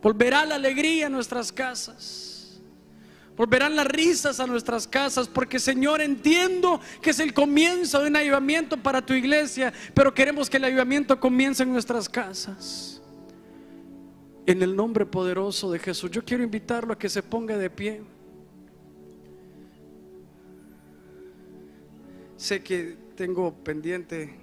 Volverá 0.00 0.46
la 0.46 0.54
alegría 0.54 1.06
a 1.06 1.10
nuestras 1.10 1.52
casas. 1.52 2.29
Volverán 3.40 3.74
las 3.74 3.86
risas 3.86 4.38
a 4.38 4.46
nuestras 4.46 4.86
casas, 4.86 5.26
porque 5.26 5.58
Señor 5.58 6.02
entiendo 6.02 6.78
que 7.00 7.08
es 7.08 7.20
el 7.20 7.32
comienzo 7.32 8.02
de 8.02 8.08
un 8.08 8.16
avivamiento 8.16 8.76
para 8.76 9.00
tu 9.00 9.14
iglesia, 9.14 9.72
pero 9.94 10.12
queremos 10.12 10.50
que 10.50 10.58
el 10.58 10.64
avivamiento 10.64 11.18
comience 11.18 11.62
en 11.62 11.72
nuestras 11.72 12.06
casas. 12.06 13.00
En 14.44 14.60
el 14.60 14.76
nombre 14.76 15.06
poderoso 15.06 15.72
de 15.72 15.78
Jesús, 15.78 16.10
yo 16.10 16.22
quiero 16.22 16.44
invitarlo 16.44 16.92
a 16.92 16.98
que 16.98 17.08
se 17.08 17.22
ponga 17.22 17.56
de 17.56 17.70
pie. 17.70 18.02
Sé 22.36 22.62
que 22.62 22.94
tengo 23.14 23.54
pendiente, 23.54 24.34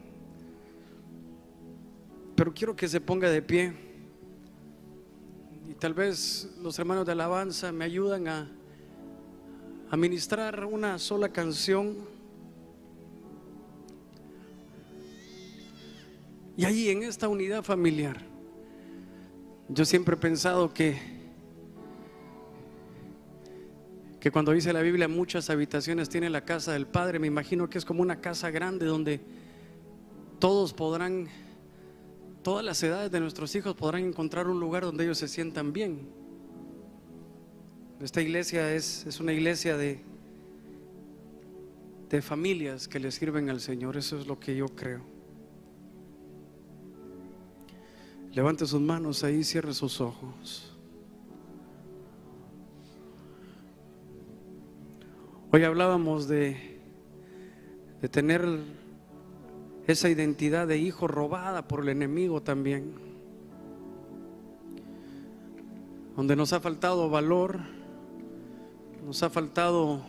pero 2.35 2.51
quiero 2.51 2.75
que 2.75 2.87
se 2.87 2.99
ponga 2.99 3.29
de 3.29 3.43
pie. 3.43 3.73
Y 5.69 5.75
tal 5.75 5.93
vez 5.93 6.49
los 6.63 6.79
hermanos 6.79 7.05
de 7.05 7.11
alabanza 7.11 7.71
me 7.71 7.85
ayudan 7.85 8.27
a, 8.27 8.56
a 9.89 9.97
ministrar 9.97 10.65
una 10.65 10.99
sola 10.99 11.29
canción. 11.29 11.95
Y 16.55 16.65
ahí 16.65 16.89
en 16.89 17.03
esta 17.03 17.27
unidad 17.27 17.63
familiar 17.63 18.27
yo 19.69 19.83
siempre 19.83 20.15
he 20.15 20.17
pensado 20.17 20.73
que, 20.73 20.97
que 24.19 24.31
cuando 24.31 24.53
dice 24.53 24.71
la 24.71 24.81
Biblia 24.81 25.09
muchas 25.09 25.49
habitaciones 25.49 26.07
tiene 26.07 26.29
la 26.29 26.45
casa 26.45 26.71
del 26.71 26.87
Padre, 26.87 27.19
me 27.19 27.27
imagino 27.27 27.69
que 27.69 27.77
es 27.77 27.83
como 27.83 28.01
una 28.01 28.21
casa 28.21 28.49
grande 28.49 28.85
donde 28.85 29.19
todos 30.39 30.73
podrán, 30.73 31.27
todas 32.43 32.63
las 32.63 32.81
edades 32.81 33.11
de 33.11 33.19
nuestros 33.19 33.53
hijos 33.55 33.75
podrán 33.75 34.05
encontrar 34.05 34.47
un 34.47 34.59
lugar 34.59 34.83
donde 34.83 35.03
ellos 35.03 35.17
se 35.17 35.27
sientan 35.27 35.73
bien. 35.73 36.16
Esta 38.01 38.21
iglesia 38.21 38.73
es, 38.73 39.07
es 39.07 39.19
una 39.19 39.33
iglesia 39.33 39.75
de, 39.75 39.99
de 42.09 42.21
familias 42.21 42.87
que 42.87 42.99
le 42.99 43.11
sirven 43.11 43.49
al 43.49 43.59
Señor, 43.59 43.97
eso 43.97 44.19
es 44.19 44.27
lo 44.27 44.39
que 44.39 44.55
yo 44.55 44.67
creo. 44.67 45.01
Levante 48.33 48.67
sus 48.67 48.79
manos 48.79 49.23
ahí, 49.23 49.43
cierre 49.43 49.73
sus 49.73 49.99
ojos. 49.99 50.77
Hoy 55.51 55.63
hablábamos 55.63 56.27
de, 56.27 56.79
de 57.99 58.09
tener 58.09 58.45
esa 59.87 60.07
identidad 60.07 60.67
de 60.67 60.77
hijo 60.77 61.07
robada 61.07 61.67
por 61.67 61.81
el 61.81 61.89
enemigo 61.89 62.43
también. 62.43 62.93
Donde 66.15 66.35
nos 66.35 66.53
ha 66.53 66.59
faltado 66.59 67.09
valor, 67.09 67.76
nos 69.07 69.23
ha 69.23 69.29
faltado 69.29 70.01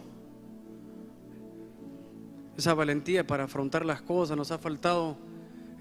esa 2.57 2.75
valentía 2.75 3.25
para 3.25 3.45
afrontar 3.45 3.85
las 3.85 4.03
cosas, 4.03 4.37
nos 4.37 4.51
ha 4.51 4.59
faltado 4.59 5.17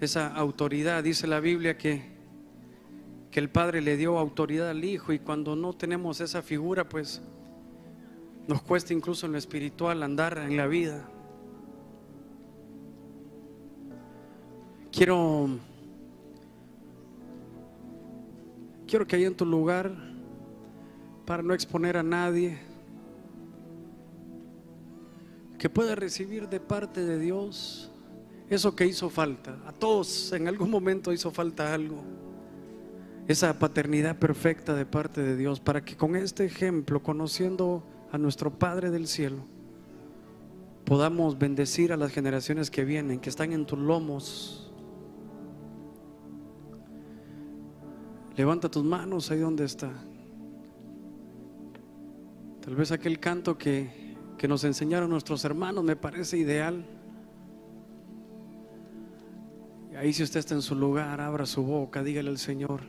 esa 0.00 0.28
autoridad. 0.28 1.02
Dice 1.02 1.26
la 1.26 1.40
Biblia 1.40 1.76
que 1.76 2.16
que 3.32 3.40
el 3.40 3.50
Padre 3.50 3.82
le 3.82 3.96
dio 3.96 4.18
autoridad 4.18 4.70
al 4.70 4.84
Hijo 4.84 5.12
y 5.12 5.18
cuando 5.18 5.56
no 5.56 5.72
tenemos 5.72 6.20
esa 6.20 6.42
figura, 6.42 6.88
pues 6.88 7.20
nos 8.46 8.62
cuesta 8.62 8.94
incluso 8.94 9.26
en 9.26 9.32
lo 9.32 9.38
espiritual 9.38 10.00
andar 10.04 10.38
en 10.38 10.56
la 10.56 10.68
vida. 10.68 11.04
Quiero 14.92 15.58
quiero 18.86 19.06
que 19.08 19.16
haya 19.16 19.26
en 19.26 19.36
tu 19.36 19.44
lugar 19.44 19.92
para 21.26 21.42
no 21.42 21.52
exponer 21.52 21.96
a 21.96 22.04
nadie 22.04 22.67
que 25.58 25.68
pueda 25.68 25.94
recibir 25.94 26.48
de 26.48 26.60
parte 26.60 27.04
de 27.04 27.18
Dios 27.18 27.90
eso 28.48 28.74
que 28.74 28.86
hizo 28.86 29.10
falta. 29.10 29.58
A 29.66 29.72
todos 29.72 30.32
en 30.32 30.48
algún 30.48 30.70
momento 30.70 31.12
hizo 31.12 31.30
falta 31.30 31.74
algo 31.74 32.02
esa 33.28 33.58
paternidad 33.58 34.16
perfecta 34.16 34.74
de 34.74 34.86
parte 34.86 35.22
de 35.22 35.36
Dios, 35.36 35.60
para 35.60 35.84
que 35.84 35.98
con 35.98 36.16
este 36.16 36.46
ejemplo, 36.46 37.02
conociendo 37.02 37.84
a 38.10 38.16
nuestro 38.16 38.58
Padre 38.58 38.90
del 38.90 39.06
cielo, 39.06 39.44
podamos 40.86 41.38
bendecir 41.38 41.92
a 41.92 41.98
las 41.98 42.10
generaciones 42.10 42.70
que 42.70 42.86
vienen, 42.86 43.20
que 43.20 43.28
están 43.28 43.52
en 43.52 43.66
tus 43.66 43.78
lomos. 43.78 44.72
Levanta 48.34 48.70
tus 48.70 48.82
manos 48.82 49.30
ahí 49.30 49.40
donde 49.40 49.66
está. 49.66 49.92
Tal 52.64 52.74
vez 52.76 52.92
aquel 52.92 53.20
canto 53.20 53.58
que, 53.58 53.90
que 54.38 54.48
nos 54.48 54.64
enseñaron 54.64 55.10
nuestros 55.10 55.44
hermanos 55.44 55.84
me 55.84 55.96
parece 55.96 56.38
ideal. 56.38 56.84
Ahí 59.98 60.12
si 60.12 60.22
usted 60.22 60.38
está 60.38 60.54
en 60.54 60.62
su 60.62 60.76
lugar, 60.76 61.20
abra 61.20 61.44
su 61.44 61.64
boca, 61.64 62.04
dígale 62.04 62.30
al 62.30 62.38
Señor. 62.38 62.82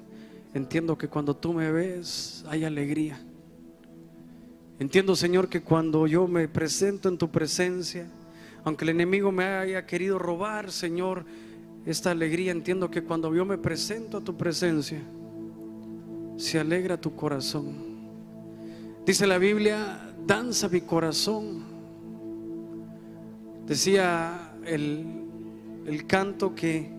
Entiendo 0.53 0.97
que 0.97 1.07
cuando 1.07 1.35
tú 1.35 1.53
me 1.53 1.71
ves 1.71 2.45
hay 2.47 2.63
alegría. 2.63 3.19
Entiendo, 4.77 5.15
Señor, 5.15 5.49
que 5.49 5.61
cuando 5.61 6.07
yo 6.07 6.27
me 6.27 6.47
presento 6.47 7.09
en 7.09 7.17
tu 7.17 7.29
presencia, 7.29 8.07
aunque 8.63 8.85
el 8.85 8.89
enemigo 8.89 9.31
me 9.31 9.45
haya 9.45 9.85
querido 9.85 10.19
robar, 10.19 10.71
Señor, 10.71 11.25
esta 11.85 12.11
alegría, 12.11 12.51
entiendo 12.51 12.91
que 12.91 13.03
cuando 13.03 13.33
yo 13.33 13.43
me 13.43 13.57
presento 13.57 14.17
a 14.17 14.21
tu 14.21 14.37
presencia, 14.37 15.01
se 16.37 16.59
alegra 16.59 16.95
tu 16.95 17.15
corazón. 17.15 17.75
Dice 19.05 19.25
la 19.27 19.37
Biblia, 19.37 20.08
danza 20.29 20.69
mi 20.69 20.81
corazón. 20.81 21.63
Decía 23.65 24.53
el, 24.63 25.03
el 25.87 26.05
canto 26.05 26.53
que 26.53 26.97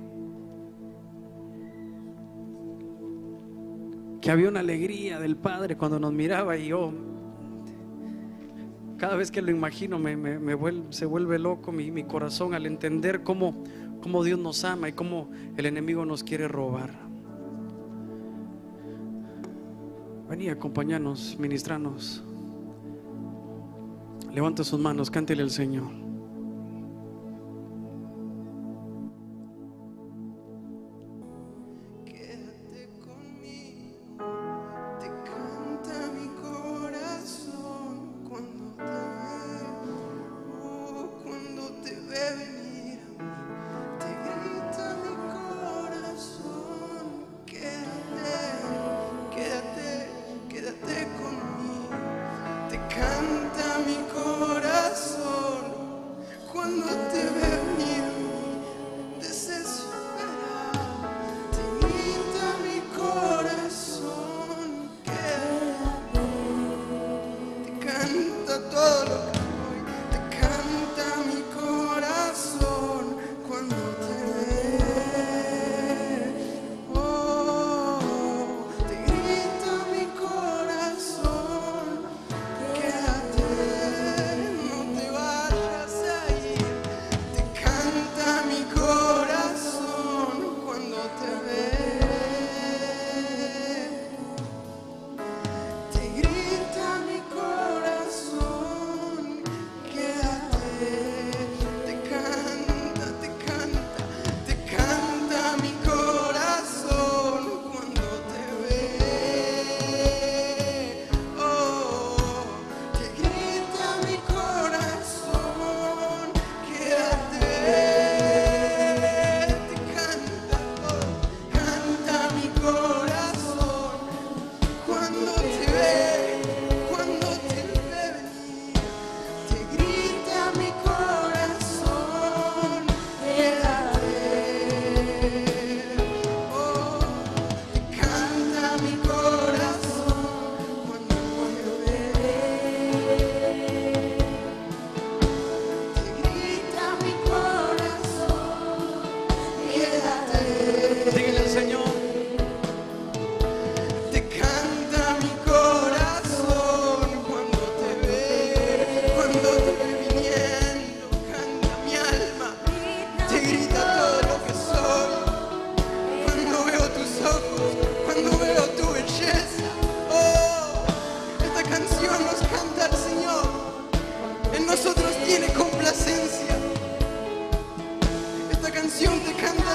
que 4.20 4.30
había 4.30 4.48
una 4.48 4.60
alegría 4.60 5.18
del 5.18 5.36
Padre 5.36 5.76
cuando 5.78 5.98
nos 5.98 6.12
miraba 6.12 6.56
y 6.58 6.66
yo, 6.68 6.92
cada 8.98 9.16
vez 9.16 9.30
que 9.30 9.40
lo 9.40 9.50
imagino, 9.50 9.98
me, 9.98 10.14
se 10.90 11.06
vuelve 11.06 11.38
loco 11.38 11.72
mi, 11.72 11.90
mi, 11.90 12.04
corazón 12.04 12.52
al 12.52 12.66
entender 12.66 13.22
cómo, 13.22 13.64
cómo 14.02 14.22
Dios 14.22 14.38
nos 14.38 14.62
ama 14.64 14.90
y 14.90 14.92
cómo 14.92 15.30
el 15.56 15.64
enemigo 15.64 16.04
nos 16.04 16.22
quiere 16.22 16.48
robar. 16.48 16.90
Vení, 20.28 20.50
acompañanos, 20.50 21.38
ministranos. 21.38 22.24
Levanta 24.32 24.62
sus 24.62 24.78
manos, 24.78 25.10
cántele 25.10 25.42
al 25.42 25.50
Señor. 25.50 26.09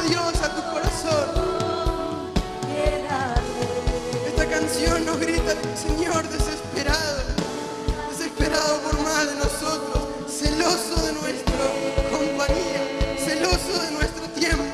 Dios 0.09 0.41
a 0.41 0.55
tu 0.55 0.61
corazón. 0.71 2.31
Esta 4.27 4.45
canción 4.47 5.05
nos 5.05 5.19
grita, 5.19 5.55
Señor, 5.75 6.27
desesperado, 6.29 7.23
desesperado 8.09 8.79
por 8.81 9.01
más 9.01 9.27
de 9.29 9.35
nosotros, 9.35 10.03
celoso 10.27 11.05
de 11.05 11.13
nuestra 11.13 11.55
compañía, 12.11 13.17
celoso 13.17 13.81
de 13.83 13.91
nuestro 13.91 14.27
tiempo. 14.29 14.64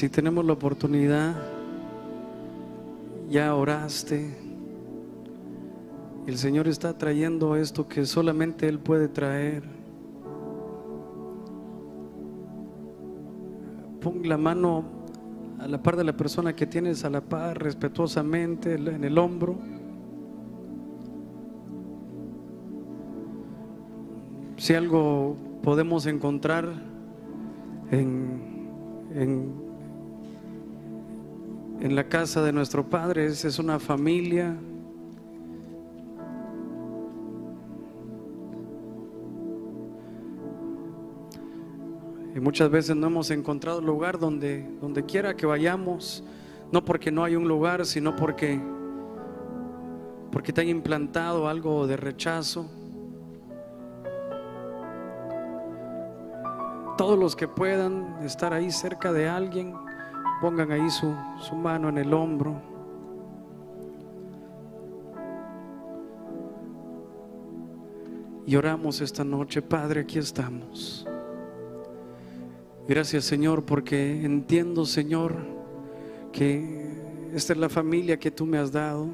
Si 0.00 0.08
tenemos 0.08 0.46
la 0.46 0.54
oportunidad, 0.54 1.36
ya 3.28 3.54
oraste. 3.54 4.34
El 6.26 6.38
Señor 6.38 6.68
está 6.68 6.96
trayendo 6.96 7.54
esto 7.54 7.86
que 7.86 8.06
solamente 8.06 8.66
Él 8.66 8.78
puede 8.78 9.08
traer. 9.08 9.62
Pon 14.00 14.26
la 14.26 14.38
mano 14.38 14.84
a 15.58 15.68
la 15.68 15.82
par 15.82 15.96
de 15.96 16.04
la 16.04 16.16
persona 16.16 16.56
que 16.56 16.66
tienes 16.66 17.04
a 17.04 17.10
la 17.10 17.20
par, 17.20 17.62
respetuosamente 17.62 18.76
en 18.76 19.04
el 19.04 19.18
hombro. 19.18 19.58
Si 24.56 24.72
algo 24.72 25.36
podemos 25.62 26.06
encontrar 26.06 26.72
en, 27.90 28.40
en, 29.14 29.69
en 31.80 31.96
la 31.96 32.08
casa 32.08 32.42
de 32.42 32.52
nuestro 32.52 32.88
Padre, 32.88 33.24
es, 33.26 33.58
una 33.58 33.78
familia. 33.78 34.54
Y 42.34 42.40
muchas 42.40 42.70
veces 42.70 42.94
no 42.96 43.06
hemos 43.06 43.30
encontrado 43.30 43.80
lugar 43.80 44.18
donde, 44.18 44.68
donde 44.80 45.04
quiera 45.04 45.34
que 45.34 45.46
vayamos, 45.46 46.22
no 46.70 46.84
porque 46.84 47.10
no 47.10 47.24
hay 47.24 47.34
un 47.34 47.48
lugar, 47.48 47.86
sino 47.86 48.14
porque, 48.14 48.60
porque 50.30 50.52
te 50.52 50.60
han 50.60 50.68
implantado 50.68 51.48
algo 51.48 51.86
de 51.86 51.96
rechazo. 51.96 52.70
Todos 56.98 57.18
los 57.18 57.34
que 57.34 57.48
puedan 57.48 58.18
estar 58.22 58.52
ahí 58.52 58.70
cerca 58.70 59.10
de 59.14 59.26
alguien, 59.26 59.74
pongan 60.40 60.72
ahí 60.72 60.90
su, 60.90 61.14
su 61.38 61.54
mano 61.54 61.88
en 61.88 61.98
el 61.98 62.12
hombro. 62.14 62.60
Y 68.46 68.56
oramos 68.56 69.00
esta 69.00 69.22
noche, 69.22 69.62
Padre, 69.62 70.00
aquí 70.00 70.18
estamos. 70.18 71.06
Gracias 72.88 73.24
Señor, 73.24 73.64
porque 73.64 74.24
entiendo 74.24 74.84
Señor 74.84 75.36
que 76.32 76.90
esta 77.32 77.52
es 77.52 77.58
la 77.58 77.68
familia 77.68 78.18
que 78.18 78.32
tú 78.32 78.46
me 78.46 78.58
has 78.58 78.72
dado. 78.72 79.10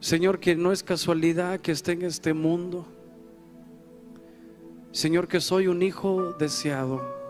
Señor, 0.00 0.38
que 0.38 0.54
no 0.54 0.70
es 0.70 0.82
casualidad 0.82 1.60
que 1.60 1.72
esté 1.72 1.92
en 1.92 2.02
este 2.02 2.34
mundo. 2.34 2.84
Señor, 4.92 5.26
que 5.26 5.40
soy 5.40 5.66
un 5.66 5.82
hijo 5.82 6.34
deseado. 6.34 7.23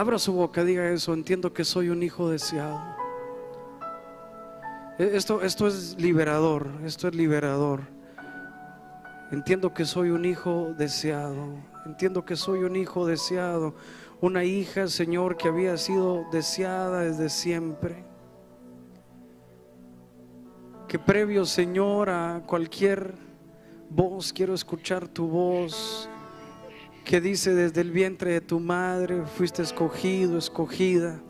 Abra 0.00 0.18
su 0.18 0.32
boca, 0.32 0.64
diga 0.64 0.88
eso, 0.88 1.12
entiendo 1.12 1.52
que 1.52 1.62
soy 1.62 1.90
un 1.90 2.02
hijo 2.02 2.30
deseado. 2.30 2.80
E- 4.98 5.10
Esto, 5.14 5.42
esto 5.42 5.66
es 5.66 5.94
liberador, 6.00 6.68
esto 6.86 7.06
es 7.08 7.14
liberador. 7.14 7.82
Entiendo 9.30 9.74
que 9.74 9.84
soy 9.84 10.08
un 10.08 10.24
hijo 10.24 10.72
deseado. 10.78 11.48
Entiendo 11.84 12.24
que 12.24 12.34
soy 12.34 12.60
un 12.60 12.76
hijo 12.76 13.04
deseado. 13.04 13.74
Una 14.22 14.42
hija, 14.42 14.88
Señor, 14.88 15.36
que 15.36 15.48
había 15.48 15.76
sido 15.76 16.24
deseada 16.32 17.00
desde 17.02 17.28
siempre. 17.28 18.02
Que 20.88 20.98
previo, 20.98 21.44
Señor, 21.44 22.08
a 22.08 22.42
cualquier 22.46 23.16
voz, 23.90 24.32
quiero 24.32 24.54
escuchar 24.54 25.06
tu 25.08 25.28
voz. 25.28 26.08
Que 27.04 27.20
dice 27.20 27.54
desde 27.54 27.80
el 27.80 27.90
vientre 27.90 28.32
de 28.32 28.40
tu 28.40 28.60
madre, 28.60 29.24
fuiste 29.26 29.62
escogido, 29.62 30.38
escogida. 30.38 31.20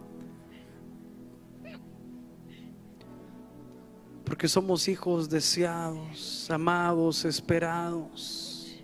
porque 4.31 4.47
somos 4.47 4.87
hijos 4.87 5.29
deseados, 5.29 6.49
amados, 6.49 7.25
esperados. 7.25 8.81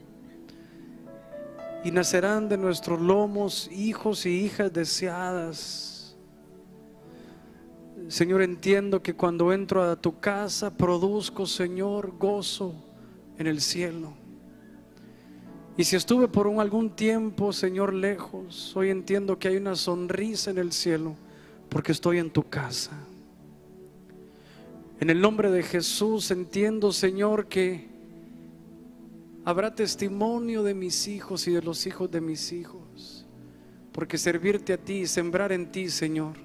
Y 1.84 1.92
nacerán 1.92 2.48
de 2.48 2.58
nuestros 2.58 3.00
lomos 3.00 3.70
hijos 3.70 4.26
y 4.26 4.44
hijas 4.44 4.72
deseadas. 4.72 6.16
Señor, 8.08 8.42
entiendo 8.42 9.00
que 9.00 9.14
cuando 9.14 9.52
entro 9.52 9.84
a 9.84 9.94
tu 9.94 10.18
casa 10.18 10.76
produzco, 10.76 11.46
Señor, 11.46 12.18
gozo 12.18 12.74
en 13.38 13.46
el 13.46 13.60
cielo. 13.60 14.14
Y 15.78 15.84
si 15.84 15.96
estuve 15.96 16.26
por 16.26 16.46
un 16.46 16.60
algún 16.60 16.90
tiempo, 16.90 17.52
Señor, 17.52 17.92
lejos, 17.92 18.74
hoy 18.74 18.88
entiendo 18.88 19.38
que 19.38 19.48
hay 19.48 19.56
una 19.56 19.76
sonrisa 19.76 20.50
en 20.50 20.58
el 20.58 20.72
cielo 20.72 21.14
porque 21.68 21.92
estoy 21.92 22.18
en 22.18 22.30
tu 22.30 22.44
casa. 22.48 22.92
En 24.98 25.10
el 25.10 25.20
nombre 25.20 25.50
de 25.50 25.62
Jesús 25.62 26.30
entiendo, 26.30 26.92
Señor, 26.92 27.46
que 27.48 27.88
habrá 29.44 29.74
testimonio 29.74 30.62
de 30.62 30.72
mis 30.72 31.06
hijos 31.08 31.46
y 31.46 31.52
de 31.52 31.60
los 31.60 31.86
hijos 31.86 32.10
de 32.10 32.22
mis 32.22 32.52
hijos. 32.52 33.26
Porque 33.92 34.16
servirte 34.16 34.72
a 34.72 34.78
ti 34.78 35.00
y 35.00 35.06
sembrar 35.06 35.52
en 35.52 35.70
ti, 35.70 35.90
Señor, 35.90 36.36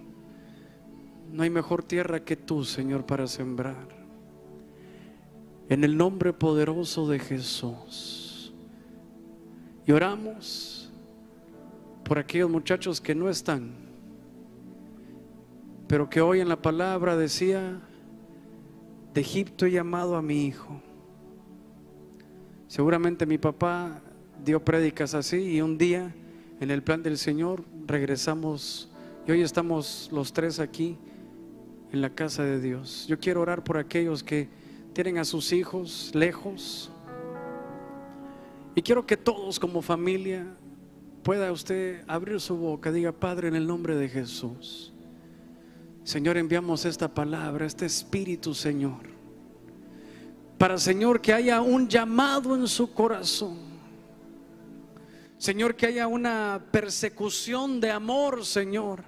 no 1.31 1.43
hay 1.43 1.49
mejor 1.49 1.83
tierra 1.83 2.25
que 2.25 2.35
tú, 2.35 2.65
Señor, 2.65 3.05
para 3.05 3.27
sembrar. 3.27 3.87
En 5.69 5.85
el 5.85 5.95
nombre 5.95 6.33
poderoso 6.33 7.07
de 7.07 7.19
Jesús. 7.19 8.20
Y 9.91 9.93
oramos 9.93 10.89
por 12.05 12.17
aquellos 12.17 12.49
muchachos 12.49 13.01
que 13.01 13.13
no 13.13 13.29
están, 13.29 13.71
pero 15.85 16.09
que 16.09 16.21
hoy 16.21 16.39
en 16.39 16.47
la 16.47 16.61
palabra 16.61 17.17
decía, 17.17 17.81
de 19.13 19.19
Egipto 19.19 19.65
he 19.65 19.71
llamado 19.71 20.15
a 20.15 20.21
mi 20.21 20.45
hijo. 20.45 20.81
Seguramente 22.69 23.25
mi 23.25 23.37
papá 23.37 24.01
dio 24.45 24.63
prédicas 24.63 25.13
así 25.13 25.55
y 25.55 25.61
un 25.61 25.77
día 25.77 26.15
en 26.61 26.71
el 26.71 26.83
plan 26.83 27.03
del 27.03 27.17
Señor 27.17 27.65
regresamos 27.85 28.89
y 29.27 29.31
hoy 29.33 29.41
estamos 29.41 30.09
los 30.13 30.31
tres 30.31 30.61
aquí 30.61 30.97
en 31.91 31.99
la 31.99 32.11
casa 32.11 32.45
de 32.45 32.61
Dios. 32.61 33.07
Yo 33.09 33.19
quiero 33.19 33.41
orar 33.41 33.61
por 33.61 33.75
aquellos 33.75 34.23
que 34.23 34.47
tienen 34.93 35.17
a 35.17 35.25
sus 35.25 35.51
hijos 35.51 36.11
lejos 36.13 36.93
y 38.75 38.81
quiero 38.81 39.05
que 39.05 39.17
todos 39.17 39.59
como 39.59 39.81
familia 39.81 40.45
pueda 41.23 41.51
usted 41.51 42.03
abrir 42.07 42.39
su 42.39 42.55
boca, 42.55 42.91
diga 42.91 43.11
Padre 43.11 43.47
en 43.47 43.55
el 43.55 43.67
nombre 43.67 43.95
de 43.95 44.09
Jesús. 44.09 44.93
Señor, 46.03 46.37
enviamos 46.37 46.85
esta 46.85 47.13
palabra, 47.13 47.65
este 47.65 47.85
espíritu, 47.85 48.53
Señor. 48.55 49.11
Para, 50.57 50.77
Señor, 50.77 51.21
que 51.21 51.33
haya 51.33 51.61
un 51.61 51.87
llamado 51.87 52.55
en 52.55 52.67
su 52.67 52.93
corazón. 52.93 53.57
Señor, 55.37 55.75
que 55.75 55.87
haya 55.87 56.07
una 56.07 56.63
persecución 56.71 57.79
de 57.79 57.91
amor, 57.91 58.45
Señor. 58.45 59.03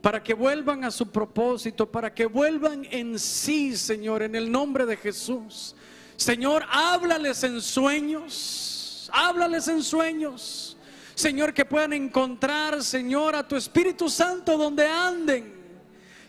Para 0.00 0.22
que 0.22 0.34
vuelvan 0.34 0.84
a 0.84 0.90
su 0.90 1.10
propósito, 1.10 1.90
para 1.90 2.14
que 2.14 2.26
vuelvan 2.26 2.86
en 2.90 3.18
sí, 3.18 3.76
Señor, 3.76 4.22
en 4.22 4.34
el 4.34 4.50
nombre 4.50 4.86
de 4.86 4.96
Jesús. 4.96 5.74
Señor, 6.18 6.64
háblales 6.68 7.44
en 7.44 7.60
sueños, 7.60 9.08
háblales 9.14 9.68
en 9.68 9.84
sueños. 9.84 10.76
Señor, 11.14 11.54
que 11.54 11.64
puedan 11.64 11.92
encontrar, 11.92 12.82
Señor, 12.82 13.36
a 13.36 13.46
tu 13.46 13.54
Espíritu 13.54 14.10
Santo 14.10 14.58
donde 14.58 14.86
anden 14.86 15.58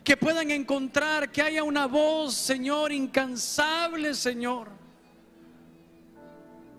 que 0.04 0.16
puedan 0.16 0.50
encontrar, 0.52 1.32
que 1.32 1.42
haya 1.42 1.64
una 1.64 1.88
voz, 1.88 2.36
Señor, 2.36 2.92
incansable, 2.92 4.14
Señor, 4.14 4.68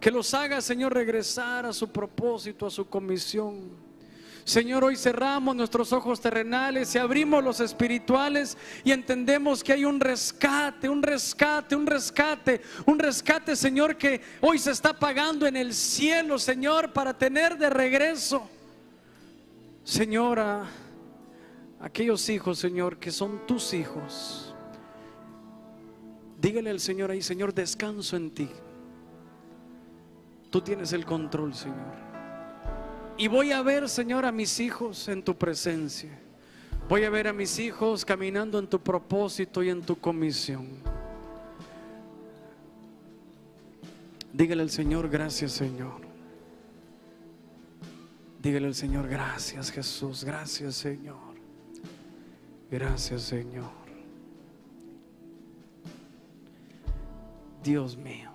que 0.01 0.11
los 0.11 0.33
haga, 0.33 0.61
Señor, 0.61 0.95
regresar 0.95 1.67
a 1.67 1.73
su 1.73 1.91
propósito, 1.91 2.67
a 2.67 2.71
su 2.71 2.89
comisión. 2.89 3.80
Señor, 4.51 4.83
hoy 4.83 4.97
cerramos 4.97 5.55
nuestros 5.55 5.93
ojos 5.93 6.21
terrenales 6.21 6.93
y 6.97 6.99
abrimos 6.99 7.43
los 7.45 7.61
espirituales 7.61 8.59
y 8.83 8.91
entendemos 8.91 9.63
que 9.63 9.75
hay 9.75 9.85
un 9.85 10.01
rescate, 10.01 10.89
un 10.89 11.05
rescate, 11.05 11.77
un 11.77 11.87
rescate, 11.87 12.61
un 12.85 12.99
rescate, 12.99 13.55
Señor, 13.55 13.97
que 13.97 14.21
hoy 14.41 14.59
se 14.59 14.73
está 14.73 14.93
pagando 14.93 15.47
en 15.47 15.57
el 15.57 15.73
cielo, 15.73 16.37
Señor, 16.37 16.93
para 16.93 17.17
tener 17.17 17.57
de 17.59 17.71
regreso, 17.71 18.51
Señora, 19.85 20.69
aquellos 21.79 22.29
hijos, 22.29 22.59
Señor, 22.59 22.99
que 22.99 23.13
son 23.13 23.47
tus 23.47 23.73
hijos. 23.73 24.53
Dígale 26.41 26.71
al 26.71 26.81
Señor 26.81 27.13
ahí, 27.13 27.23
Señor, 27.23 27.55
descanso 27.55 28.17
en 28.17 28.33
ti. 28.33 28.51
Tú 30.51 30.61
tienes 30.61 30.93
el 30.93 31.07
control, 31.07 31.55
Señor. 31.55 32.10
Y 33.21 33.29
voy 33.29 33.53
a 33.53 33.61
ver, 33.61 33.87
Señor, 33.87 34.25
a 34.25 34.33
mis 34.33 34.59
hijos 34.61 35.07
en 35.09 35.23
tu 35.23 35.37
presencia. 35.37 36.19
Voy 36.89 37.05
a 37.05 37.11
ver 37.11 37.29
a 37.29 37.35
mis 37.35 37.59
hijos 37.59 38.03
caminando 38.03 38.59
en 38.59 38.67
tu 38.67 38.81
propósito 38.81 39.63
y 39.63 39.69
en 39.69 39.83
tu 39.83 39.95
comisión. 39.95 40.67
Dígale 44.33 44.63
al 44.63 44.71
Señor, 44.71 45.11
gracias, 45.11 45.53
Señor. 45.53 46.01
Dígale 48.43 48.69
al 48.69 48.75
Señor, 48.75 49.07
gracias, 49.07 49.71
Jesús, 49.71 50.25
gracias, 50.25 50.77
Señor. 50.77 51.31
Gracias 52.71 53.21
Señor. 53.21 53.71
Dios 57.63 57.99
mío. 57.99 58.30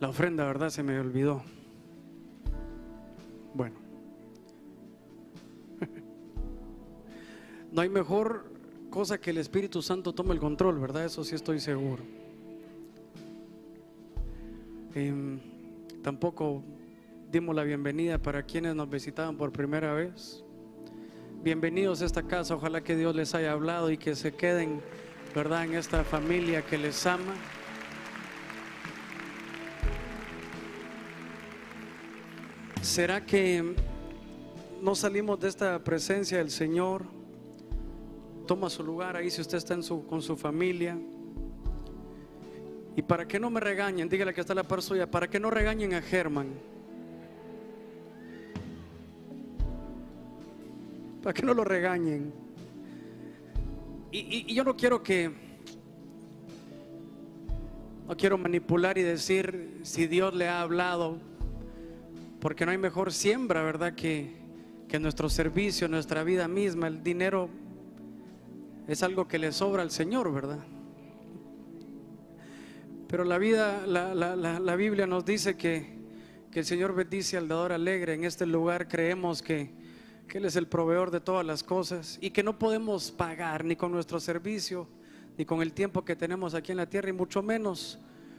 La 0.00 0.08
ofrenda, 0.08 0.44
¿verdad? 0.44 0.70
Se 0.70 0.82
me 0.82 0.98
olvidó. 0.98 1.42
Bueno. 3.54 3.76
No 7.70 7.82
hay 7.82 7.90
mejor 7.90 8.46
cosa 8.88 9.20
que 9.20 9.28
el 9.30 9.36
Espíritu 9.36 9.82
Santo 9.82 10.14
tome 10.14 10.32
el 10.32 10.40
control, 10.40 10.78
¿verdad? 10.78 11.04
Eso 11.04 11.22
sí 11.22 11.34
estoy 11.34 11.60
seguro. 11.60 12.02
Em, 14.94 15.38
tampoco 16.02 16.62
dimos 17.30 17.54
la 17.54 17.62
bienvenida 17.64 18.16
para 18.16 18.42
quienes 18.42 18.74
nos 18.74 18.88
visitaban 18.88 19.36
por 19.36 19.52
primera 19.52 19.92
vez. 19.92 20.42
Bienvenidos 21.42 22.00
a 22.00 22.06
esta 22.06 22.22
casa, 22.22 22.54
ojalá 22.54 22.82
que 22.82 22.96
Dios 22.96 23.14
les 23.14 23.34
haya 23.34 23.52
hablado 23.52 23.90
y 23.90 23.98
que 23.98 24.16
se 24.16 24.32
queden, 24.32 24.80
¿verdad?, 25.34 25.64
en 25.64 25.74
esta 25.74 26.04
familia 26.04 26.62
que 26.62 26.78
les 26.78 27.06
ama. 27.06 27.34
¿Será 32.82 33.24
que 33.24 33.74
no 34.80 34.94
salimos 34.94 35.40
de 35.40 35.48
esta 35.48 35.78
presencia 35.82 36.38
del 36.38 36.50
Señor? 36.50 37.04
Toma 38.46 38.70
su 38.70 38.82
lugar 38.82 39.16
ahí 39.16 39.30
si 39.30 39.40
usted 39.40 39.58
está 39.58 39.76
con 40.08 40.22
su 40.22 40.36
familia. 40.36 40.98
Y 42.96 43.02
para 43.02 43.28
que 43.28 43.38
no 43.38 43.50
me 43.50 43.60
regañen, 43.60 44.08
dígale 44.08 44.34
que 44.34 44.40
está 44.40 44.54
la 44.54 44.64
par 44.64 44.82
suya, 44.82 45.10
para 45.10 45.28
que 45.28 45.38
no 45.38 45.50
regañen 45.50 45.94
a 45.94 46.02
Germán. 46.02 46.48
para 51.28 51.34
que 51.34 51.42
no 51.42 51.52
lo 51.52 51.62
regañen. 51.62 52.32
Y, 54.10 54.54
yo 54.54 54.64
no 54.64 54.76
quiero 54.76 55.02
que, 55.02 55.30
no 58.06 58.16
quiero 58.16 58.38
manipular 58.38 58.96
y 58.96 59.02
decir 59.02 59.80
si 59.82 60.06
Dios 60.06 60.34
le 60.34 60.48
ha 60.48 60.62
hablado, 60.62 61.18
porque 62.40 62.64
no 62.64 62.72
hay 62.72 62.78
mejor 62.78 63.12
siembra, 63.12 63.62
¿verdad? 63.62 63.94
Que, 63.94 64.36
que 64.88 64.98
nuestro 64.98 65.28
servicio, 65.28 65.88
nuestra 65.88 66.24
vida 66.24 66.48
misma, 66.48 66.86
el 66.88 67.02
dinero 67.02 67.48
es 68.86 69.02
algo 69.02 69.28
que 69.28 69.38
le 69.38 69.52
sobra 69.52 69.82
al 69.82 69.90
Señor, 69.90 70.32
¿verdad? 70.32 70.60
Pero 73.08 73.24
la 73.24 73.38
vida, 73.38 73.86
la, 73.86 74.14
la, 74.14 74.36
la 74.36 74.76
Biblia 74.76 75.06
nos 75.06 75.24
dice 75.24 75.56
que, 75.56 75.98
que 76.50 76.60
el 76.60 76.64
Señor 76.64 76.94
bendice 76.94 77.36
al 77.36 77.48
dador 77.48 77.72
alegre. 77.72 78.14
En 78.14 78.24
este 78.24 78.46
lugar 78.46 78.88
creemos 78.88 79.42
que 79.42 79.78
que 80.28 80.38
Él 80.38 80.44
es 80.44 80.56
el 80.56 80.68
proveedor 80.68 81.10
de 81.10 81.20
todas 81.20 81.44
las 81.44 81.64
cosas 81.64 82.18
y 82.20 82.30
que 82.30 82.42
no 82.42 82.58
podemos 82.58 83.10
pagar 83.10 83.64
ni 83.64 83.74
con 83.74 83.90
nuestro 83.90 84.20
servicio, 84.20 84.86
ni 85.38 85.44
con 85.44 85.62
el 85.62 85.72
tiempo 85.72 86.04
que 86.04 86.14
tenemos 86.14 86.54
aquí 86.54 86.70
en 86.70 86.76
la 86.76 86.88
tierra, 86.88 87.08
y 87.08 87.14
mucho 87.14 87.42
menos 87.42 87.98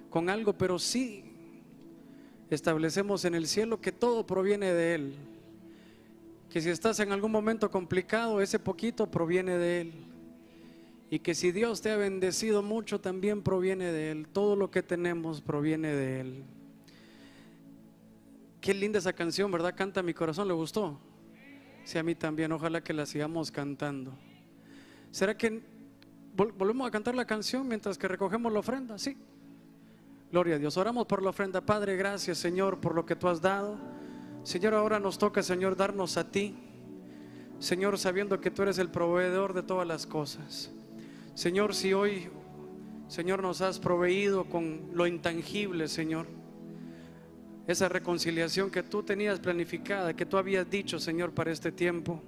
con 0.10 0.30
algo, 0.30 0.54
pero 0.54 0.78
sí 0.78 1.29
establecemos 2.56 3.26
en 3.26 3.36
el 3.36 3.48
cielo 3.48 3.80
que 3.82 3.92
todo 3.92 4.26
proviene 4.26 4.74
de 4.74 4.96
Él. 4.96 5.16
Que 6.50 6.62
si 6.62 6.70
estás 6.70 7.00
en 7.00 7.12
algún 7.12 7.32
momento 7.32 7.70
complicado, 7.70 8.42
ese 8.42 8.58
poquito 8.60 9.10
proviene 9.10 9.58
de 9.58 9.82
Él. 9.82 9.94
Y 11.12 11.20
que 11.20 11.34
si 11.36 11.52
Dios 11.52 11.82
te 11.82 11.92
ha 11.92 11.98
bendecido 11.98 12.62
mucho, 12.62 13.00
también 13.00 13.42
proviene 13.42 13.92
de 13.92 14.12
Él. 14.12 14.28
Todo 14.32 14.56
lo 14.56 14.72
que 14.72 14.82
tenemos 14.84 15.42
proviene 15.42 15.90
de 15.94 16.22
Él. 16.22 16.44
Qué 18.62 18.74
linda 18.74 19.00
esa 19.00 19.14
canción, 19.14 19.52
¿verdad? 19.52 19.76
Canta 19.76 20.04
mi 20.04 20.14
corazón, 20.14 20.48
¿le 20.48 20.54
gustó? 20.54 21.00
Sí, 21.86 21.98
a 21.98 22.04
mí 22.04 22.14
también, 22.14 22.52
ojalá 22.52 22.84
que 22.84 22.94
la 22.94 23.06
sigamos 23.06 23.52
cantando. 23.52 24.14
¿Será 25.12 25.36
que 25.38 25.62
vol- 26.36 26.54
volvemos 26.56 26.88
a 26.88 26.92
cantar 26.92 27.16
la 27.16 27.26
canción 27.26 27.68
mientras 27.68 27.98
que 27.98 28.08
recogemos 28.08 28.52
la 28.52 28.60
ofrenda? 28.60 28.98
Sí. 29.00 29.18
Gloria 30.32 30.56
a 30.56 30.60
Dios. 30.60 30.78
Oramos 30.78 31.08
por 31.08 31.24
la 31.24 31.32
ofrenda. 31.32 31.62
Padre, 31.62 31.96
gracias 31.96 32.38
Señor 32.38 32.80
por 32.80 32.94
lo 32.94 33.04
que 33.06 33.16
tú 33.16 33.28
has 33.28 33.42
dado. 33.42 33.78
Señor, 34.44 34.76
ahora 34.76 35.00
nos 35.00 35.18
toca, 35.18 35.42
Señor, 35.42 35.76
darnos 35.76 36.18
a 36.18 36.30
ti. 36.30 36.56
Señor, 37.58 37.98
sabiendo 37.98 38.40
que 38.40 38.52
tú 38.52 38.62
eres 38.62 38.78
el 38.78 38.90
proveedor 38.90 39.54
de 39.54 39.64
todas 39.64 39.88
las 39.88 40.06
cosas. 40.06 40.72
Señor, 41.34 41.74
si 41.74 41.94
hoy, 41.94 42.30
Señor, 43.08 43.42
nos 43.42 43.62
has 43.62 43.80
proveído 43.80 44.46
con 44.46 44.92
lo 44.94 45.08
intangible, 45.08 45.88
Señor. 45.88 46.28
Esa 47.68 47.90
reconciliación 47.90 48.70
que 48.70 48.84
tú 48.84 49.04
tenías 49.04 49.40
planificada, 49.40 50.16
que 50.16 50.26
tú 50.26 50.38
habías 50.38 50.70
dicho, 50.70 51.00
Señor, 51.00 51.32
para 51.32 51.52
este 51.52 51.72
tiempo. 51.72 52.22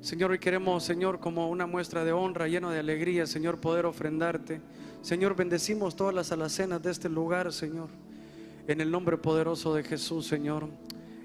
Señor, 0.00 0.30
hoy 0.30 0.38
queremos, 0.38 0.84
Señor, 0.84 1.18
como 1.18 1.48
una 1.48 1.66
muestra 1.66 2.04
de 2.04 2.12
honra, 2.12 2.46
lleno 2.46 2.70
de 2.70 2.78
alegría, 2.78 3.26
Señor, 3.26 3.58
poder 3.58 3.86
ofrendarte. 3.86 4.60
Señor, 5.02 5.34
bendecimos 5.34 5.96
todas 5.96 6.14
las 6.14 6.30
alacenas 6.30 6.82
de 6.82 6.90
este 6.90 7.08
lugar, 7.08 7.52
Señor. 7.52 7.88
En 8.68 8.82
el 8.82 8.90
nombre 8.90 9.16
poderoso 9.16 9.74
de 9.74 9.82
Jesús, 9.82 10.26
Señor. 10.26 10.68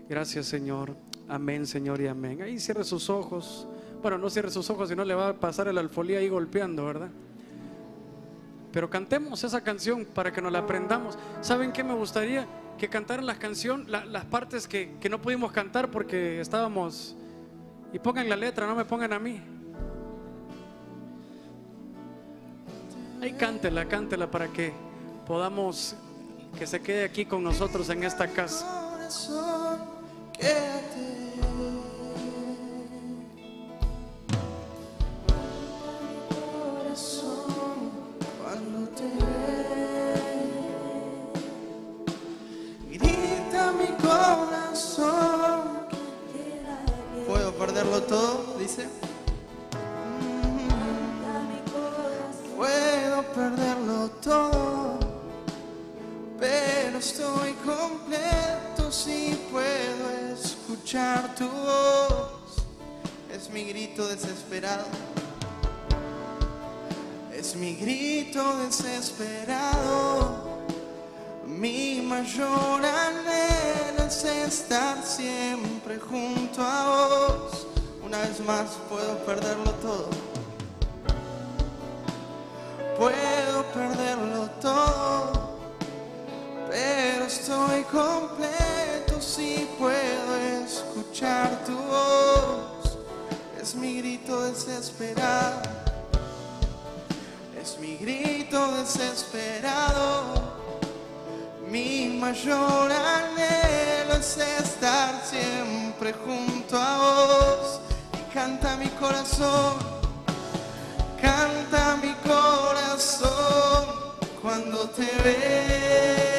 Gracias, 0.07 0.45
Señor. 0.45 0.95
Amén, 1.27 1.67
Señor, 1.67 1.99
y 1.99 2.07
amén. 2.07 2.41
Ahí 2.41 2.57
cierre 2.57 2.85
sus 2.85 3.09
ojos. 3.09 3.67
Bueno, 4.01 4.17
no 4.17 4.29
cierre 4.29 4.49
sus 4.49 4.69
ojos, 4.69 4.87
si 4.87 4.95
no 4.95 5.03
le 5.03 5.13
va 5.13 5.29
a 5.29 5.33
pasar 5.33 5.67
el 5.67 5.77
alfolía 5.77 6.19
ahí 6.19 6.29
golpeando, 6.29 6.85
¿verdad? 6.85 7.09
Pero 8.71 8.89
cantemos 8.89 9.43
esa 9.43 9.61
canción 9.61 10.05
para 10.05 10.31
que 10.31 10.41
nos 10.41 10.53
la 10.53 10.59
aprendamos. 10.59 11.17
¿Saben 11.41 11.73
qué 11.73 11.83
me 11.83 11.93
gustaría? 11.93 12.47
Que 12.77 12.87
cantaran 12.87 13.25
las 13.25 13.37
canciones, 13.37 13.87
las 13.89 14.25
partes 14.25 14.67
que, 14.69 14.95
que 15.01 15.09
no 15.09 15.21
pudimos 15.21 15.51
cantar 15.51 15.91
porque 15.91 16.39
estábamos... 16.39 17.15
Y 17.91 17.99
pongan 17.99 18.27
la 18.29 18.35
letra, 18.35 18.67
no 18.67 18.75
me 18.75 18.85
pongan 18.85 19.13
a 19.13 19.19
mí. 19.19 19.41
Ahí 23.25 23.33
cántela, 23.33 23.85
cántela 23.85 24.29
para 24.29 24.49
que 24.49 24.71
podamos, 25.25 25.95
que 26.59 26.67
se 26.67 26.79
quede 26.79 27.05
aquí 27.05 27.25
con 27.25 27.43
nosotros 27.43 27.89
en 27.89 28.03
esta 28.03 28.27
casa. 28.27 28.91
corazón, 28.91 29.79
quédate. 30.31 31.33
Corazón, 36.53 37.89
cuando 38.43 38.89
te 38.89 39.05
ve, 39.05 40.21
grita 42.91 43.71
mi 43.71 43.87
corazón. 44.03 45.61
¿Puedo 47.25 47.51
perderlo 47.53 48.03
todo? 48.03 48.55
Dice. 48.59 48.87
Puedo 53.15 53.33
perderlo 53.33 54.09
todo 54.21 54.99
pero 56.37 56.97
estoy 56.97 57.53
completo 57.63 58.91
si 58.91 59.39
puedo 59.49 60.33
escuchar 60.33 61.33
tu 61.33 61.47
voz. 61.47 62.57
Es 63.33 63.49
mi 63.49 63.63
grito 63.63 64.05
desesperado. 64.09 64.83
Es 67.33 67.55
mi 67.55 67.75
grito 67.75 68.57
desesperado. 68.57 70.65
Mi 71.47 72.01
mayor 72.01 72.85
anhelo 72.85 74.07
es 74.07 74.25
estar 74.25 75.01
siempre 75.05 75.99
junto 75.99 76.61
a 76.61 76.85
vos. 76.85 77.65
Una 78.05 78.19
vez 78.19 78.41
más 78.41 78.71
puedo 78.89 79.17
perderlo 79.19 79.71
todo. 79.81 80.34
Puedo 82.97 83.63
perderlo 83.73 84.49
todo 84.61 85.45
pero 86.75 87.25
estoy 87.25 87.83
completo 87.83 89.21
si 89.21 89.65
puedo 89.79 90.35
escuchar 90.65 91.63
tu 91.65 91.77
voz. 91.77 92.97
Es 93.61 93.75
mi 93.75 93.97
grito 93.97 94.41
desesperado, 94.41 95.61
es 97.61 97.79
mi 97.79 97.95
grito 97.95 98.71
desesperado. 98.73 100.53
Mi 101.69 102.17
mayor 102.19 102.91
anhelo 102.91 104.15
es 104.19 104.37
estar 104.37 105.23
siempre 105.23 106.13
junto 106.25 106.77
a 106.77 106.97
vos. 106.97 107.79
Y 108.13 108.33
canta 108.33 108.75
mi 108.75 108.89
corazón, 108.89 109.75
cuando 114.45 114.87
te 114.89 115.01
ve. 115.23 116.34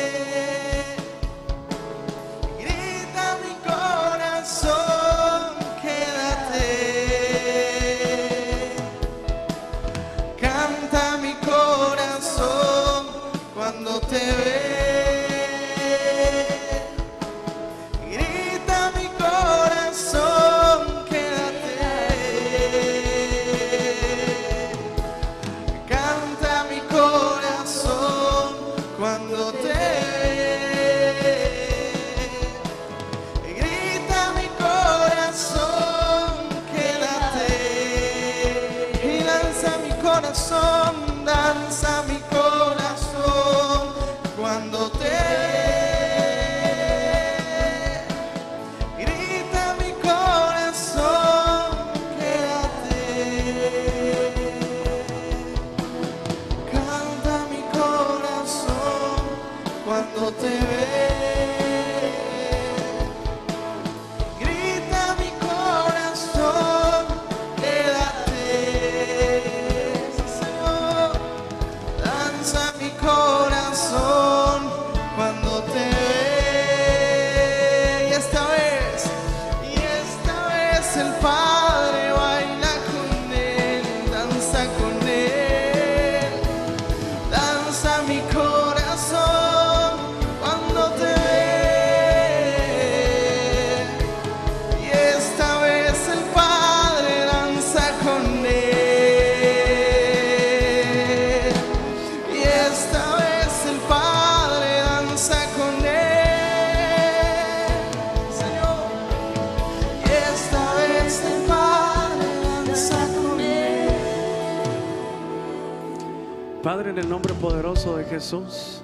En 116.96 117.02
el 117.02 117.10
nombre 117.10 117.34
poderoso 117.34 117.98
de 117.98 118.04
Jesús, 118.04 118.80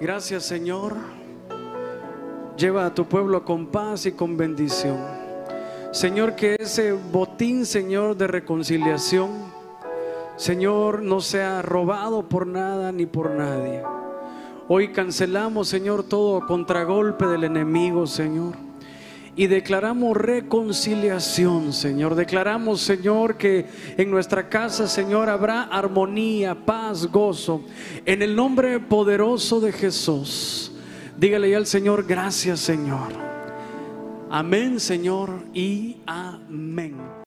gracias 0.00 0.42
Señor. 0.42 0.96
Lleva 2.56 2.86
a 2.86 2.94
tu 2.94 3.04
pueblo 3.04 3.44
con 3.44 3.66
paz 3.66 4.06
y 4.06 4.12
con 4.12 4.38
bendición. 4.38 4.96
Señor, 5.92 6.34
que 6.34 6.56
ese 6.58 6.92
botín, 6.92 7.66
Señor, 7.66 8.16
de 8.16 8.26
reconciliación, 8.26 9.30
Señor, 10.36 11.02
no 11.02 11.20
sea 11.20 11.60
robado 11.60 12.26
por 12.26 12.46
nada 12.46 12.90
ni 12.90 13.04
por 13.04 13.30
nadie. 13.32 13.82
Hoy 14.68 14.92
cancelamos, 14.92 15.68
Señor, 15.68 16.04
todo 16.04 16.46
contragolpe 16.46 17.26
del 17.26 17.44
enemigo, 17.44 18.06
Señor. 18.06 18.54
Y 19.36 19.46
declaramos 19.46 20.16
reconciliación, 20.16 21.72
Señor. 21.72 22.14
Declaramos, 22.14 22.80
Señor, 22.80 23.36
que 23.36 23.66
en 23.96 24.10
nuestra 24.10 24.48
casa, 24.48 24.86
Señor, 24.86 25.28
habrá 25.28 25.62
armonía, 25.62 26.54
paz, 26.54 27.06
gozo. 27.06 27.64
En 28.04 28.22
el 28.22 28.34
nombre 28.34 28.80
poderoso 28.80 29.60
de 29.60 29.72
Jesús. 29.72 30.72
Dígale 31.16 31.50
ya 31.50 31.58
al 31.58 31.66
Señor, 31.66 32.06
gracias, 32.06 32.60
Señor. 32.60 33.12
Amén, 34.30 34.78
Señor, 34.78 35.44
y 35.52 35.98
amén. 36.06 37.09